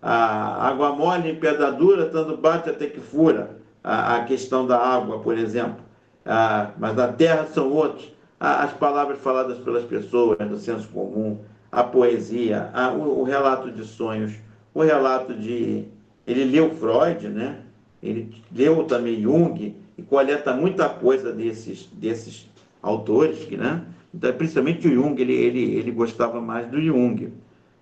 a 0.00 0.68
água 0.68 0.92
mole 0.92 1.30
em 1.30 1.34
pedra 1.36 1.70
dura, 1.72 2.06
tanto 2.06 2.36
bate 2.36 2.70
até 2.70 2.86
que 2.86 3.00
fura. 3.00 3.58
A, 3.90 4.24
questão 4.24 4.66
da 4.66 4.78
água, 4.78 5.18
por 5.20 5.38
exemplo. 5.38 5.80
A, 6.24 6.72
mas 6.78 6.94
na 6.94 7.08
terra 7.08 7.46
são 7.46 7.72
outros. 7.72 8.12
A, 8.38 8.64
as 8.64 8.72
palavras 8.74 9.18
faladas 9.18 9.58
pelas 9.58 9.84
pessoas, 9.84 10.36
do 10.38 10.58
senso 10.58 10.88
comum, 10.88 11.38
a 11.72 11.82
poesia, 11.82 12.70
a, 12.74 12.92
o, 12.92 13.20
o, 13.20 13.22
relato 13.22 13.70
de 13.70 13.84
sonhos, 13.84 14.34
o 14.74 14.82
relato 14.82 15.32
de. 15.32 15.86
Ele 16.26 16.44
leu 16.44 16.74
Freud, 16.74 17.28
né? 17.28 17.60
Ele 18.02 18.30
leu 18.54 18.84
também 18.84 19.22
Jung 19.22 19.74
e 19.96 20.02
coleta 20.02 20.52
muita 20.52 20.88
coisa 20.88 21.32
desses, 21.32 21.88
desses 21.92 22.46
autores, 22.82 23.48
né? 23.48 23.84
Então, 24.14 24.32
principalmente 24.34 24.86
o 24.86 24.92
Jung, 24.92 25.20
ele, 25.20 25.32
ele, 25.32 25.76
ele 25.76 25.90
gostava 25.90 26.40
mais 26.40 26.68
do 26.68 26.80
Jung. 26.80 27.32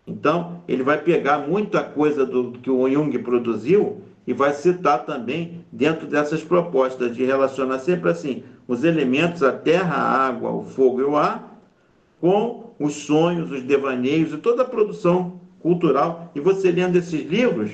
Então, 0.06 0.62
ele 0.68 0.84
vai 0.84 0.98
pegar 0.98 1.38
muita 1.38 1.82
coisa 1.82 2.24
do 2.24 2.52
que 2.52 2.70
o 2.70 2.88
Jung 2.88 3.18
produziu 3.18 4.02
e 4.26 4.32
vai 4.32 4.52
citar 4.52 5.04
também 5.04 5.64
dentro 5.70 6.06
dessas 6.06 6.42
propostas 6.42 7.14
de 7.14 7.24
relacionar 7.24 7.78
sempre 7.78 8.10
assim 8.10 8.42
os 8.66 8.82
elementos, 8.82 9.42
a 9.42 9.52
terra, 9.52 9.94
a 9.94 10.26
água, 10.26 10.50
o 10.50 10.64
fogo 10.64 11.00
e 11.00 11.04
o 11.04 11.16
ar, 11.16 11.60
com 12.20 12.74
os 12.80 12.94
sonhos, 12.94 13.50
os 13.50 13.62
devaneios 13.62 14.32
e 14.32 14.38
toda 14.38 14.62
a 14.62 14.66
produção 14.68 15.40
cultural. 15.60 16.32
E 16.34 16.40
você 16.40 16.72
lendo 16.72 16.96
esses 16.96 17.24
livros, 17.24 17.72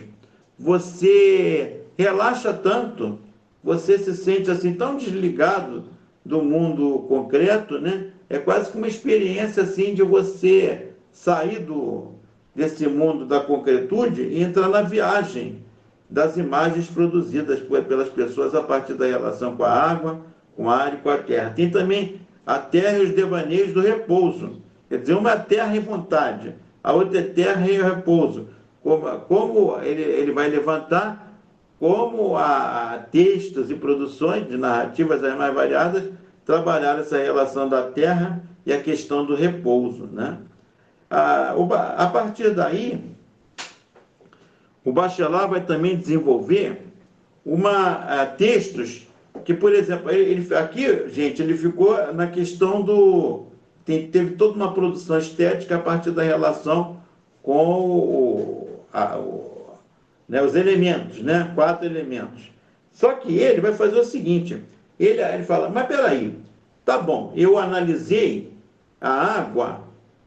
você 0.59 1.81
relaxa 1.97 2.53
tanto, 2.53 3.19
você 3.65 3.99
se 3.99 4.15
sente 4.15 4.51
assim 4.51 4.75
tão 4.75 4.97
desligado 4.97 5.85
do 6.25 6.43
mundo 6.43 7.07
concreto, 7.09 7.81
né? 7.81 8.09
É 8.29 8.39
quase 8.39 8.71
que 8.71 8.79
uma 8.79 8.89
experiência 8.89 9.63
assim 9.63 9.95
de 9.95 10.03
você 10.03 10.91
sair 11.11 11.61
do, 11.61 12.13
desse 12.55 12.87
mundo 12.87 13.27
da 13.27 13.41
concretude 13.41 14.23
e 14.23 14.43
entrar 14.43 14.69
na 14.69 14.83
viagem 14.83 15.63
das 16.13 16.37
imagens 16.37 16.89
produzidas 16.89 17.61
pelas 17.61 18.09
pessoas 18.11 18.55
a 18.55 18.63
partir 18.63 18.93
da 18.95 19.07
relação 19.07 19.57
com 19.57 19.65
a 19.65 19.73
água, 19.73 20.21
com 20.55 20.65
o 20.65 20.71
ar 20.71 20.93
e 20.93 20.97
com 20.99 21.09
a 21.09 21.17
terra. 21.17 21.51
Tem 21.51 21.71
também 21.71 22.21
a 22.45 22.59
terra 22.59 22.99
e 22.99 23.07
os 23.07 23.15
devaneios 23.15 23.73
do 23.73 23.81
repouso. 23.81 24.61
Quer 24.91 24.99
dizer, 24.99 25.15
uma 25.15 25.37
terra 25.37 25.75
e 25.75 25.81
vontade, 25.81 26.55
a 26.85 26.93
outra 26.93 27.19
é 27.19 27.23
terra 27.23 27.67
e 27.67 27.81
repouso. 27.81 28.49
Como, 28.83 29.09
como 29.21 29.79
ele, 29.81 30.03
ele 30.03 30.33
vai 30.33 30.51
levantar 30.51 31.33
como 31.79 32.37
a, 32.37 32.93
a 32.93 32.99
textos 32.99 33.71
e 33.71 33.75
produções 33.75 34.47
de 34.47 34.59
narrativas 34.59 35.25
as 35.25 35.37
mais 35.37 35.55
variadas 35.55 36.05
trabalhar 36.45 36.99
essa 36.99 37.17
relação 37.17 37.69
da 37.69 37.83
terra 37.83 38.43
e 38.67 38.73
a 38.73 38.83
questão 38.83 39.25
do 39.25 39.35
repouso. 39.35 40.07
Né? 40.13 40.37
A, 41.09 41.55
a 41.97 42.07
partir 42.09 42.51
daí, 42.51 43.12
o 44.85 44.93
bacharel 44.93 45.49
vai 45.49 45.65
também 45.65 45.97
desenvolver 45.97 46.83
uma, 47.45 48.27
textos 48.27 49.07
que, 49.45 49.55
por 49.55 49.73
exemplo, 49.73 50.11
ele, 50.11 50.55
aqui, 50.55 51.09
gente, 51.09 51.43
ele 51.43 51.57
ficou 51.57 52.13
na 52.13 52.27
questão 52.27 52.83
do. 52.83 53.47
Tem, 53.85 54.09
teve 54.09 54.37
toda 54.37 54.55
uma 54.55 54.73
produção 54.73 55.19
estética 55.19 55.77
a 55.77 55.81
partir 55.81 56.13
da 56.13 56.23
relação 56.23 56.99
com 57.43 57.67
o, 57.67 58.81
a, 58.93 59.19
o, 59.19 59.75
né, 60.29 60.41
os 60.41 60.55
elementos, 60.55 61.21
né? 61.21 61.51
quatro 61.55 61.87
elementos. 61.87 62.53
Só 62.93 63.15
que 63.15 63.37
ele 63.37 63.61
vai 63.61 63.73
fazer 63.73 63.99
o 63.99 64.05
seguinte: 64.05 64.63
ele, 65.01 65.21
ele 65.21 65.43
fala, 65.43 65.69
mas 65.69 65.87
peraí, 65.87 66.39
tá 66.85 66.99
bom, 66.99 67.33
eu 67.35 67.59
analisei 67.59 68.53
a 69.01 69.11
água, 69.11 69.81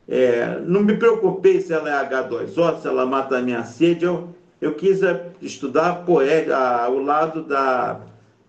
é, 0.09 0.59
não 0.65 0.83
me 0.83 0.97
preocupei 0.97 1.61
se 1.61 1.71
ela 1.71 1.89
é 1.89 2.09
H2O, 2.09 2.81
se 2.81 2.87
ela 2.87 3.05
mata 3.05 3.37
a 3.37 3.41
minha 3.41 3.63
sede, 3.63 4.03
eu, 4.03 4.34
eu 4.65 4.73
quis 4.73 5.03
é, 5.03 5.31
estudar 5.43 6.05
poeta, 6.05 6.89
o 6.89 6.99
lado 6.99 7.43
da, 7.43 8.01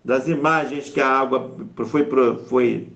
das 0.03 0.27
imagens 0.27 0.89
que 0.89 0.99
a 0.99 1.07
água 1.07 1.55
foi, 1.85 2.07
foi 2.49 2.87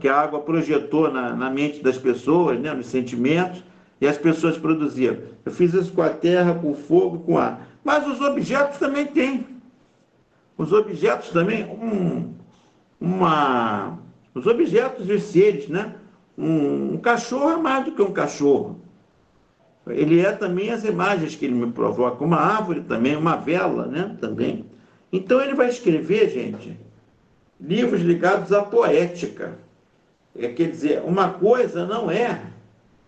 que 0.00 0.08
a 0.08 0.16
água 0.16 0.40
projetou 0.40 1.12
na, 1.12 1.36
na 1.36 1.50
mente 1.50 1.82
das 1.82 1.98
pessoas, 1.98 2.58
né, 2.58 2.72
nos 2.72 2.86
sentimentos, 2.86 3.62
e 4.00 4.08
as 4.08 4.16
pessoas 4.16 4.56
produziram. 4.56 5.18
Eu 5.44 5.52
fiz 5.52 5.74
isso 5.74 5.92
com 5.92 6.00
a 6.00 6.08
terra, 6.08 6.54
com 6.54 6.70
o 6.70 6.74
fogo, 6.74 7.18
com 7.18 7.34
o 7.34 7.38
ar. 7.38 7.68
Mas 7.84 8.06
os 8.06 8.22
objetos 8.22 8.78
também 8.78 9.04
têm. 9.04 9.46
Os 10.56 10.72
objetos 10.72 11.28
também, 11.28 11.66
um, 11.66 12.32
uma, 12.98 13.98
os 14.34 14.46
objetos 14.46 15.06
e 15.06 15.12
os 15.12 15.24
seres, 15.24 15.68
né? 15.68 15.94
Um, 16.38 16.94
um, 16.94 16.96
cachorro 16.96 17.50
é 17.50 17.56
mais 17.56 17.84
do 17.84 17.92
que 17.92 18.00
um 18.00 18.12
cachorro. 18.12 18.80
Ele 19.90 20.20
é 20.20 20.32
também 20.32 20.70
as 20.70 20.84
imagens 20.84 21.34
que 21.34 21.44
ele 21.44 21.54
me 21.54 21.72
provoca. 21.72 22.24
Uma 22.24 22.38
árvore 22.38 22.80
também, 22.82 23.16
uma 23.16 23.36
vela, 23.36 23.86
né? 23.86 24.16
Também. 24.20 24.64
Então 25.12 25.40
ele 25.40 25.54
vai 25.54 25.68
escrever, 25.68 26.30
gente, 26.30 26.78
livros 27.60 28.00
ligados 28.02 28.52
à 28.52 28.62
poética. 28.62 29.58
É, 30.36 30.48
quer 30.48 30.70
dizer, 30.70 31.02
uma 31.04 31.30
coisa 31.30 31.86
não 31.86 32.10
é, 32.10 32.40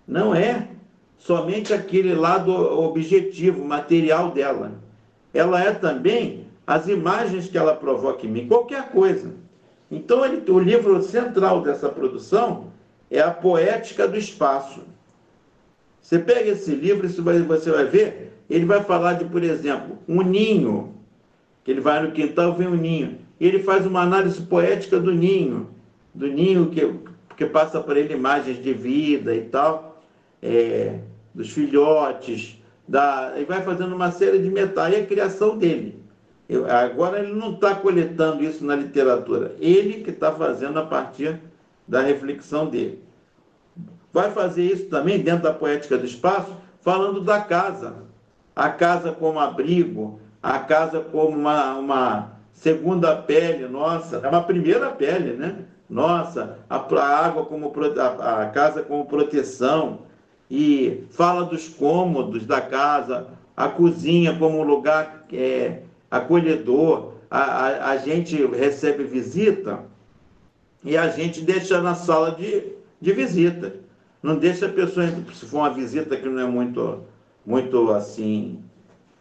não 0.07 0.35
é 0.35 0.69
somente 1.19 1.73
aquele 1.73 2.15
lado 2.15 2.51
objetivo, 2.53 3.65
material 3.65 4.31
dela. 4.31 4.73
Ela 5.33 5.63
é 5.63 5.73
também 5.73 6.47
as 6.67 6.89
imagens 6.89 7.49
que 7.49 7.59
ela 7.59 7.75
provoca 7.75 8.27
em 8.27 8.31
mim, 8.31 8.49
qualquer 8.49 8.91
coisa. 8.91 9.33
Então, 9.91 10.25
ele, 10.25 10.43
o 10.51 10.59
livro 10.59 11.03
central 11.03 11.63
dessa 11.63 11.89
produção 11.89 12.69
é 13.11 13.21
a 13.21 13.31
Poética 13.31 14.07
do 14.07 14.17
Espaço. 14.17 14.83
Você 16.11 16.19
pega 16.19 16.51
esse 16.51 16.75
livro 16.75 17.07
e 17.07 17.09
você 17.43 17.71
vai 17.71 17.85
ver, 17.85 18.33
ele 18.51 18.65
vai 18.65 18.83
falar 18.83 19.13
de, 19.13 19.27
por 19.27 19.45
exemplo, 19.45 19.97
um 20.09 20.23
ninho, 20.23 20.93
ele 21.65 21.81
vai 21.81 22.03
no 22.03 22.11
quintal 22.11 22.53
vem 22.53 22.67
um 22.67 22.75
ninho. 22.75 23.19
E 23.39 23.47
ele 23.47 23.61
faz 23.61 23.87
uma 23.87 24.01
análise 24.03 24.43
poética 24.43 24.99
do 24.99 25.15
ninho, 25.15 25.71
do 26.13 26.27
ninho 26.27 26.67
que, 26.67 26.93
que 27.37 27.47
passa 27.47 27.79
por 27.79 27.97
ele 27.97 28.13
imagens 28.13 28.61
de 28.61 28.73
vida 28.73 29.33
e 29.33 29.43
tal. 29.43 30.03
É, 30.43 30.99
dos 31.33 31.51
filhotes, 31.51 32.61
da, 32.89 33.35
e 33.39 33.45
vai 33.45 33.63
fazendo 33.63 33.95
uma 33.95 34.11
série 34.11 34.41
de 34.41 34.51
metais, 34.51 34.93
e 34.93 34.97
a 35.03 35.07
criação 35.07 35.57
dele. 35.57 36.03
Eu, 36.49 36.69
agora 36.69 37.21
ele 37.21 37.35
não 37.35 37.53
está 37.53 37.73
coletando 37.77 38.43
isso 38.43 38.65
na 38.65 38.75
literatura, 38.75 39.55
ele 39.61 40.03
que 40.03 40.11
está 40.11 40.33
fazendo 40.33 40.81
a 40.81 40.85
partir 40.85 41.39
da 41.87 42.01
reflexão 42.01 42.69
dele. 42.69 42.99
Vai 44.13 44.31
fazer 44.31 44.65
isso 44.65 44.87
também 44.87 45.21
dentro 45.21 45.45
da 45.45 45.53
poética 45.53 45.97
do 45.97 46.05
espaço, 46.05 46.53
falando 46.81 47.21
da 47.21 47.41
casa. 47.41 47.95
A 48.55 48.69
casa 48.69 49.13
como 49.13 49.39
abrigo, 49.39 50.21
a 50.43 50.59
casa 50.59 51.01
como 51.01 51.37
uma, 51.37 51.75
uma 51.75 52.33
segunda 52.53 53.17
pele 53.17 53.67
nossa, 53.69 54.21
é 54.23 54.29
uma 54.29 54.43
primeira 54.43 54.91
pele, 54.91 55.33
né? 55.33 55.65
Nossa, 55.89 56.59
a, 56.69 56.77
a 56.77 57.27
água 57.27 57.45
como 57.47 57.73
a, 57.99 58.43
a 58.43 58.47
casa 58.47 58.83
como 58.83 59.07
proteção, 59.07 60.01
e 60.51 61.05
fala 61.11 61.45
dos 61.45 61.69
cômodos 61.69 62.45
da 62.45 62.61
casa, 62.61 63.29
a 63.57 63.69
cozinha 63.69 64.37
como 64.37 64.59
um 64.59 64.65
lugar 64.65 65.25
é, 65.33 65.83
acolhedor, 66.11 67.13
a, 67.31 67.39
a, 67.39 67.91
a, 67.91 67.97
gente 67.99 68.45
recebe 68.47 69.05
visita 69.05 69.85
e 70.83 70.97
a 70.97 71.09
gente 71.09 71.43
deixa 71.43 71.81
na 71.81 71.95
sala 71.95 72.33
de, 72.33 72.65
de 73.01 73.13
visita. 73.13 73.75
Não 74.23 74.37
deixa 74.37 74.67
a 74.67 74.69
pessoa, 74.69 75.07
se 75.33 75.47
for 75.47 75.59
uma 75.59 75.71
visita 75.71 76.17
que 76.17 76.29
não 76.29 76.43
é 76.43 76.47
muito, 76.47 77.01
muito 77.45 77.91
assim, 77.91 78.63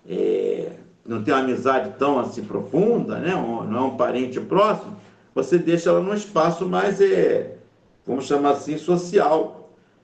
é, 0.07 0.73
não 1.05 1.23
tem 1.23 1.33
uma 1.33 1.43
amizade 1.43 1.93
tão 1.97 2.19
assim 2.19 2.43
profunda, 2.43 3.17
né? 3.17 3.33
não 3.33 3.77
é 3.77 3.81
um 3.81 3.97
parente 3.97 4.39
próximo, 4.41 4.97
você 5.33 5.57
deixa 5.57 5.89
ela 5.89 6.01
num 6.01 6.13
espaço 6.13 6.67
mais, 6.67 6.99
é, 6.99 7.57
vamos 8.05 8.25
chamar 8.25 8.51
assim, 8.51 8.77
social 8.77 9.59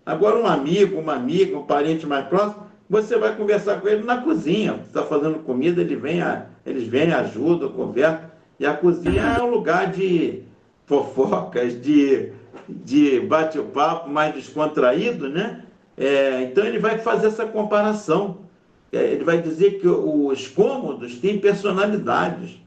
Agora, 0.05 0.37
um 0.37 0.45
amigo, 0.45 0.99
uma 0.99 1.15
amiga, 1.15 1.57
um 1.57 1.63
parente 1.63 2.05
mais 2.05 2.27
próximo, 2.27 2.67
você 2.87 3.17
vai 3.17 3.35
conversar 3.35 3.81
com 3.81 3.87
ele 3.87 4.03
na 4.03 4.17
cozinha. 4.17 4.79
Está 4.85 5.01
fazendo 5.01 5.39
comida, 5.39 5.81
ele 5.81 5.95
vem, 5.95 6.21
eles 6.63 6.87
vêm, 6.87 7.11
ajudam, 7.11 7.69
conversam. 7.69 8.29
E 8.59 8.65
a 8.67 8.73
cozinha 8.75 9.23
é 9.23 9.41
um 9.41 9.49
lugar 9.49 9.91
de 9.91 10.43
fofocas, 10.85 11.81
de, 11.81 12.31
de 12.67 13.19
bate-papo 13.19 14.09
mais 14.09 14.33
descontraído, 14.33 15.29
né? 15.29 15.63
É, 15.97 16.41
então 16.43 16.65
ele 16.65 16.79
vai 16.79 16.97
fazer 16.97 17.27
essa 17.27 17.45
comparação. 17.45 18.39
É, 18.91 19.03
ele 19.03 19.23
vai 19.23 19.41
dizer 19.41 19.79
que 19.79 19.87
os 19.87 20.47
cômodos 20.47 21.17
têm 21.19 21.39
personalidades. 21.39 22.59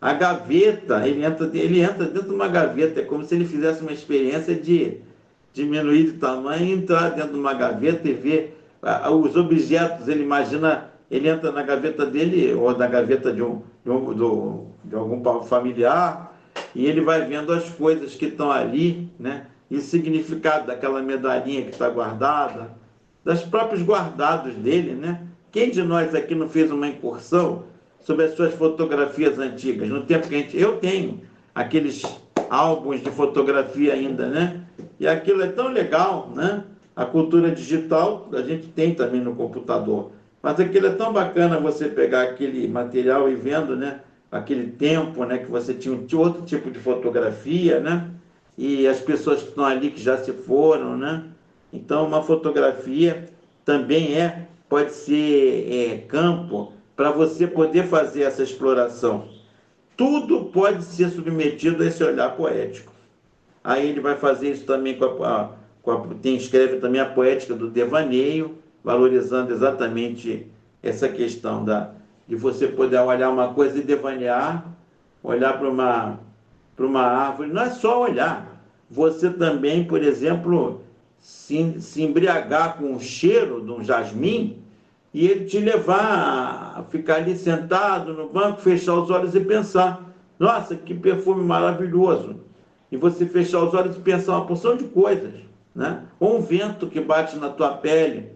A 0.00 0.12
gaveta, 0.12 1.06
ele 1.06 1.24
entra, 1.24 1.50
ele 1.54 1.80
entra 1.80 2.04
dentro 2.04 2.28
de 2.28 2.34
uma 2.34 2.48
gaveta, 2.48 3.00
é 3.00 3.04
como 3.04 3.24
se 3.24 3.34
ele 3.34 3.46
fizesse 3.46 3.80
uma 3.80 3.92
experiência 3.92 4.54
de 4.54 4.98
diminuir 5.52 6.04
de 6.04 6.12
tamanho, 6.18 6.76
entrar 6.76 7.10
dentro 7.10 7.32
de 7.32 7.38
uma 7.38 7.54
gaveta 7.54 8.06
e 8.06 8.12
ver 8.12 8.56
os 9.10 9.36
objetos, 9.36 10.06
ele 10.06 10.22
imagina, 10.22 10.90
ele 11.10 11.28
entra 11.28 11.50
na 11.50 11.62
gaveta 11.62 12.04
dele, 12.04 12.52
ou 12.54 12.76
na 12.76 12.86
gaveta 12.86 13.32
de, 13.32 13.42
um, 13.42 13.62
de, 13.84 13.90
um, 13.90 14.14
do, 14.14 14.66
de 14.84 14.94
algum 14.94 15.42
familiar, 15.42 16.35
e 16.74 16.86
ele 16.86 17.00
vai 17.00 17.24
vendo 17.24 17.52
as 17.52 17.68
coisas 17.70 18.14
que 18.14 18.26
estão 18.26 18.50
ali, 18.50 19.10
né? 19.18 19.46
E 19.70 19.76
o 19.76 19.80
significado 19.80 20.66
daquela 20.66 21.02
medalhinha 21.02 21.62
que 21.62 21.70
está 21.70 21.88
guardada, 21.88 22.70
das 23.24 23.42
próprios 23.42 23.82
guardados 23.82 24.54
dele, 24.54 24.94
né? 24.94 25.22
Quem 25.50 25.70
de 25.70 25.82
nós 25.82 26.14
aqui 26.14 26.34
não 26.34 26.48
fez 26.48 26.70
uma 26.70 26.86
incursão 26.86 27.64
sobre 28.00 28.26
as 28.26 28.34
suas 28.34 28.54
fotografias 28.54 29.38
antigas? 29.38 29.88
No 29.88 30.02
tempo 30.02 30.28
que 30.28 30.34
a 30.34 30.38
gente. 30.38 30.58
Eu 30.60 30.76
tenho 30.76 31.22
aqueles 31.54 32.02
álbuns 32.50 33.02
de 33.02 33.10
fotografia 33.10 33.94
ainda, 33.94 34.28
né? 34.28 34.60
E 35.00 35.08
aquilo 35.08 35.42
é 35.42 35.48
tão 35.48 35.68
legal, 35.68 36.30
né? 36.34 36.62
A 36.94 37.04
cultura 37.04 37.50
digital 37.50 38.28
a 38.32 38.42
gente 38.42 38.68
tem 38.68 38.94
também 38.94 39.20
no 39.20 39.34
computador. 39.34 40.12
Mas 40.42 40.60
aquilo 40.60 40.86
é 40.86 40.90
tão 40.90 41.12
bacana 41.12 41.58
você 41.58 41.88
pegar 41.88 42.22
aquele 42.22 42.68
material 42.68 43.28
e 43.28 43.34
vendo, 43.34 43.74
né? 43.74 44.00
Aquele 44.38 44.70
tempo, 44.70 45.24
né? 45.24 45.38
Que 45.38 45.50
você 45.50 45.74
tinha 45.74 45.94
outro 45.94 46.42
tipo 46.42 46.70
de 46.70 46.78
fotografia, 46.78 47.80
né? 47.80 48.10
E 48.56 48.86
as 48.86 49.00
pessoas 49.00 49.42
que 49.42 49.48
estão 49.48 49.64
ali 49.64 49.90
que 49.90 50.00
já 50.00 50.16
se 50.18 50.32
foram, 50.32 50.96
né? 50.96 51.24
Então, 51.72 52.06
uma 52.06 52.22
fotografia 52.22 53.28
também 53.64 54.18
é, 54.18 54.46
pode 54.68 54.92
ser 54.92 55.72
é, 55.72 55.98
campo 56.08 56.72
para 56.94 57.10
você 57.10 57.46
poder 57.46 57.86
fazer 57.86 58.22
essa 58.22 58.42
exploração. 58.42 59.28
Tudo 59.96 60.46
pode 60.46 60.82
ser 60.84 61.10
submetido 61.10 61.82
a 61.82 61.86
esse 61.86 62.02
olhar 62.02 62.36
poético. 62.36 62.92
Aí 63.62 63.88
ele 63.88 64.00
vai 64.00 64.16
fazer 64.16 64.52
isso 64.52 64.64
também 64.64 64.96
com 64.96 65.24
a, 65.24 65.50
com 65.82 65.90
a 65.90 66.00
tem, 66.22 66.36
escreve 66.36 66.76
também 66.78 67.00
a 67.00 67.06
poética 67.06 67.54
do 67.54 67.68
devaneio, 67.68 68.58
valorizando 68.82 69.52
exatamente 69.52 70.46
essa 70.82 71.08
questão 71.08 71.64
da, 71.64 71.90
de 72.26 72.36
você 72.36 72.68
poder 72.68 72.98
olhar 73.00 73.30
uma 73.30 73.54
coisa 73.54 73.78
e 73.78 73.82
devanear, 73.82 74.66
olhar 75.22 75.58
para 75.58 75.68
uma, 75.68 76.20
uma 76.78 77.02
árvore. 77.02 77.52
Não 77.52 77.62
é 77.62 77.70
só 77.70 78.02
olhar, 78.02 78.60
você 78.90 79.30
também, 79.30 79.84
por 79.84 80.02
exemplo, 80.02 80.82
se, 81.18 81.80
se 81.80 82.02
embriagar 82.02 82.78
com 82.78 82.94
o 82.94 83.00
cheiro 83.00 83.64
de 83.64 83.70
um 83.70 83.84
jasmim 83.84 84.58
e 85.14 85.26
ele 85.26 85.44
te 85.46 85.58
levar 85.58 86.74
a 86.76 86.82
ficar 86.82 87.16
ali 87.16 87.36
sentado 87.36 88.12
no 88.12 88.28
banco, 88.28 88.60
fechar 88.60 88.94
os 88.94 89.10
olhos 89.10 89.34
e 89.34 89.40
pensar: 89.40 90.02
nossa, 90.38 90.74
que 90.74 90.94
perfume 90.94 91.42
maravilhoso! 91.44 92.46
e 92.90 92.96
você 92.96 93.26
fechar 93.26 93.62
os 93.62 93.74
olhos 93.74 93.96
e 93.96 94.00
pensar 94.00 94.32
uma 94.36 94.46
porção 94.46 94.76
de 94.76 94.84
coisas, 94.84 95.34
né? 95.74 96.02
Ou 96.20 96.38
um 96.38 96.40
vento 96.40 96.86
que 96.86 97.00
bate 97.00 97.36
na 97.36 97.50
tua 97.50 97.76
pele 97.76 98.30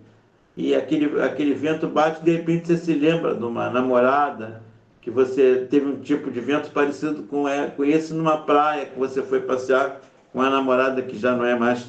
e 0.57 0.75
aquele, 0.75 1.21
aquele 1.23 1.55
vento 1.55 1.87
bate 1.89 2.23
de 2.23 2.33
repente 2.33 2.67
você 2.67 2.77
se 2.77 2.95
lembra 2.95 3.35
de 3.35 3.45
uma 3.45 3.71
namorada 3.71 4.63
que 5.01 5.11
você 5.11 5.67
teve 5.71 5.87
um 5.87 6.01
tipo 6.01 6.31
de 6.31 6.41
vento 6.41 6.71
parecido 6.71 7.23
com, 7.23 7.49
é, 7.49 7.69
com 7.69 7.85
esse 7.85 8.13
numa 8.13 8.37
praia, 8.39 8.87
que 8.87 8.99
você 8.99 9.23
foi 9.23 9.41
passear 9.41 10.01
com 10.33 10.43
a 10.43 10.51
namorada 10.51 11.03
que 11.03 11.19
já 11.19 11.35
não 11.35 11.45
é 11.45 11.59
mais, 11.59 11.87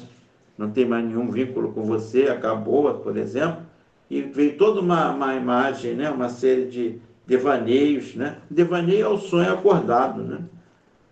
não 0.56 0.70
tem 0.70 0.86
mais 0.86 1.04
nenhum 1.04 1.30
vínculo 1.30 1.72
com 1.72 1.84
você, 1.84 2.24
acabou, 2.24 2.92
por 2.94 3.16
exemplo, 3.16 3.62
e 4.10 4.22
veio 4.22 4.56
toda 4.56 4.80
uma, 4.80 5.10
uma 5.10 5.34
imagem, 5.34 5.94
né? 5.94 6.10
uma 6.10 6.28
série 6.28 6.66
de 6.66 6.98
devaneios, 7.26 8.14
né? 8.14 8.36
Devaneio 8.50 9.06
é 9.06 9.08
o 9.08 9.18
sonho 9.18 9.52
acordado, 9.52 10.22
né? 10.22 10.38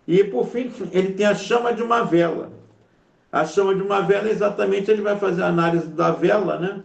E 0.07 0.23
por 0.23 0.47
fim, 0.47 0.71
ele 0.91 1.13
tem 1.13 1.25
a 1.25 1.33
chama 1.33 1.73
de 1.73 1.81
uma 1.81 2.03
vela. 2.03 2.51
A 3.31 3.45
chama 3.45 3.73
de 3.73 3.81
uma 3.81 4.01
vela, 4.01 4.29
exatamente, 4.29 4.91
ele 4.91 5.01
vai 5.01 5.17
fazer 5.17 5.43
a 5.43 5.47
análise 5.47 5.87
da 5.87 6.11
vela, 6.11 6.59
né? 6.59 6.81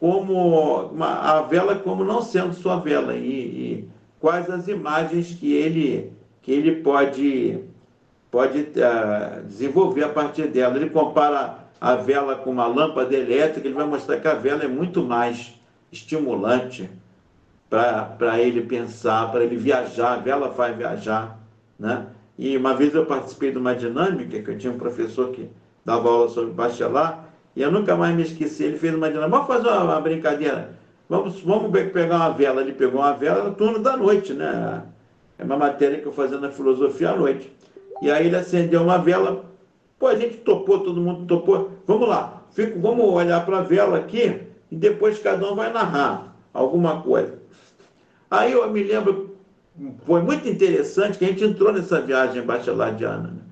Como 0.00 0.86
uma, 0.86 1.20
a 1.20 1.42
vela 1.42 1.76
como 1.76 2.02
não 2.02 2.22
sendo 2.22 2.54
sua 2.54 2.80
vela 2.80 3.14
e, 3.14 3.28
e 3.28 3.88
quais 4.18 4.48
as 4.50 4.66
imagens 4.66 5.34
que 5.34 5.52
ele 5.52 6.10
que 6.42 6.50
ele 6.50 6.76
pode 6.76 7.60
pode 8.30 8.60
uh, 8.60 9.44
desenvolver 9.44 10.04
a 10.04 10.08
partir 10.08 10.48
dela. 10.48 10.76
Ele 10.76 10.88
compara 10.88 11.58
a 11.80 11.94
vela 11.96 12.36
com 12.36 12.50
uma 12.50 12.66
lâmpada 12.66 13.14
elétrica, 13.14 13.66
ele 13.66 13.74
vai 13.74 13.86
mostrar 13.86 14.20
que 14.20 14.28
a 14.28 14.34
vela 14.34 14.64
é 14.64 14.68
muito 14.68 15.02
mais 15.02 15.54
estimulante 15.90 16.88
para 17.68 18.40
ele 18.40 18.62
pensar, 18.62 19.30
para 19.30 19.44
ele 19.44 19.56
viajar, 19.56 20.14
a 20.14 20.16
vela 20.16 20.52
faz 20.52 20.76
viajar, 20.76 21.38
né? 21.78 22.06
E 22.36 22.56
uma 22.56 22.74
vez 22.74 22.94
eu 22.94 23.06
participei 23.06 23.52
de 23.52 23.58
uma 23.58 23.74
dinâmica, 23.74 24.40
que 24.42 24.50
eu 24.50 24.58
tinha 24.58 24.72
um 24.72 24.78
professor 24.78 25.30
que 25.30 25.48
dava 25.84 26.08
aula 26.08 26.28
sobre 26.28 26.52
bachelar, 26.52 27.26
e 27.60 27.62
eu 27.62 27.70
nunca 27.70 27.94
mais 27.94 28.16
me 28.16 28.22
esqueci, 28.22 28.64
ele 28.64 28.78
fez 28.78 28.94
uma 28.94 29.10
dinâmica, 29.10 29.36
vamos 29.36 29.46
fazer 29.46 29.68
uma, 29.68 29.84
uma 29.84 30.00
brincadeira, 30.00 30.70
vamos, 31.06 31.42
vamos 31.42 31.70
pegar 31.70 32.16
uma 32.16 32.30
vela, 32.30 32.62
ele 32.62 32.72
pegou 32.72 33.02
uma 33.02 33.12
vela 33.12 33.44
no 33.44 33.54
turno 33.54 33.78
da 33.80 33.98
noite, 33.98 34.32
né? 34.32 34.82
É 35.38 35.44
uma 35.44 35.58
matéria 35.58 36.00
que 36.00 36.06
eu 36.06 36.12
fazia 36.12 36.38
na 36.38 36.48
filosofia 36.48 37.10
à 37.10 37.16
noite. 37.16 37.52
E 38.00 38.10
aí 38.10 38.28
ele 38.28 38.36
acendeu 38.36 38.82
uma 38.82 38.96
vela, 38.96 39.44
pô, 39.98 40.06
a 40.06 40.14
gente 40.14 40.38
topou, 40.38 40.80
todo 40.80 41.02
mundo 41.02 41.26
topou, 41.26 41.72
vamos 41.86 42.08
lá, 42.08 42.44
fico, 42.50 42.80
vamos 42.80 43.04
olhar 43.04 43.44
para 43.44 43.58
a 43.58 43.62
vela 43.62 43.98
aqui, 43.98 44.40
e 44.70 44.74
depois 44.74 45.18
cada 45.18 45.52
um 45.52 45.54
vai 45.54 45.70
narrar 45.70 46.34
alguma 46.54 47.02
coisa. 47.02 47.38
Aí 48.30 48.52
eu 48.52 48.70
me 48.70 48.82
lembro, 48.82 49.36
foi 50.06 50.22
muito 50.22 50.48
interessante 50.48 51.18
que 51.18 51.26
a 51.26 51.28
gente 51.28 51.44
entrou 51.44 51.74
nessa 51.74 52.00
viagem 52.00 52.40
bacheladiana, 52.40 53.28
né? 53.28 53.49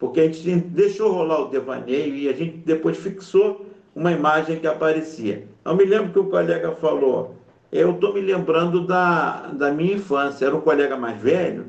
Porque 0.00 0.20
a 0.20 0.32
gente 0.32 0.60
deixou 0.68 1.12
rolar 1.12 1.42
o 1.42 1.48
devaneio 1.50 2.14
e 2.14 2.26
a 2.26 2.32
gente 2.32 2.56
depois 2.64 2.96
fixou 2.96 3.66
uma 3.94 4.10
imagem 4.10 4.58
que 4.58 4.66
aparecia. 4.66 5.46
Eu 5.62 5.76
me 5.76 5.84
lembro 5.84 6.10
que 6.10 6.18
o 6.18 6.24
colega 6.24 6.72
falou, 6.72 7.36
eu 7.70 7.90
estou 7.90 8.14
me 8.14 8.22
lembrando 8.22 8.86
da, 8.86 9.48
da 9.48 9.70
minha 9.70 9.96
infância, 9.96 10.46
era 10.46 10.56
um 10.56 10.62
colega 10.62 10.96
mais 10.96 11.20
velho, 11.20 11.66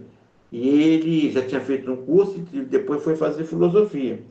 e 0.50 0.70
ele 0.70 1.32
já 1.32 1.42
tinha 1.42 1.60
feito 1.60 1.92
um 1.92 1.98
curso 1.98 2.42
e 2.54 2.62
depois 2.62 3.04
foi 3.04 3.18
fazer 3.18 3.44
filosofia. 3.44 4.22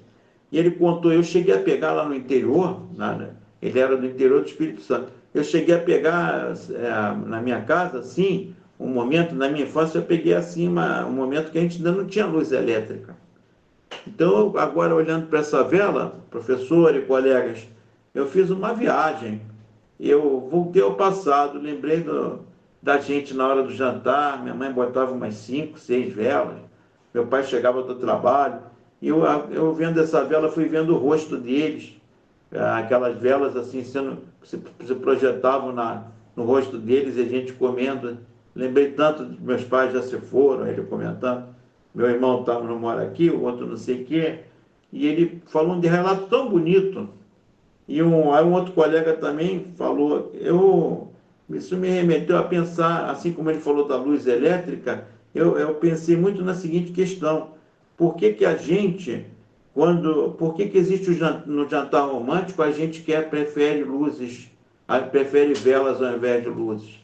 E 0.50 0.58
ele 0.58 0.70
contou, 0.70 1.12
eu 1.12 1.22
cheguei 1.22 1.54
a 1.54 1.60
pegar 1.60 1.92
lá 1.92 2.08
no 2.08 2.14
interior, 2.14 2.80
ele 3.60 3.78
era 3.78 3.98
do 3.98 4.06
interior 4.06 4.40
do 4.40 4.48
Espírito 4.48 4.80
Santo, 4.80 5.12
eu 5.34 5.44
cheguei 5.44 5.74
a 5.74 5.78
pegar 5.78 6.54
é, 6.70 7.28
na 7.28 7.40
minha 7.42 7.60
casa, 7.60 7.98
assim, 7.98 8.54
um 8.78 8.88
momento, 8.88 9.34
na 9.34 9.50
minha 9.50 9.66
infância, 9.66 9.98
eu 9.98 10.02
peguei 10.02 10.32
assim 10.32 10.66
uma, 10.66 11.04
um 11.04 11.12
momento 11.12 11.52
que 11.52 11.58
a 11.58 11.60
gente 11.60 11.76
ainda 11.76 11.92
não 11.92 12.06
tinha 12.06 12.24
luz 12.24 12.50
elétrica. 12.50 13.14
Então, 14.06 14.52
agora 14.56 14.94
olhando 14.94 15.26
para 15.26 15.40
essa 15.40 15.62
vela, 15.62 16.20
professor 16.30 16.94
e 16.94 17.02
colegas, 17.02 17.68
eu 18.14 18.26
fiz 18.26 18.50
uma 18.50 18.72
viagem. 18.72 19.40
Eu 19.98 20.48
voltei 20.50 20.82
ao 20.82 20.94
passado, 20.94 21.58
lembrei 21.58 22.00
do, 22.00 22.40
da 22.82 22.98
gente 22.98 23.34
na 23.34 23.46
hora 23.46 23.62
do 23.62 23.72
jantar, 23.72 24.42
minha 24.42 24.54
mãe 24.54 24.72
botava 24.72 25.12
umas 25.12 25.34
cinco, 25.34 25.78
seis 25.78 26.12
velas, 26.12 26.56
meu 27.12 27.26
pai 27.26 27.44
chegava 27.44 27.82
do 27.82 27.94
trabalho, 27.96 28.60
e 29.02 29.08
eu, 29.08 29.22
eu 29.50 29.74
vendo 29.74 30.00
essa 30.00 30.24
vela, 30.24 30.50
fui 30.50 30.66
vendo 30.66 30.94
o 30.94 30.98
rosto 30.98 31.36
deles, 31.36 31.94
aquelas 32.76 33.16
velas 33.18 33.56
assim 33.56 33.84
sendo 33.84 34.18
se, 34.42 34.60
se 34.84 34.94
projetavam 34.94 35.72
na, 35.72 36.04
no 36.34 36.44
rosto 36.44 36.78
deles 36.78 37.16
e 37.16 37.20
a 37.20 37.28
gente 37.28 37.52
comendo. 37.52 38.18
Lembrei 38.54 38.90
tanto 38.92 39.24
de 39.24 39.40
meus 39.40 39.62
pais 39.64 39.92
já 39.92 40.02
se 40.02 40.18
foram, 40.18 40.66
ele 40.66 40.82
comentando. 40.82 41.44
Meu 41.94 42.08
irmão 42.08 42.44
tá, 42.44 42.60
não 42.60 42.78
mora 42.78 43.02
aqui, 43.02 43.30
o 43.30 43.42
outro 43.42 43.66
não 43.66 43.76
sei 43.76 44.02
o 44.02 44.04
quê. 44.04 44.40
E 44.92 45.06
ele 45.06 45.42
falou 45.46 45.78
de 45.78 45.88
relato 45.88 46.26
tão 46.26 46.48
bonito. 46.48 47.08
E 47.88 48.02
um, 48.02 48.32
aí 48.32 48.44
um 48.44 48.52
outro 48.52 48.72
colega 48.72 49.14
também 49.14 49.72
falou, 49.76 50.30
eu, 50.34 51.08
isso 51.50 51.76
me 51.76 51.88
remeteu 51.88 52.38
a 52.38 52.44
pensar, 52.44 53.10
assim 53.10 53.32
como 53.32 53.50
ele 53.50 53.60
falou 53.60 53.88
da 53.88 53.96
luz 53.96 54.26
elétrica, 54.26 55.06
eu, 55.34 55.58
eu 55.58 55.74
pensei 55.74 56.16
muito 56.16 56.42
na 56.44 56.54
seguinte 56.54 56.92
questão. 56.92 57.50
Por 57.96 58.14
que, 58.16 58.32
que 58.32 58.44
a 58.44 58.56
gente 58.56 59.26
quando, 59.72 60.32
por 60.32 60.54
que, 60.54 60.68
que 60.68 60.78
existe 60.78 61.10
no 61.46 61.68
jantar 61.68 62.08
romântico 62.08 62.62
a 62.62 62.72
gente 62.72 63.02
quer, 63.02 63.30
prefere 63.30 63.84
luzes, 63.84 64.50
prefere 65.10 65.54
velas 65.54 66.02
ao 66.02 66.16
invés 66.16 66.42
de 66.42 66.48
luzes, 66.48 66.98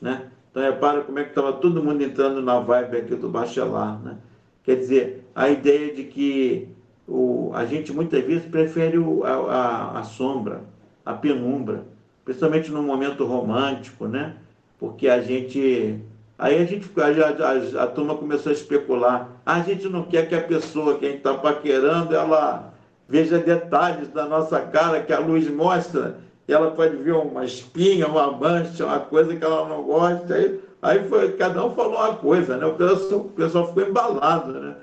né? 0.00 0.30
Então 0.50 0.62
repara 0.62 1.02
como 1.02 1.18
é 1.18 1.24
que 1.24 1.30
estava 1.30 1.52
todo 1.54 1.82
mundo 1.82 2.02
entrando 2.02 2.40
na 2.40 2.60
vibe 2.60 2.96
aqui 2.96 3.14
do 3.16 3.28
bachelar, 3.28 4.00
né? 4.02 4.16
Quer 4.64 4.76
dizer, 4.76 5.24
a 5.34 5.48
ideia 5.48 5.92
de 5.92 6.04
que 6.04 6.68
o, 7.06 7.50
a 7.54 7.64
gente 7.64 7.92
muitas 7.92 8.24
vezes 8.24 8.46
prefere 8.46 8.98
o, 8.98 9.24
a, 9.24 9.98
a, 9.98 10.02
sombra, 10.04 10.62
a 11.04 11.12
penumbra, 11.14 11.84
principalmente 12.24 12.70
no 12.70 12.82
momento 12.82 13.24
romântico, 13.24 14.06
né? 14.06 14.36
Porque 14.78 15.08
a 15.08 15.20
gente 15.20 16.00
Aí 16.38 16.60
a 16.60 16.64
gente, 16.64 16.90
a, 16.96 17.80
a, 17.80 17.84
a, 17.84 17.86
turma 17.86 18.16
começou 18.16 18.50
a 18.50 18.52
especular. 18.52 19.28
A 19.46 19.60
gente 19.60 19.88
não 19.88 20.02
quer 20.02 20.28
que 20.28 20.34
a 20.34 20.42
pessoa 20.42 20.98
que 20.98 21.06
a 21.06 21.08
gente 21.08 21.18
está 21.18 21.34
paquerando, 21.34 22.16
ela 22.16 22.74
veja 23.08 23.38
detalhes 23.38 24.08
da 24.08 24.26
nossa 24.26 24.58
cara 24.58 25.02
que 25.02 25.12
a 25.12 25.20
luz 25.20 25.48
mostra. 25.48 26.18
E 26.48 26.52
ela 26.52 26.72
pode 26.72 26.96
ver 26.96 27.12
uma 27.12 27.44
espinha, 27.44 28.08
uma 28.08 28.32
mancha, 28.32 28.84
uma 28.84 28.98
coisa 28.98 29.36
que 29.36 29.44
ela 29.44 29.68
não 29.68 29.84
gosta. 29.84 30.34
Aí, 30.34 30.58
aí 30.82 31.08
foi, 31.08 31.32
cada 31.32 31.64
um 31.64 31.74
falou 31.74 31.96
uma 31.96 32.16
coisa, 32.16 32.56
né? 32.56 32.66
O 32.66 32.74
pessoal, 32.74 33.20
o 33.20 33.28
pessoal 33.30 33.68
ficou 33.68 33.84
embalado, 33.84 34.52
né? 34.52 34.76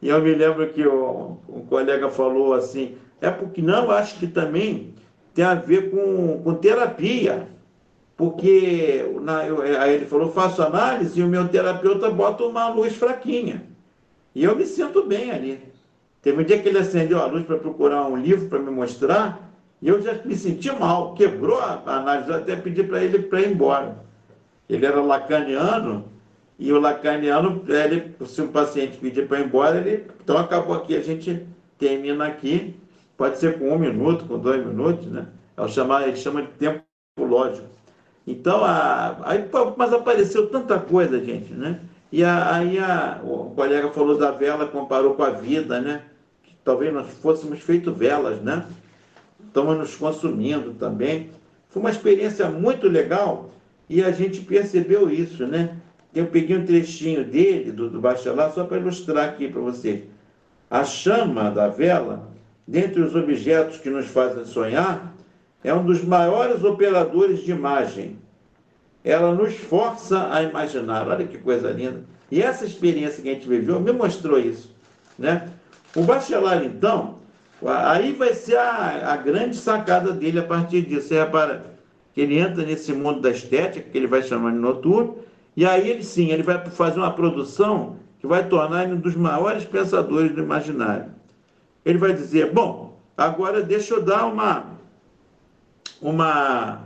E 0.00 0.08
eu 0.08 0.20
me 0.22 0.34
lembro 0.34 0.68
que 0.68 0.86
o, 0.86 1.38
um 1.48 1.60
colega 1.66 2.08
falou 2.10 2.54
assim, 2.54 2.96
é 3.20 3.30
porque 3.30 3.62
não, 3.62 3.90
acho 3.90 4.18
que 4.18 4.26
também 4.26 4.94
tem 5.34 5.44
a 5.44 5.54
ver 5.54 5.90
com, 5.90 6.42
com 6.42 6.54
terapia 6.54 7.48
porque 8.16 9.04
na, 9.20 9.46
eu, 9.46 9.60
aí 9.60 9.94
ele 9.94 10.06
falou, 10.06 10.32
faço 10.32 10.62
análise 10.62 11.20
e 11.20 11.22
o 11.22 11.28
meu 11.28 11.46
terapeuta 11.48 12.10
bota 12.10 12.44
uma 12.44 12.68
luz 12.68 12.96
fraquinha. 12.96 13.62
E 14.34 14.42
eu 14.42 14.56
me 14.56 14.64
sinto 14.64 15.04
bem 15.04 15.30
ali. 15.30 15.60
Teve 16.22 16.40
um 16.40 16.44
dia 16.44 16.58
que 16.58 16.68
ele 16.68 16.78
acendeu 16.78 17.20
a 17.20 17.26
luz 17.26 17.44
para 17.44 17.58
procurar 17.58 18.06
um 18.06 18.16
livro 18.16 18.48
para 18.48 18.58
me 18.58 18.70
mostrar, 18.70 19.52
e 19.82 19.88
eu 19.88 20.00
já 20.00 20.14
me 20.24 20.34
senti 20.34 20.72
mal, 20.72 21.14
quebrou 21.14 21.58
a 21.58 21.82
análise, 21.84 22.30
eu 22.30 22.36
até 22.36 22.56
pedi 22.56 22.82
para 22.82 23.04
ele 23.04 23.18
para 23.18 23.42
ir 23.42 23.52
embora. 23.52 24.05
Ele 24.68 24.84
era 24.84 25.00
lacaniano, 25.00 26.04
e 26.58 26.72
o 26.72 26.80
lacaniano, 26.80 27.64
ele, 27.68 28.14
se 28.24 28.40
um 28.40 28.48
paciente 28.48 28.96
pedir 28.96 29.28
para 29.28 29.40
ir 29.40 29.46
embora, 29.46 29.78
ele. 29.78 30.06
Então 30.22 30.38
acabou 30.38 30.74
aqui, 30.74 30.96
a 30.96 31.02
gente 31.02 31.46
termina 31.78 32.26
aqui, 32.26 32.74
pode 33.16 33.38
ser 33.38 33.58
com 33.58 33.70
um 33.72 33.78
minuto, 33.78 34.24
com 34.24 34.38
dois 34.38 34.64
minutos, 34.64 35.06
né? 35.06 35.26
É 35.56 35.60
o 35.60 35.68
chamar, 35.68 36.08
ele 36.08 36.16
chama 36.16 36.42
de 36.42 36.48
tempo 36.48 36.82
lógico. 37.18 37.66
Então, 38.26 38.64
a, 38.64 39.18
aí, 39.24 39.44
mas 39.76 39.92
apareceu 39.92 40.48
tanta 40.48 40.78
coisa, 40.78 41.22
gente, 41.22 41.52
né? 41.52 41.80
E 42.10 42.24
a, 42.24 42.54
aí 42.56 42.78
a, 42.78 43.20
o 43.22 43.50
colega 43.54 43.90
falou 43.90 44.16
da 44.16 44.30
vela, 44.30 44.66
comparou 44.66 45.14
com 45.14 45.22
a 45.22 45.30
vida, 45.30 45.80
né? 45.80 46.02
Que 46.42 46.54
talvez 46.64 46.92
nós 46.92 47.12
fôssemos 47.18 47.60
feito 47.60 47.92
velas, 47.92 48.40
né? 48.40 48.66
Estamos 49.46 49.76
nos 49.76 49.94
consumindo 49.94 50.72
também. 50.74 51.30
Foi 51.68 51.80
uma 51.80 51.90
experiência 51.90 52.48
muito 52.48 52.88
legal 52.88 53.50
e 53.88 54.02
a 54.02 54.10
gente 54.10 54.40
percebeu 54.40 55.10
isso, 55.10 55.46
né? 55.46 55.76
Eu 56.14 56.26
peguei 56.26 56.56
um 56.56 56.64
trechinho 56.64 57.24
dele, 57.24 57.70
do, 57.70 57.90
do 57.90 58.00
Bachelard, 58.00 58.54
só 58.54 58.64
para 58.64 58.78
ilustrar 58.78 59.28
aqui 59.28 59.48
para 59.48 59.60
vocês. 59.60 60.04
A 60.70 60.82
chama 60.82 61.50
da 61.50 61.68
vela, 61.68 62.28
dentre 62.66 63.00
os 63.02 63.14
objetos 63.14 63.78
que 63.78 63.90
nos 63.90 64.06
fazem 64.06 64.44
sonhar, 64.44 65.14
é 65.62 65.72
um 65.74 65.84
dos 65.84 66.02
maiores 66.02 66.64
operadores 66.64 67.44
de 67.44 67.50
imagem. 67.50 68.18
Ela 69.04 69.34
nos 69.34 69.54
força 69.54 70.32
a 70.32 70.42
imaginar. 70.42 71.06
Olha 71.06 71.26
que 71.26 71.38
coisa 71.38 71.70
linda. 71.70 72.02
E 72.30 72.42
essa 72.42 72.64
experiência 72.64 73.22
que 73.22 73.28
a 73.28 73.34
gente 73.34 73.48
viveu 73.48 73.78
me 73.78 73.92
mostrou 73.92 74.38
isso. 74.38 74.74
Né? 75.18 75.48
O 75.94 76.02
Bachelard, 76.02 76.66
então, 76.66 77.18
aí 77.64 78.12
vai 78.12 78.34
ser 78.34 78.56
a, 78.56 79.12
a 79.12 79.16
grande 79.16 79.56
sacada 79.56 80.12
dele 80.12 80.40
a 80.40 80.44
partir 80.44 80.82
disso. 80.82 81.08
Você 81.08 81.18
repara 81.18 81.75
ele 82.16 82.38
entra 82.38 82.64
nesse 82.64 82.92
mundo 82.92 83.20
da 83.20 83.30
estética, 83.30 83.88
que 83.90 83.96
ele 83.96 84.06
vai 84.06 84.22
chamar 84.22 84.52
de 84.52 84.58
noturno, 84.58 85.18
e 85.56 85.64
aí 85.64 85.88
ele 85.88 86.02
sim, 86.02 86.30
ele 86.30 86.42
vai 86.42 86.64
fazer 86.70 86.98
uma 86.98 87.12
produção 87.12 87.96
que 88.18 88.26
vai 88.26 88.46
tornar 88.48 88.84
ele 88.84 88.94
um 88.94 89.00
dos 89.00 89.14
maiores 89.14 89.64
pensadores 89.64 90.32
do 90.32 90.42
imaginário. 90.42 91.10
Ele 91.84 91.98
vai 91.98 92.12
dizer, 92.12 92.52
bom, 92.52 92.98
agora 93.16 93.62
deixa 93.62 93.94
eu 93.94 94.02
dar 94.02 94.26
uma 94.26 94.76
uma 96.00 96.82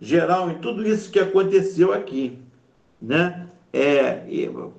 geral 0.00 0.50
em 0.50 0.58
tudo 0.58 0.86
isso 0.86 1.10
que 1.10 1.18
aconteceu 1.18 1.92
aqui, 1.92 2.38
né? 3.00 3.46
É, 3.72 4.22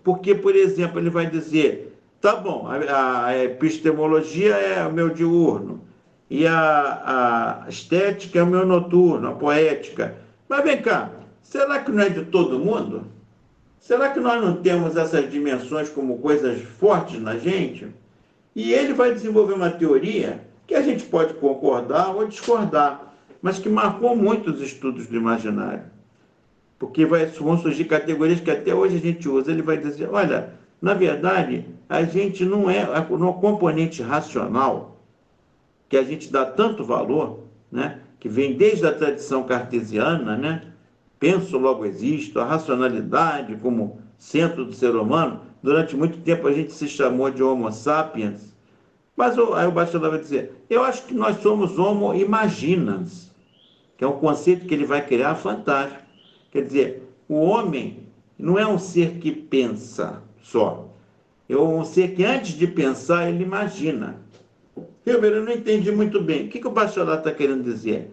porque, 0.03 0.33
por 0.35 0.55
exemplo, 0.55 0.99
ele 0.99 1.09
vai 1.09 1.25
dizer, 1.25 1.97
tá 2.21 2.35
bom, 2.35 2.67
a, 2.67 3.25
a 3.25 3.43
epistemologia 3.43 4.55
é 4.55 4.85
o 4.87 4.93
meu 4.93 5.09
diurno, 5.09 5.81
e 6.29 6.47
a, 6.47 7.63
a 7.65 7.69
estética 7.69 8.39
é 8.39 8.43
o 8.43 8.47
meu 8.47 8.65
noturno, 8.65 9.27
a 9.27 9.33
poética. 9.33 10.15
Mas 10.49 10.63
vem 10.63 10.81
cá, 10.81 11.11
será 11.41 11.79
que 11.79 11.91
não 11.91 12.03
é 12.03 12.09
de 12.09 12.25
todo 12.25 12.59
mundo? 12.59 13.03
Será 13.79 14.09
que 14.09 14.19
nós 14.19 14.41
não 14.41 14.55
temos 14.55 14.97
essas 14.97 15.29
dimensões 15.29 15.89
como 15.89 16.17
coisas 16.17 16.59
fortes 16.79 17.21
na 17.21 17.37
gente? 17.37 17.87
E 18.55 18.73
ele 18.73 18.93
vai 18.93 19.13
desenvolver 19.13 19.53
uma 19.53 19.69
teoria 19.69 20.41
que 20.65 20.73
a 20.73 20.81
gente 20.81 21.05
pode 21.05 21.35
concordar 21.35 22.15
ou 22.15 22.27
discordar, 22.27 23.13
mas 23.41 23.59
que 23.59 23.69
marcou 23.69 24.15
muito 24.15 24.49
os 24.49 24.61
estudos 24.61 25.05
do 25.05 25.15
imaginário. 25.15 25.83
Porque 26.79 27.05
vai, 27.05 27.27
vão 27.27 27.57
surgir 27.57 27.85
categorias 27.85 28.39
que 28.39 28.49
até 28.49 28.73
hoje 28.73 28.97
a 28.97 28.99
gente 28.99 29.29
usa. 29.29 29.51
Ele 29.51 29.61
vai 29.61 29.77
dizer: 29.77 30.09
olha, 30.11 30.53
na 30.81 30.93
verdade, 30.93 31.65
a 31.87 32.03
gente 32.03 32.43
não 32.43 32.69
é 32.69 32.85
no 33.09 33.33
componente 33.35 34.01
racional, 34.01 34.94
que 35.87 35.97
a 35.97 36.03
gente 36.03 36.31
dá 36.31 36.45
tanto 36.45 36.83
valor, 36.83 37.43
né? 37.71 38.01
que 38.19 38.27
vem 38.27 38.57
desde 38.57 38.85
a 38.87 38.93
tradição 38.93 39.43
cartesiana, 39.43 40.35
né? 40.35 40.63
penso, 41.19 41.57
logo 41.57 41.85
existo, 41.85 42.39
a 42.39 42.45
racionalidade 42.45 43.55
como 43.57 43.99
centro 44.17 44.65
do 44.65 44.73
ser 44.73 44.95
humano. 44.95 45.41
Durante 45.61 45.95
muito 45.95 46.19
tempo 46.19 46.47
a 46.47 46.51
gente 46.51 46.71
se 46.71 46.87
chamou 46.87 47.29
de 47.29 47.41
Homo 47.41 47.71
sapiens. 47.71 48.55
Mas 49.15 49.37
aí 49.37 49.67
o 49.67 49.71
bacharel 49.71 50.11
vai 50.11 50.19
dizer: 50.19 50.65
eu 50.69 50.83
acho 50.83 51.05
que 51.05 51.13
nós 51.13 51.41
somos 51.41 51.79
Homo 51.79 52.13
imaginans, 52.13 53.31
que 53.97 54.03
é 54.03 54.07
um 54.07 54.19
conceito 54.19 54.65
que 54.65 54.73
ele 54.73 54.85
vai 54.85 55.05
criar 55.05 55.35
fantástico. 55.35 56.03
Quer 56.51 56.65
dizer, 56.65 57.09
o 57.27 57.35
homem 57.35 58.07
não 58.37 58.59
é 58.59 58.67
um 58.67 58.77
ser 58.77 59.17
que 59.17 59.31
pensa 59.31 60.21
só. 60.41 60.89
É 61.47 61.55
um 61.55 61.83
ser 61.85 62.15
que 62.15 62.23
antes 62.23 62.53
de 62.55 62.67
pensar, 62.67 63.29
ele 63.29 63.43
imagina. 63.43 64.21
Ribeiro, 65.05 65.37
eu 65.37 65.43
não 65.43 65.51
entendi 65.51 65.91
muito 65.91 66.19
bem. 66.19 66.45
O 66.45 66.49
que, 66.49 66.59
que 66.59 66.67
o 66.67 66.71
bacharel 66.71 67.15
está 67.15 67.31
querendo 67.31 67.63
dizer? 67.63 68.11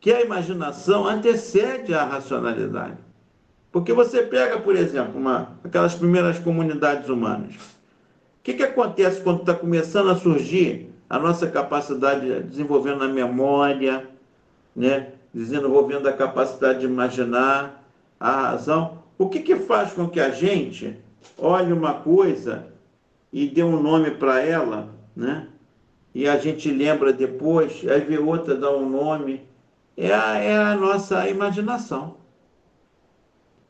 Que 0.00 0.12
a 0.12 0.20
imaginação 0.20 1.06
antecede 1.06 1.94
a 1.94 2.04
racionalidade. 2.04 2.98
Porque 3.72 3.92
você 3.92 4.22
pega, 4.22 4.58
por 4.58 4.76
exemplo, 4.76 5.18
uma, 5.18 5.58
aquelas 5.64 5.94
primeiras 5.94 6.38
comunidades 6.38 7.08
humanas. 7.08 7.54
O 7.54 8.42
que, 8.42 8.54
que 8.54 8.62
acontece 8.62 9.22
quando 9.22 9.40
está 9.40 9.54
começando 9.54 10.10
a 10.10 10.16
surgir 10.16 10.92
a 11.08 11.18
nossa 11.18 11.46
capacidade, 11.46 12.42
desenvolvendo 12.42 13.02
a 13.02 13.08
memória, 13.08 14.08
né? 14.74 15.12
desenvolvendo 15.32 16.06
a 16.06 16.12
capacidade 16.12 16.80
de 16.80 16.86
imaginar, 16.86 17.82
a 18.20 18.50
razão? 18.50 19.02
O 19.18 19.28
que, 19.28 19.40
que 19.40 19.56
faz 19.56 19.92
com 19.92 20.08
que 20.08 20.20
a 20.20 20.30
gente 20.30 20.96
olhe 21.38 21.72
uma 21.72 21.94
coisa 21.94 22.66
e 23.32 23.46
dê 23.46 23.62
um 23.62 23.82
nome 23.82 24.12
para 24.12 24.40
ela, 24.40 24.90
né? 25.14 25.48
E 26.16 26.26
a 26.26 26.38
gente 26.38 26.70
lembra 26.70 27.12
depois, 27.12 27.84
aí 27.86 28.00
vê 28.00 28.16
outra, 28.16 28.54
dá 28.54 28.74
um 28.74 28.88
nome. 28.88 29.46
É 29.94 30.14
a, 30.14 30.38
é 30.38 30.56
a 30.56 30.74
nossa 30.74 31.28
imaginação. 31.28 32.14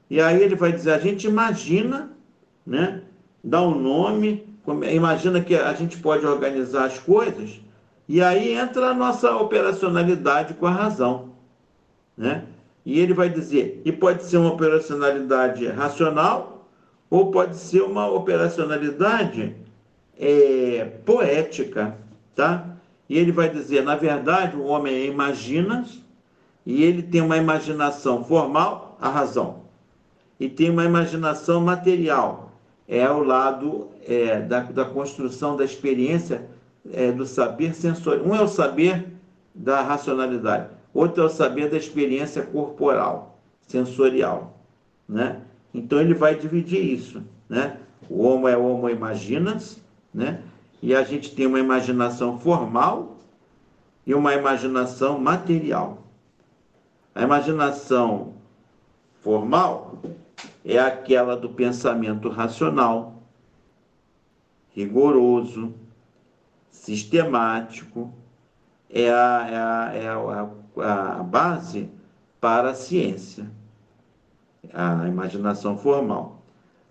E 0.09 0.21
aí 0.21 0.41
ele 0.41 0.55
vai 0.55 0.71
dizer, 0.71 0.93
a 0.93 0.99
gente 1.01 1.27
imagina, 1.27 2.13
né? 2.65 3.03
dá 3.43 3.61
um 3.61 3.75
nome, 3.75 4.47
imagina 4.93 5.41
que 5.41 5.57
a 5.57 5.73
gente 5.73 5.99
pode 5.99 6.25
organizar 6.25 6.85
as 6.85 7.01
coisas, 7.01 7.61
e 8.09 8.23
aí 8.23 8.53
entra 8.53 8.91
a 8.91 8.95
nossa 8.95 9.37
operacionalidade 9.37 10.55
com 10.55 10.67
a 10.67 10.71
razão. 10.71 11.33
Né? 12.17 12.45
E 12.85 13.01
ele 13.01 13.13
vai 13.13 13.29
dizer, 13.29 13.83
e 13.85 13.91
pode 13.91 14.23
ser 14.23 14.37
uma 14.37 14.53
operacionalidade 14.53 15.67
racional, 15.67 16.71
ou 17.11 17.33
pode 17.33 17.57
ser 17.57 17.83
uma 17.83 18.07
operacionalidade 18.07 19.57
é, 20.17 20.85
poética 21.05 22.06
tá? 22.37 22.77
E 23.09 23.19
ele 23.19 23.33
vai 23.33 23.49
dizer, 23.49 23.83
na 23.83 23.97
verdade, 23.97 24.57
o 24.57 24.65
homem 24.65 24.95
é 24.95 25.07
imagina 25.07 25.85
e 26.65 26.85
ele 26.85 27.03
tem 27.03 27.21
uma 27.21 27.37
imaginação 27.37 28.23
formal, 28.23 28.97
a 29.01 29.09
razão, 29.09 29.63
e 30.39 30.49
tem 30.49 30.71
uma 30.71 30.85
imaginação 30.85 31.61
material, 31.61 32.53
é 32.87 33.09
o 33.09 33.23
lado 33.23 33.89
é, 34.07 34.41
da, 34.41 34.61
da 34.61 34.85
construção 34.85 35.57
da 35.57 35.65
experiência 35.65 36.49
é, 36.93 37.11
do 37.11 37.27
saber 37.27 37.75
sensorial. 37.75 38.27
Um 38.27 38.35
é 38.35 38.43
o 38.43 38.49
saber 38.49 39.07
da 39.55 39.83
racionalidade, 39.83 40.69
outro 40.93 41.23
é 41.23 41.27
o 41.27 41.31
saber 41.31 41.71
da 41.71 41.77
experiência 41.77 42.43
corporal, 42.43 43.41
sensorial, 43.67 44.59
né? 45.09 45.41
Então 45.73 46.01
ele 46.01 46.15
vai 46.15 46.35
dividir 46.35 46.83
isso, 46.83 47.23
né? 47.49 47.79
O 48.09 48.23
homo 48.25 48.49
é 48.49 48.57
o 48.57 48.65
homo 48.65 48.89
imaginas, 48.89 49.81
né? 50.13 50.41
E 50.87 50.95
a 50.95 51.03
gente 51.03 51.35
tem 51.35 51.47
uma 51.47 51.59
imaginação 51.59 52.39
formal 52.39 53.17
e 54.07 54.15
uma 54.15 54.35
imaginação 54.35 55.19
material. 55.19 56.05
A 57.13 57.25
imaginação 57.25 58.35
formal 59.21 60.01
é 60.65 60.79
aquela 60.79 61.37
do 61.37 61.49
pensamento 61.49 62.29
racional, 62.29 63.21
rigoroso, 64.77 65.75
sistemático, 66.71 68.15
é 68.89 69.11
a, 69.11 69.49
é 69.51 69.57
a, 69.57 69.93
é 69.93 70.09
a, 70.09 71.19
a 71.19 71.23
base 71.25 71.91
para 72.41 72.71
a 72.71 72.75
ciência, 72.75 73.51
a 74.73 75.09
imaginação 75.09 75.77
formal. 75.77 76.43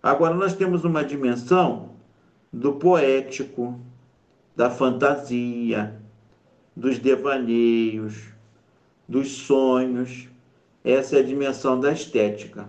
Agora, 0.04 0.36
nós 0.36 0.54
temos 0.54 0.84
uma 0.84 1.02
dimensão 1.02 1.96
do 2.52 2.74
poético, 2.74 3.80
da 4.56 4.70
fantasia, 4.70 6.00
dos 6.76 7.00
devaneios, 7.00 8.24
dos 9.08 9.32
sonhos. 9.32 10.28
Essa 10.84 11.18
é 11.18 11.20
a 11.20 11.24
dimensão 11.24 11.80
da 11.80 11.92
estética, 11.92 12.68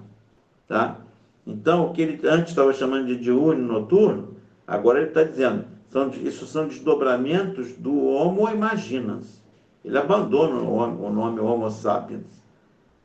tá? 0.66 0.98
Então, 1.46 1.86
o 1.86 1.92
que 1.92 2.02
ele 2.02 2.28
antes 2.28 2.50
estava 2.50 2.72
chamando 2.72 3.06
de 3.06 3.16
diurno 3.16 3.62
noturno, 3.62 4.36
agora 4.66 4.98
ele 4.98 5.08
está 5.08 5.22
dizendo, 5.22 5.64
são, 5.90 6.10
isso 6.10 6.46
são 6.46 6.66
desdobramentos 6.66 7.72
do 7.74 8.04
Homo 8.06 8.48
Imaginas. 8.48 9.42
Ele 9.84 9.96
abandona 9.96 10.56
o, 10.60 11.12
nome 11.12 11.38
Homo 11.38 11.70
Sapiens. 11.70 12.42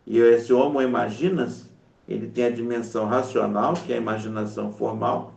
E 0.08 0.18
esse 0.18 0.52
Homo 0.52 0.82
Imaginas, 0.82 1.70
ele 2.08 2.28
tem 2.28 2.46
a 2.46 2.50
dimensão 2.50 3.06
racional, 3.06 3.74
que 3.74 3.94
é 3.94 3.98
a 3.98 4.02
imaginação 4.02 4.72
formal, 4.72 5.36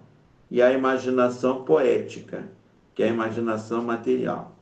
e 0.51 0.63
a 0.63 0.73
imaginação 0.73 1.65
poética, 1.65 2.49
que 2.95 3.03
é 3.03 3.07
a 3.07 3.11
imaginação 3.11 3.83
material. 3.83 4.55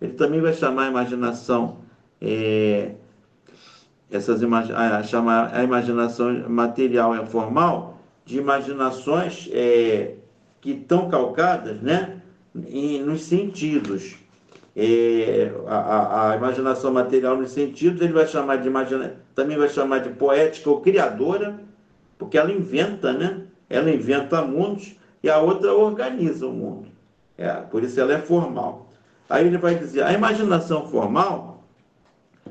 Ele 0.00 0.12
também 0.12 0.40
vai 0.40 0.52
chamar 0.52 0.86
a 0.86 0.90
imaginação, 0.90 1.78
é, 2.20 2.92
essas 4.10 4.42
imag 4.42 4.72
a, 4.72 5.02
chamar 5.02 5.54
a 5.54 5.62
imaginação 5.62 6.48
material 6.48 7.16
e 7.16 7.26
formal 7.26 7.98
de 8.24 8.38
imaginações 8.38 9.48
é, 9.52 10.14
que 10.60 10.72
estão 10.72 11.08
calcadas 11.08 11.80
né, 11.80 12.20
em, 12.68 13.02
nos 13.02 13.22
sentidos. 13.22 14.16
É, 14.76 15.50
a, 15.66 16.30
a, 16.30 16.36
imaginação 16.36 16.92
material 16.92 17.36
nos 17.36 17.50
sentidos, 17.50 18.00
ele 18.00 18.12
vai 18.12 18.28
chamar 18.28 18.56
de 18.56 18.68
imagina, 18.68 19.16
também 19.34 19.56
vai 19.56 19.68
chamar 19.68 19.98
de 19.98 20.10
poética 20.10 20.70
ou 20.70 20.80
criadora, 20.80 21.58
porque 22.16 22.38
ela 22.38 22.52
inventa, 22.52 23.12
né? 23.12 23.42
Ela 23.68 23.90
inventa 23.90 24.40
mundos 24.42 24.94
e 25.22 25.28
a 25.28 25.38
outra 25.38 25.74
organiza 25.74 26.46
o 26.46 26.52
mundo. 26.52 26.87
É, 27.38 27.52
por 27.52 27.84
isso 27.84 28.00
ela 28.00 28.12
é 28.12 28.18
formal. 28.18 28.90
Aí 29.30 29.46
ele 29.46 29.56
vai 29.56 29.76
dizer: 29.76 30.02
a 30.02 30.12
imaginação 30.12 30.88
formal 30.88 31.62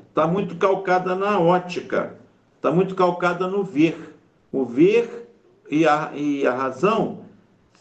está 0.10 0.26
muito 0.26 0.56
calcada 0.56 1.14
na 1.14 1.38
ótica, 1.38 2.16
está 2.56 2.72
muito 2.72 2.96
calcada 2.96 3.48
no 3.48 3.64
ver. 3.64 4.16
O 4.50 4.64
ver 4.64 5.30
e 5.70 5.86
a, 5.86 6.12
e 6.16 6.48
a 6.48 6.54
razão 6.54 7.20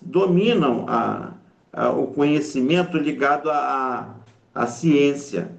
dominam 0.02 0.84
a, 0.88 1.32
a, 1.72 1.90
o 1.90 2.08
conhecimento 2.08 2.98
ligado 2.98 3.48
à, 3.50 4.16
à 4.52 4.66
ciência, 4.66 5.52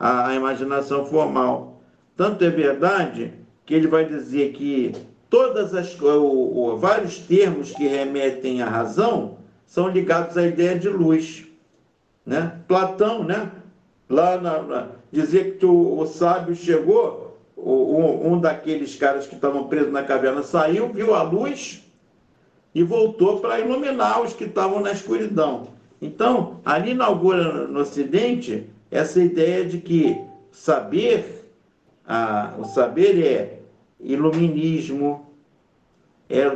à, 0.00 0.34
imaginação 0.34 1.04
formal. 1.04 1.82
Tanto 2.16 2.44
é 2.44 2.48
verdade 2.48 3.34
que 3.66 3.74
ele 3.74 3.88
vai 3.88 4.06
dizer 4.06 4.52
que 4.52 4.92
todas 5.28 5.74
as 5.74 5.94
vários 6.78 7.18
termos 7.18 7.72
que 7.72 7.86
remetem 7.86 8.62
à 8.62 8.68
razão 8.68 9.43
são 9.74 9.88
ligados 9.88 10.36
à 10.36 10.46
ideia 10.46 10.78
de 10.78 10.88
luz, 10.88 11.44
né? 12.24 12.60
Platão, 12.68 13.24
né? 13.24 13.50
Lá 14.08 14.40
na, 14.40 14.62
na 14.62 14.88
dizer 15.10 15.58
que 15.58 15.66
o, 15.66 15.98
o 15.98 16.06
sábio 16.06 16.54
chegou, 16.54 17.36
o, 17.56 18.20
um 18.24 18.38
daqueles 18.38 18.94
caras 18.94 19.26
que 19.26 19.34
estavam 19.34 19.66
presos 19.66 19.92
na 19.92 20.04
caverna 20.04 20.44
saiu, 20.44 20.92
viu 20.92 21.12
a 21.12 21.24
luz 21.24 21.82
e 22.72 22.84
voltou 22.84 23.40
para 23.40 23.58
iluminar 23.58 24.22
os 24.22 24.32
que 24.32 24.44
estavam 24.44 24.78
na 24.78 24.92
escuridão. 24.92 25.66
Então, 26.00 26.60
ali 26.64 26.92
inaugura 26.92 27.66
no 27.66 27.80
Ocidente 27.80 28.70
essa 28.92 29.20
ideia 29.20 29.64
de 29.64 29.78
que 29.78 30.16
saber, 30.52 31.50
ah, 32.06 32.54
o 32.60 32.64
saber 32.64 33.20
é 33.20 33.58
iluminismo, 33.98 35.26
é 36.30 36.48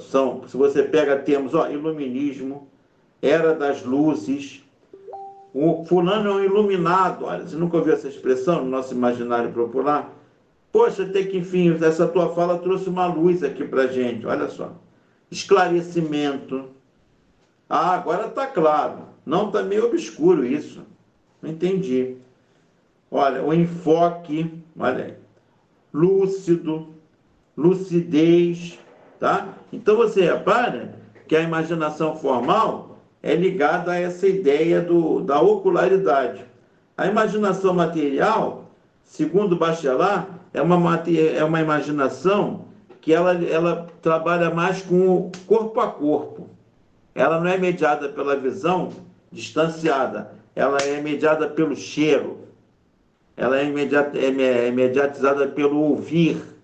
são, 0.00 0.46
se 0.46 0.56
você 0.56 0.82
pega 0.82 1.16
termos, 1.16 1.54
ó, 1.54 1.68
iluminismo, 1.68 2.68
era 3.20 3.54
das 3.54 3.82
luzes, 3.82 4.62
o 5.52 5.84
fulano 5.86 6.30
é 6.30 6.34
um 6.34 6.44
iluminado. 6.44 7.24
Olha, 7.24 7.46
você 7.46 7.56
nunca 7.56 7.78
ouviu 7.78 7.94
essa 7.94 8.08
expressão 8.08 8.62
no 8.62 8.70
nosso 8.70 8.92
imaginário 8.92 9.50
popular? 9.52 10.12
Poxa, 10.70 11.06
tem 11.06 11.26
que, 11.26 11.38
enfim, 11.38 11.74
essa 11.82 12.06
tua 12.06 12.34
fala 12.34 12.58
trouxe 12.58 12.88
uma 12.88 13.06
luz 13.06 13.42
aqui 13.42 13.64
para 13.64 13.86
gente, 13.86 14.26
olha 14.26 14.48
só. 14.48 14.72
Esclarecimento. 15.30 16.68
Ah, 17.68 17.94
agora 17.94 18.26
está 18.26 18.46
claro. 18.46 19.06
Não 19.24 19.46
está 19.46 19.62
meio 19.62 19.86
obscuro 19.86 20.44
isso. 20.44 20.82
Não 21.40 21.50
entendi. 21.50 22.16
Olha, 23.10 23.42
o 23.42 23.54
enfoque, 23.54 24.52
olha 24.78 25.04
aí. 25.04 25.14
Lúcido, 25.92 26.88
lucidez, 27.56 28.78
tá? 29.18 29.54
Então 29.76 29.94
você 29.94 30.22
repara 30.22 30.94
que 31.28 31.36
a 31.36 31.42
imaginação 31.42 32.16
formal 32.16 32.98
é 33.22 33.34
ligada 33.34 33.92
a 33.92 34.00
essa 34.00 34.26
ideia 34.26 34.80
do, 34.80 35.20
da 35.20 35.38
ocularidade. 35.38 36.42
A 36.96 37.06
imaginação 37.06 37.74
material, 37.74 38.70
segundo 39.04 39.54
Bachelard, 39.54 40.28
é 40.54 40.62
uma, 40.62 41.02
é 41.36 41.44
uma 41.44 41.60
imaginação 41.60 42.64
que 43.02 43.12
ela, 43.12 43.34
ela 43.44 43.86
trabalha 44.00 44.50
mais 44.50 44.80
com 44.80 45.08
o 45.10 45.32
corpo 45.46 45.78
a 45.78 45.88
corpo. 45.88 46.48
Ela 47.14 47.38
não 47.38 47.48
é 47.48 47.58
mediada 47.58 48.08
pela 48.08 48.34
visão 48.34 48.90
distanciada, 49.30 50.32
ela 50.54 50.78
é 50.78 51.02
mediada 51.02 51.48
pelo 51.48 51.76
cheiro, 51.76 52.38
ela 53.36 53.60
é, 53.60 53.66
imediat, 53.66 54.16
é, 54.16 54.68
é 54.68 54.70
mediatizada 54.70 55.46
pelo 55.48 55.78
ouvir, 55.78 56.55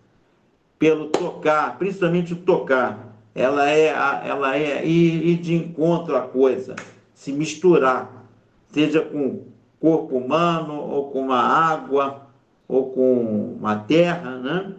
pelo 0.82 1.10
tocar, 1.10 1.78
principalmente 1.78 2.32
o 2.32 2.36
tocar 2.38 3.14
ela 3.32 3.70
é, 3.70 3.86
ela 4.26 4.56
é 4.56 4.84
ir, 4.84 5.24
ir 5.24 5.36
de 5.36 5.54
encontro 5.54 6.16
à 6.16 6.22
coisa, 6.22 6.74
se 7.14 7.30
misturar, 7.30 8.26
seja 8.66 9.00
com 9.00 9.44
corpo 9.78 10.16
humano, 10.16 10.74
ou 10.74 11.12
com 11.12 11.20
uma 11.20 11.38
água, 11.38 12.26
ou 12.66 12.90
com 12.90 13.54
uma 13.60 13.76
terra, 13.76 14.38
né? 14.38 14.74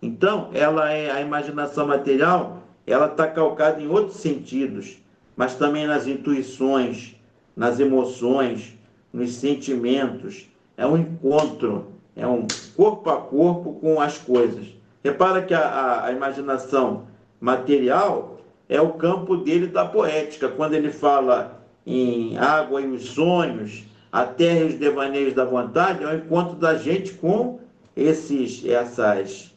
Então, 0.00 0.48
ela 0.54 0.90
é 0.90 1.10
a 1.10 1.20
imaginação 1.20 1.86
material, 1.86 2.62
ela 2.86 3.04
está 3.04 3.28
calcada 3.28 3.78
em 3.82 3.88
outros 3.88 4.16
sentidos, 4.16 4.96
mas 5.36 5.54
também 5.54 5.86
nas 5.86 6.06
intuições, 6.06 7.14
nas 7.54 7.78
emoções, 7.78 8.74
nos 9.12 9.34
sentimentos. 9.34 10.48
É 10.78 10.86
um 10.86 10.96
encontro, 10.96 11.88
é 12.16 12.26
um 12.26 12.46
corpo 12.74 13.10
a 13.10 13.20
corpo 13.20 13.74
com 13.74 14.00
as 14.00 14.16
coisas. 14.16 14.74
Repara 15.06 15.40
que 15.40 15.54
a, 15.54 15.60
a, 15.60 16.06
a 16.06 16.12
imaginação 16.12 17.04
material 17.40 18.40
é 18.68 18.80
o 18.80 18.94
campo 18.94 19.36
dele 19.36 19.68
da 19.68 19.84
poética, 19.84 20.48
quando 20.48 20.74
ele 20.74 20.90
fala 20.90 21.62
em 21.86 22.36
água 22.36 22.80
e 22.80 22.86
os 22.88 23.10
sonhos, 23.10 23.84
a 24.10 24.24
terra 24.24 24.58
e 24.58 24.64
os 24.64 24.74
devaneios 24.74 25.32
da 25.32 25.44
vontade, 25.44 26.02
é 26.02 26.08
o 26.08 26.16
encontro 26.16 26.56
da 26.56 26.76
gente 26.76 27.12
com 27.14 27.60
esses, 27.94 28.66
essas, 28.66 29.54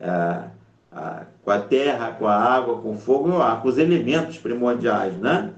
é, 0.00 0.44
com 1.44 1.50
a 1.50 1.58
terra, 1.58 2.12
com 2.12 2.26
a 2.26 2.34
água, 2.34 2.80
com 2.80 2.92
o 2.92 2.98
fogo 2.98 3.28
e 3.28 3.60
com 3.60 3.68
os 3.68 3.76
elementos 3.76 4.38
primordiais, 4.38 5.14
né? 5.18 5.52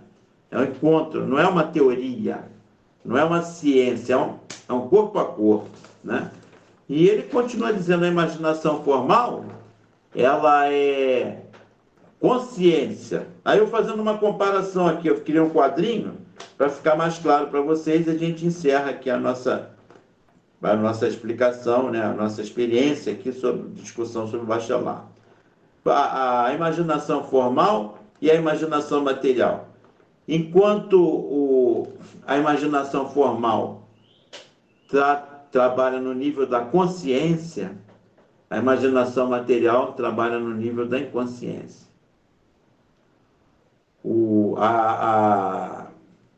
É 0.50 0.58
um 0.58 0.64
encontro, 0.64 1.24
não 1.24 1.38
é 1.38 1.46
uma 1.46 1.62
teoria, 1.62 2.40
não 3.04 3.16
é 3.16 3.22
uma 3.22 3.42
ciência, 3.42 4.14
é 4.14 4.16
um, 4.16 4.34
é 4.68 4.72
um 4.72 4.88
corpo 4.88 5.16
a 5.20 5.26
corpo, 5.26 5.68
né? 6.02 6.28
E 6.88 7.06
ele 7.06 7.24
continua 7.24 7.72
dizendo, 7.72 8.04
a 8.04 8.08
imaginação 8.08 8.82
formal, 8.82 9.44
ela 10.14 10.72
é 10.72 11.42
consciência. 12.18 13.26
Aí 13.44 13.58
eu 13.58 13.66
fazendo 13.66 14.00
uma 14.00 14.18
comparação 14.18 14.86
aqui, 14.86 15.08
eu 15.08 15.20
criei 15.20 15.40
um 15.40 15.50
quadrinho 15.50 16.16
para 16.56 16.68
ficar 16.68 16.96
mais 16.96 17.18
claro 17.18 17.48
para 17.48 17.60
vocês 17.60 18.08
a 18.08 18.16
gente 18.16 18.44
encerra 18.44 18.90
aqui 18.90 19.10
a 19.10 19.18
nossa 19.18 19.70
a 20.60 20.74
nossa 20.74 21.06
explicação, 21.06 21.88
né, 21.88 22.02
a 22.02 22.12
nossa 22.12 22.42
experiência 22.42 23.12
aqui 23.12 23.32
sobre 23.32 23.68
discussão 23.80 24.26
sobre 24.26 24.44
bachelar. 24.44 25.06
A, 25.84 26.46
a 26.46 26.52
imaginação 26.54 27.22
formal 27.22 28.00
e 28.20 28.28
a 28.28 28.34
imaginação 28.34 29.02
material. 29.04 29.68
Enquanto 30.26 31.00
o, 31.00 31.92
a 32.26 32.36
imaginação 32.36 33.08
formal 33.08 33.88
tra, 34.90 35.27
trabalha 35.50 36.00
no 36.00 36.14
nível 36.14 36.46
da 36.46 36.60
consciência, 36.60 37.76
a 38.50 38.58
imaginação 38.58 39.28
material 39.28 39.92
trabalha 39.92 40.38
no 40.38 40.54
nível 40.54 40.86
da 40.88 40.98
inconsciência 40.98 41.88
o, 44.02 44.54
a, 44.58 45.88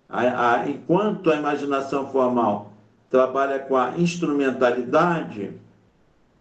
a, 0.09 0.53
a, 0.59 0.69
enquanto 0.69 1.31
a 1.31 1.37
imaginação 1.37 2.09
formal 2.11 2.73
trabalha 3.09 3.59
com 3.59 3.77
a 3.77 3.97
instrumentalidade, 3.97 5.53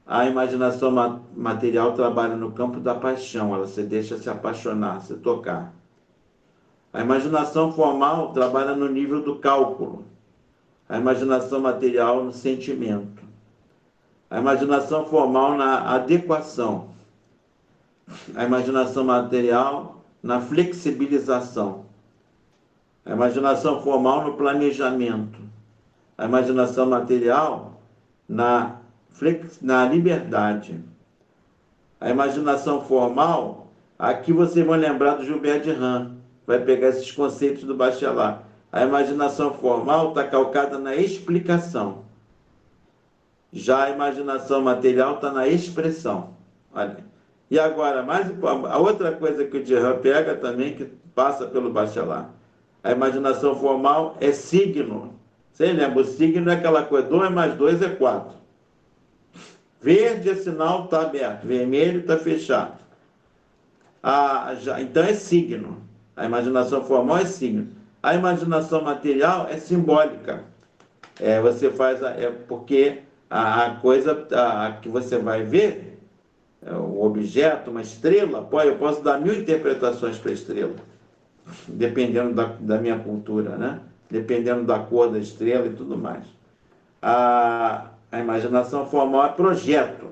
a 0.06 0.26
imaginação 0.26 0.92
ma 0.92 1.20
material 1.36 1.94
trabalha 1.94 2.36
no 2.36 2.52
campo 2.52 2.80
da 2.80 2.96
paixão, 2.96 3.54
ela 3.54 3.68
se 3.68 3.84
deixa 3.84 4.18
se 4.18 4.30
apaixonar, 4.30 5.02
se 5.02 5.16
tocar. 5.16 5.72
A 6.92 7.02
imaginação 7.02 7.72
formal 7.72 8.34
trabalha 8.34 8.76
no 8.76 8.88
nível 8.88 9.22
do 9.22 9.36
cálculo, 9.36 10.06
a 10.90 10.98
imaginação 10.98 11.60
material 11.60 12.24
no 12.24 12.34
sentimento, 12.34 13.24
a 14.28 14.40
imaginação 14.40 15.06
formal 15.06 15.56
na 15.56 15.94
adequação, 15.94 16.90
a 18.36 18.44
imaginação 18.44 19.04
material 19.04 20.04
na 20.22 20.42
flexibilização, 20.42 21.86
a 23.06 23.12
imaginação 23.12 23.82
formal 23.84 24.26
no 24.26 24.34
planejamento, 24.34 25.40
a 26.18 26.26
imaginação 26.26 26.88
material 26.88 27.80
na, 28.28 28.78
flex, 29.12 29.62
na 29.62 29.86
liberdade. 29.86 30.84
A 32.02 32.10
imaginação 32.10 32.82
formal, 32.82 33.68
aqui 33.98 34.34
vocês 34.34 34.66
vão 34.66 34.76
lembrar 34.76 35.16
do 35.16 35.26
Gilbert 35.26 35.62
de 35.62 35.72
Ram, 35.72 36.16
vai 36.48 36.60
pegar 36.60 36.90
esses 36.90 37.12
conceitos 37.12 37.64
do 37.64 37.76
Bachelard. 37.76 38.49
A 38.72 38.84
imaginação 38.84 39.54
formal 39.54 40.10
está 40.10 40.28
calcada 40.28 40.78
na 40.78 40.96
explicação. 40.96 42.06
Já 43.52 43.86
a 43.86 43.90
imaginação 43.90 44.62
material 44.62 45.16
está 45.16 45.32
na 45.32 45.48
expressão. 45.48 46.36
Olha. 46.74 46.98
E 47.50 47.58
agora, 47.58 48.04
mais 48.04 48.32
a 48.44 48.78
outra 48.78 49.12
coisa 49.12 49.44
que 49.44 49.58
o 49.58 49.64
Dirham 49.64 49.98
pega 50.00 50.36
também, 50.36 50.76
que 50.76 50.86
passa 51.16 51.48
pelo 51.48 51.72
Bachelard, 51.72 52.28
a 52.84 52.92
imaginação 52.92 53.56
formal 53.56 54.16
é 54.22 54.32
signo. 54.32 55.16
Você 55.52 55.74
lembra? 55.74 56.02
O 56.02 56.06
signo 56.06 56.50
é 56.50 56.54
aquela 56.54 56.84
coisa, 56.84 57.08
2 57.08 57.32
mais 57.32 57.56
2 57.56 57.82
é 57.82 57.90
4. 57.90 58.38
Verde 59.82 60.30
é 60.30 60.36
sinal, 60.36 60.86
está 60.86 61.02
aberto. 61.02 61.46
Vermelho 61.46 62.02
está 62.02 62.18
fechado. 62.18 62.78
Ah, 64.04 64.56
já, 64.60 64.80
então 64.80 65.04
é 65.04 65.14
signo. 65.14 65.82
A 66.16 66.26
imaginação 66.26 66.84
formal 66.84 67.18
é 67.18 67.26
signo. 67.26 67.79
A 68.02 68.16
imaginação 68.16 68.82
material 68.82 69.48
é 69.50 69.58
simbólica. 69.58 70.44
É, 71.20 71.42
você 71.42 71.70
faz, 71.70 72.02
a, 72.04 72.12
é 72.12 72.30
porque 72.30 73.00
a, 73.30 73.66
a 73.66 73.76
coisa 73.76 74.28
a, 74.32 74.72
que 74.82 74.88
você 74.88 75.18
vai 75.18 75.44
ver 75.44 76.00
é, 76.66 76.74
um 76.74 77.02
objeto, 77.02 77.72
uma 77.72 77.82
estrela, 77.82 78.42
pô, 78.42 78.62
eu 78.62 78.78
posso 78.78 79.02
dar 79.02 79.20
mil 79.20 79.34
interpretações 79.34 80.18
para 80.18 80.32
a 80.32 80.34
estrela, 80.34 80.76
dependendo 81.68 82.34
da, 82.34 82.46
da 82.60 82.78
minha 82.78 83.00
cultura, 83.00 83.58
né? 83.58 83.82
dependendo 84.10 84.64
da 84.64 84.80
cor 84.80 85.12
da 85.12 85.20
estrela 85.20 85.68
e 85.68 85.74
tudo 85.74 85.98
mais. 85.98 86.24
A, 87.02 87.92
a 88.12 88.20
imaginação 88.20 88.86
formal 88.88 89.26
é 89.26 89.30
projeto, 89.30 90.10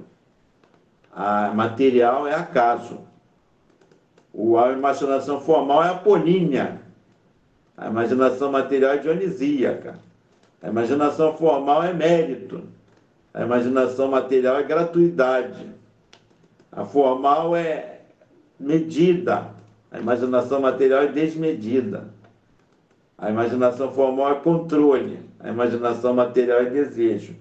a 1.11 1.51
material 1.53 2.27
é 2.27 2.35
acaso. 2.35 2.99
O, 4.31 4.57
a 4.57 4.71
imaginação 4.71 5.41
formal 5.41 5.83
é 5.83 5.89
apolínea, 5.89 6.81
a 7.78 7.88
imaginação 7.88 8.51
material 8.51 8.93
é 8.93 8.97
dionisíaca, 8.97 9.99
a 10.61 10.69
imaginação 10.69 11.38
formal 11.38 11.84
é 11.84 11.93
mérito, 11.93 12.63
a 13.32 13.43
imaginação 13.43 14.07
material 14.07 14.57
é 14.57 14.63
gratuidade. 14.63 15.67
A 16.71 16.84
formal 16.84 17.55
é 17.55 17.99
medida, 18.59 19.51
a 19.91 19.99
imaginação 19.99 20.59
material 20.59 21.03
é 21.03 21.07
desmedida. 21.07 22.05
A 23.15 23.30
imaginação 23.30 23.91
formal 23.91 24.32
é 24.32 24.39
controle, 24.39 25.19
a 25.39 25.49
imaginação 25.49 26.15
material 26.15 26.61
é 26.61 26.65
desejo. 26.65 27.36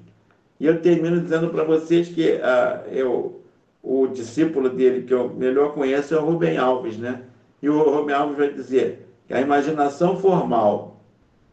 E 0.61 0.67
eu 0.67 0.81
termino 0.81 1.21
dizendo 1.21 1.49
para 1.49 1.65
vocês 1.65 2.09
que 2.09 2.33
uh, 2.33 2.89
eu, 2.91 3.43
o 3.83 4.07
discípulo 4.07 4.69
dele 4.69 5.03
que 5.03 5.13
eu 5.13 5.31
melhor 5.31 5.73
conheço 5.73 6.15
é 6.15 6.19
o 6.19 6.25
Rubem 6.25 6.57
Alves, 6.59 6.99
né? 6.99 7.23
E 7.63 7.69
o 7.69 7.83
Rubem 7.83 8.15
Alves 8.15 8.37
vai 8.37 8.53
dizer 8.53 9.06
que 9.27 9.35
a 9.35 9.41
imaginação 9.41 10.19
formal 10.19 11.01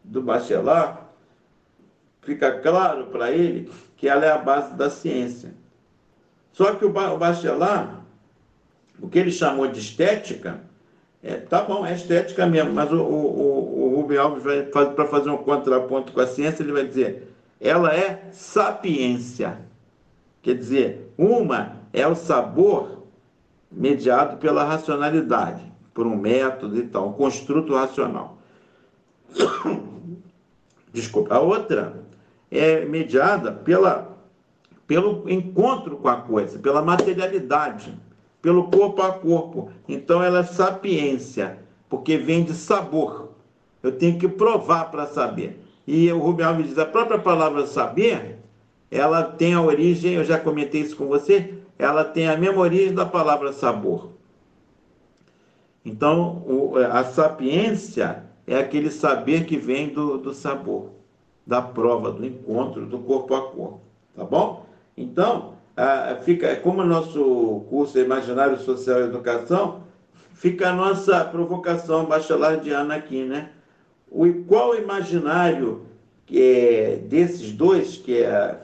do 0.02 0.22
Bachelard 0.22 0.98
fica 2.22 2.58
claro 2.60 3.06
para 3.06 3.30
ele 3.30 3.70
que 3.96 4.08
ela 4.08 4.24
é 4.24 4.30
a 4.30 4.38
base 4.38 4.74
da 4.74 4.90
ciência. 4.90 5.54
Só 6.52 6.74
que 6.74 6.84
o 6.84 6.90
Bachelard, 6.90 7.96
o 9.00 9.08
que 9.08 9.18
ele 9.18 9.32
chamou 9.32 9.66
de 9.66 9.80
estética, 9.80 10.60
é, 11.22 11.36
tá 11.36 11.62
bom, 11.62 11.86
é 11.86 11.94
estética 11.94 12.46
mesmo, 12.46 12.72
mas 12.72 12.92
o, 12.92 13.00
o, 13.00 13.84
o 13.84 13.96
Rubem 13.96 14.18
Alves 14.18 14.44
para 14.70 15.06
fazer 15.06 15.30
um 15.30 15.38
contraponto 15.38 16.12
com 16.12 16.20
a 16.20 16.26
ciência, 16.26 16.62
ele 16.62 16.72
vai 16.72 16.86
dizer, 16.86 17.34
ela 17.60 17.94
é 17.94 18.28
sapiência. 18.30 19.58
Quer 20.42 20.54
dizer, 20.54 21.14
uma 21.16 21.76
é 21.92 22.06
o 22.06 22.14
sabor 22.14 23.04
mediado 23.72 24.36
pela 24.36 24.64
racionalidade, 24.64 25.62
por 25.94 26.06
um 26.06 26.16
método 26.16 26.76
e 26.76 26.82
tal, 26.82 27.08
um 27.08 27.12
construto 27.12 27.74
racional. 27.74 28.36
Desculpa. 30.92 31.34
A 31.34 31.40
outra 31.40 32.04
é 32.50 32.84
mediada 32.84 33.52
pela, 33.52 34.16
pelo 34.86 35.28
encontro 35.30 35.96
com 35.96 36.08
a 36.08 36.16
coisa, 36.16 36.58
pela 36.58 36.82
materialidade, 36.82 37.96
pelo 38.42 38.64
corpo 38.70 39.02
a 39.02 39.12
corpo. 39.12 39.70
Então 39.88 40.22
ela 40.22 40.40
é 40.40 40.44
sapiência, 40.44 41.58
porque 41.88 42.18
vem 42.18 42.44
de 42.44 42.52
sabor. 42.52 43.30
Eu 43.82 43.92
tenho 43.92 44.18
que 44.18 44.28
provar 44.28 44.90
para 44.90 45.06
saber. 45.06 45.60
E 45.86 46.10
o 46.10 46.18
Rubem 46.18 46.46
Alves 46.46 46.68
diz, 46.68 46.78
a 46.78 46.86
própria 46.86 47.18
palavra 47.18 47.66
saber, 47.66 48.38
ela 48.90 49.22
tem 49.22 49.54
a 49.54 49.60
origem, 49.60 50.14
eu 50.14 50.24
já 50.24 50.38
comentei 50.38 50.80
isso 50.80 50.96
com 50.96 51.06
você, 51.06 51.54
ela 51.78 52.04
tem 52.04 52.28
a 52.28 52.36
mesma 52.36 52.60
origem 52.62 52.94
da 52.94 53.04
palavra 53.04 53.52
sabor. 53.52 54.13
Então, 55.84 56.42
o, 56.46 56.76
a 56.76 57.04
sapiência 57.04 58.24
é 58.46 58.58
aquele 58.58 58.90
saber 58.90 59.44
que 59.44 59.56
vem 59.56 59.88
do, 59.88 60.18
do 60.18 60.32
sabor, 60.32 60.90
da 61.46 61.60
prova, 61.60 62.10
do 62.10 62.24
encontro, 62.24 62.86
do 62.86 62.98
corpo 62.98 63.34
a 63.34 63.42
corpo. 63.50 63.80
Tá 64.16 64.24
bom? 64.24 64.66
Então, 64.96 65.54
fica, 66.22 66.54
como 66.56 66.82
o 66.82 66.86
nosso 66.86 67.64
curso 67.68 67.98
é 67.98 68.02
Imaginário 68.02 68.58
Social 68.60 69.00
e 69.00 69.04
Educação, 69.04 69.82
fica 70.34 70.70
a 70.70 70.72
nossa 70.72 71.24
provocação 71.24 72.06
bachelardiana 72.06 72.94
aqui, 72.94 73.24
né? 73.24 73.50
O, 74.10 74.32
qual 74.44 74.76
imaginário 74.76 75.86
que 76.26 76.40
é 76.40 76.96
desses 76.96 77.52
dois, 77.52 77.96
que 77.96 78.22
é, 78.22 78.60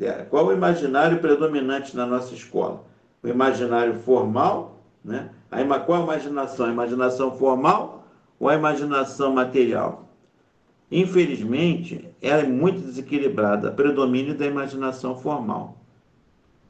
é 0.00 0.12
qual 0.30 0.46
o 0.46 0.52
imaginário 0.52 1.18
predominante 1.18 1.96
na 1.96 2.06
nossa 2.06 2.32
escola? 2.34 2.84
O 3.22 3.28
imaginário 3.28 3.94
formal, 3.94 4.75
né? 5.06 5.30
A, 5.50 5.78
qual 5.78 6.00
a 6.00 6.04
imaginação? 6.04 6.66
A 6.66 6.72
imaginação 6.72 7.30
formal 7.38 8.04
ou 8.38 8.48
a 8.48 8.54
imaginação 8.56 9.32
material? 9.32 10.08
Infelizmente, 10.90 12.10
ela 12.20 12.42
é 12.42 12.46
muito 12.46 12.80
desequilibrada, 12.80 13.70
predomínio 13.70 14.36
da 14.36 14.46
imaginação 14.46 15.16
formal. 15.16 15.78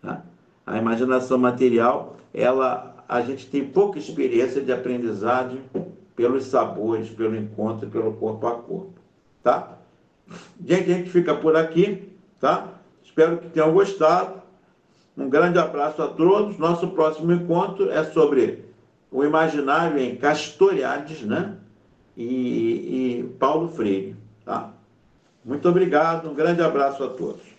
Tá? 0.03 0.22
A 0.66 0.78
imaginação 0.78 1.39
material, 1.39 2.16
ela, 2.32 3.05
a 3.09 3.20
gente 3.22 3.49
tem 3.49 3.66
pouca 3.66 3.99
experiência 3.99 4.61
de 4.62 4.72
aprendizagem 4.72 5.62
pelos 6.14 6.45
sabores, 6.45 7.09
pelo 7.11 7.37
encontro, 7.37 7.89
pelo 7.89 8.12
corpo 8.14 8.47
a 8.47 8.53
corpo. 8.53 8.95
Tá? 9.43 9.78
Gente, 10.64 10.91
a 10.91 10.95
gente 10.95 11.11
fica 11.11 11.34
por 11.34 11.57
aqui, 11.57 12.11
tá? 12.41 12.68
Espero 13.05 13.39
que 13.39 13.49
tenham 13.49 13.72
gostado. 13.72 14.43
Um 15.17 15.29
grande 15.29 15.59
abraço 15.59 16.03
a 16.03 16.09
todos. 16.09 16.59
Nosso 16.59 16.89
próximo 16.89 17.33
encontro 17.33 17.91
é 17.91 18.05
sobre 18.05 18.64
o 19.11 19.25
imaginário 19.25 19.99
em 19.99 20.17
Castoriades, 20.17 21.23
né? 21.23 21.57
E, 22.17 22.25
e 22.25 23.37
Paulo 23.39 23.69
Freire, 23.69 24.17
tá? 24.45 24.73
Muito 25.45 25.69
obrigado, 25.69 26.29
um 26.29 26.35
grande 26.35 26.61
abraço 26.62 27.05
a 27.05 27.09
todos. 27.09 27.56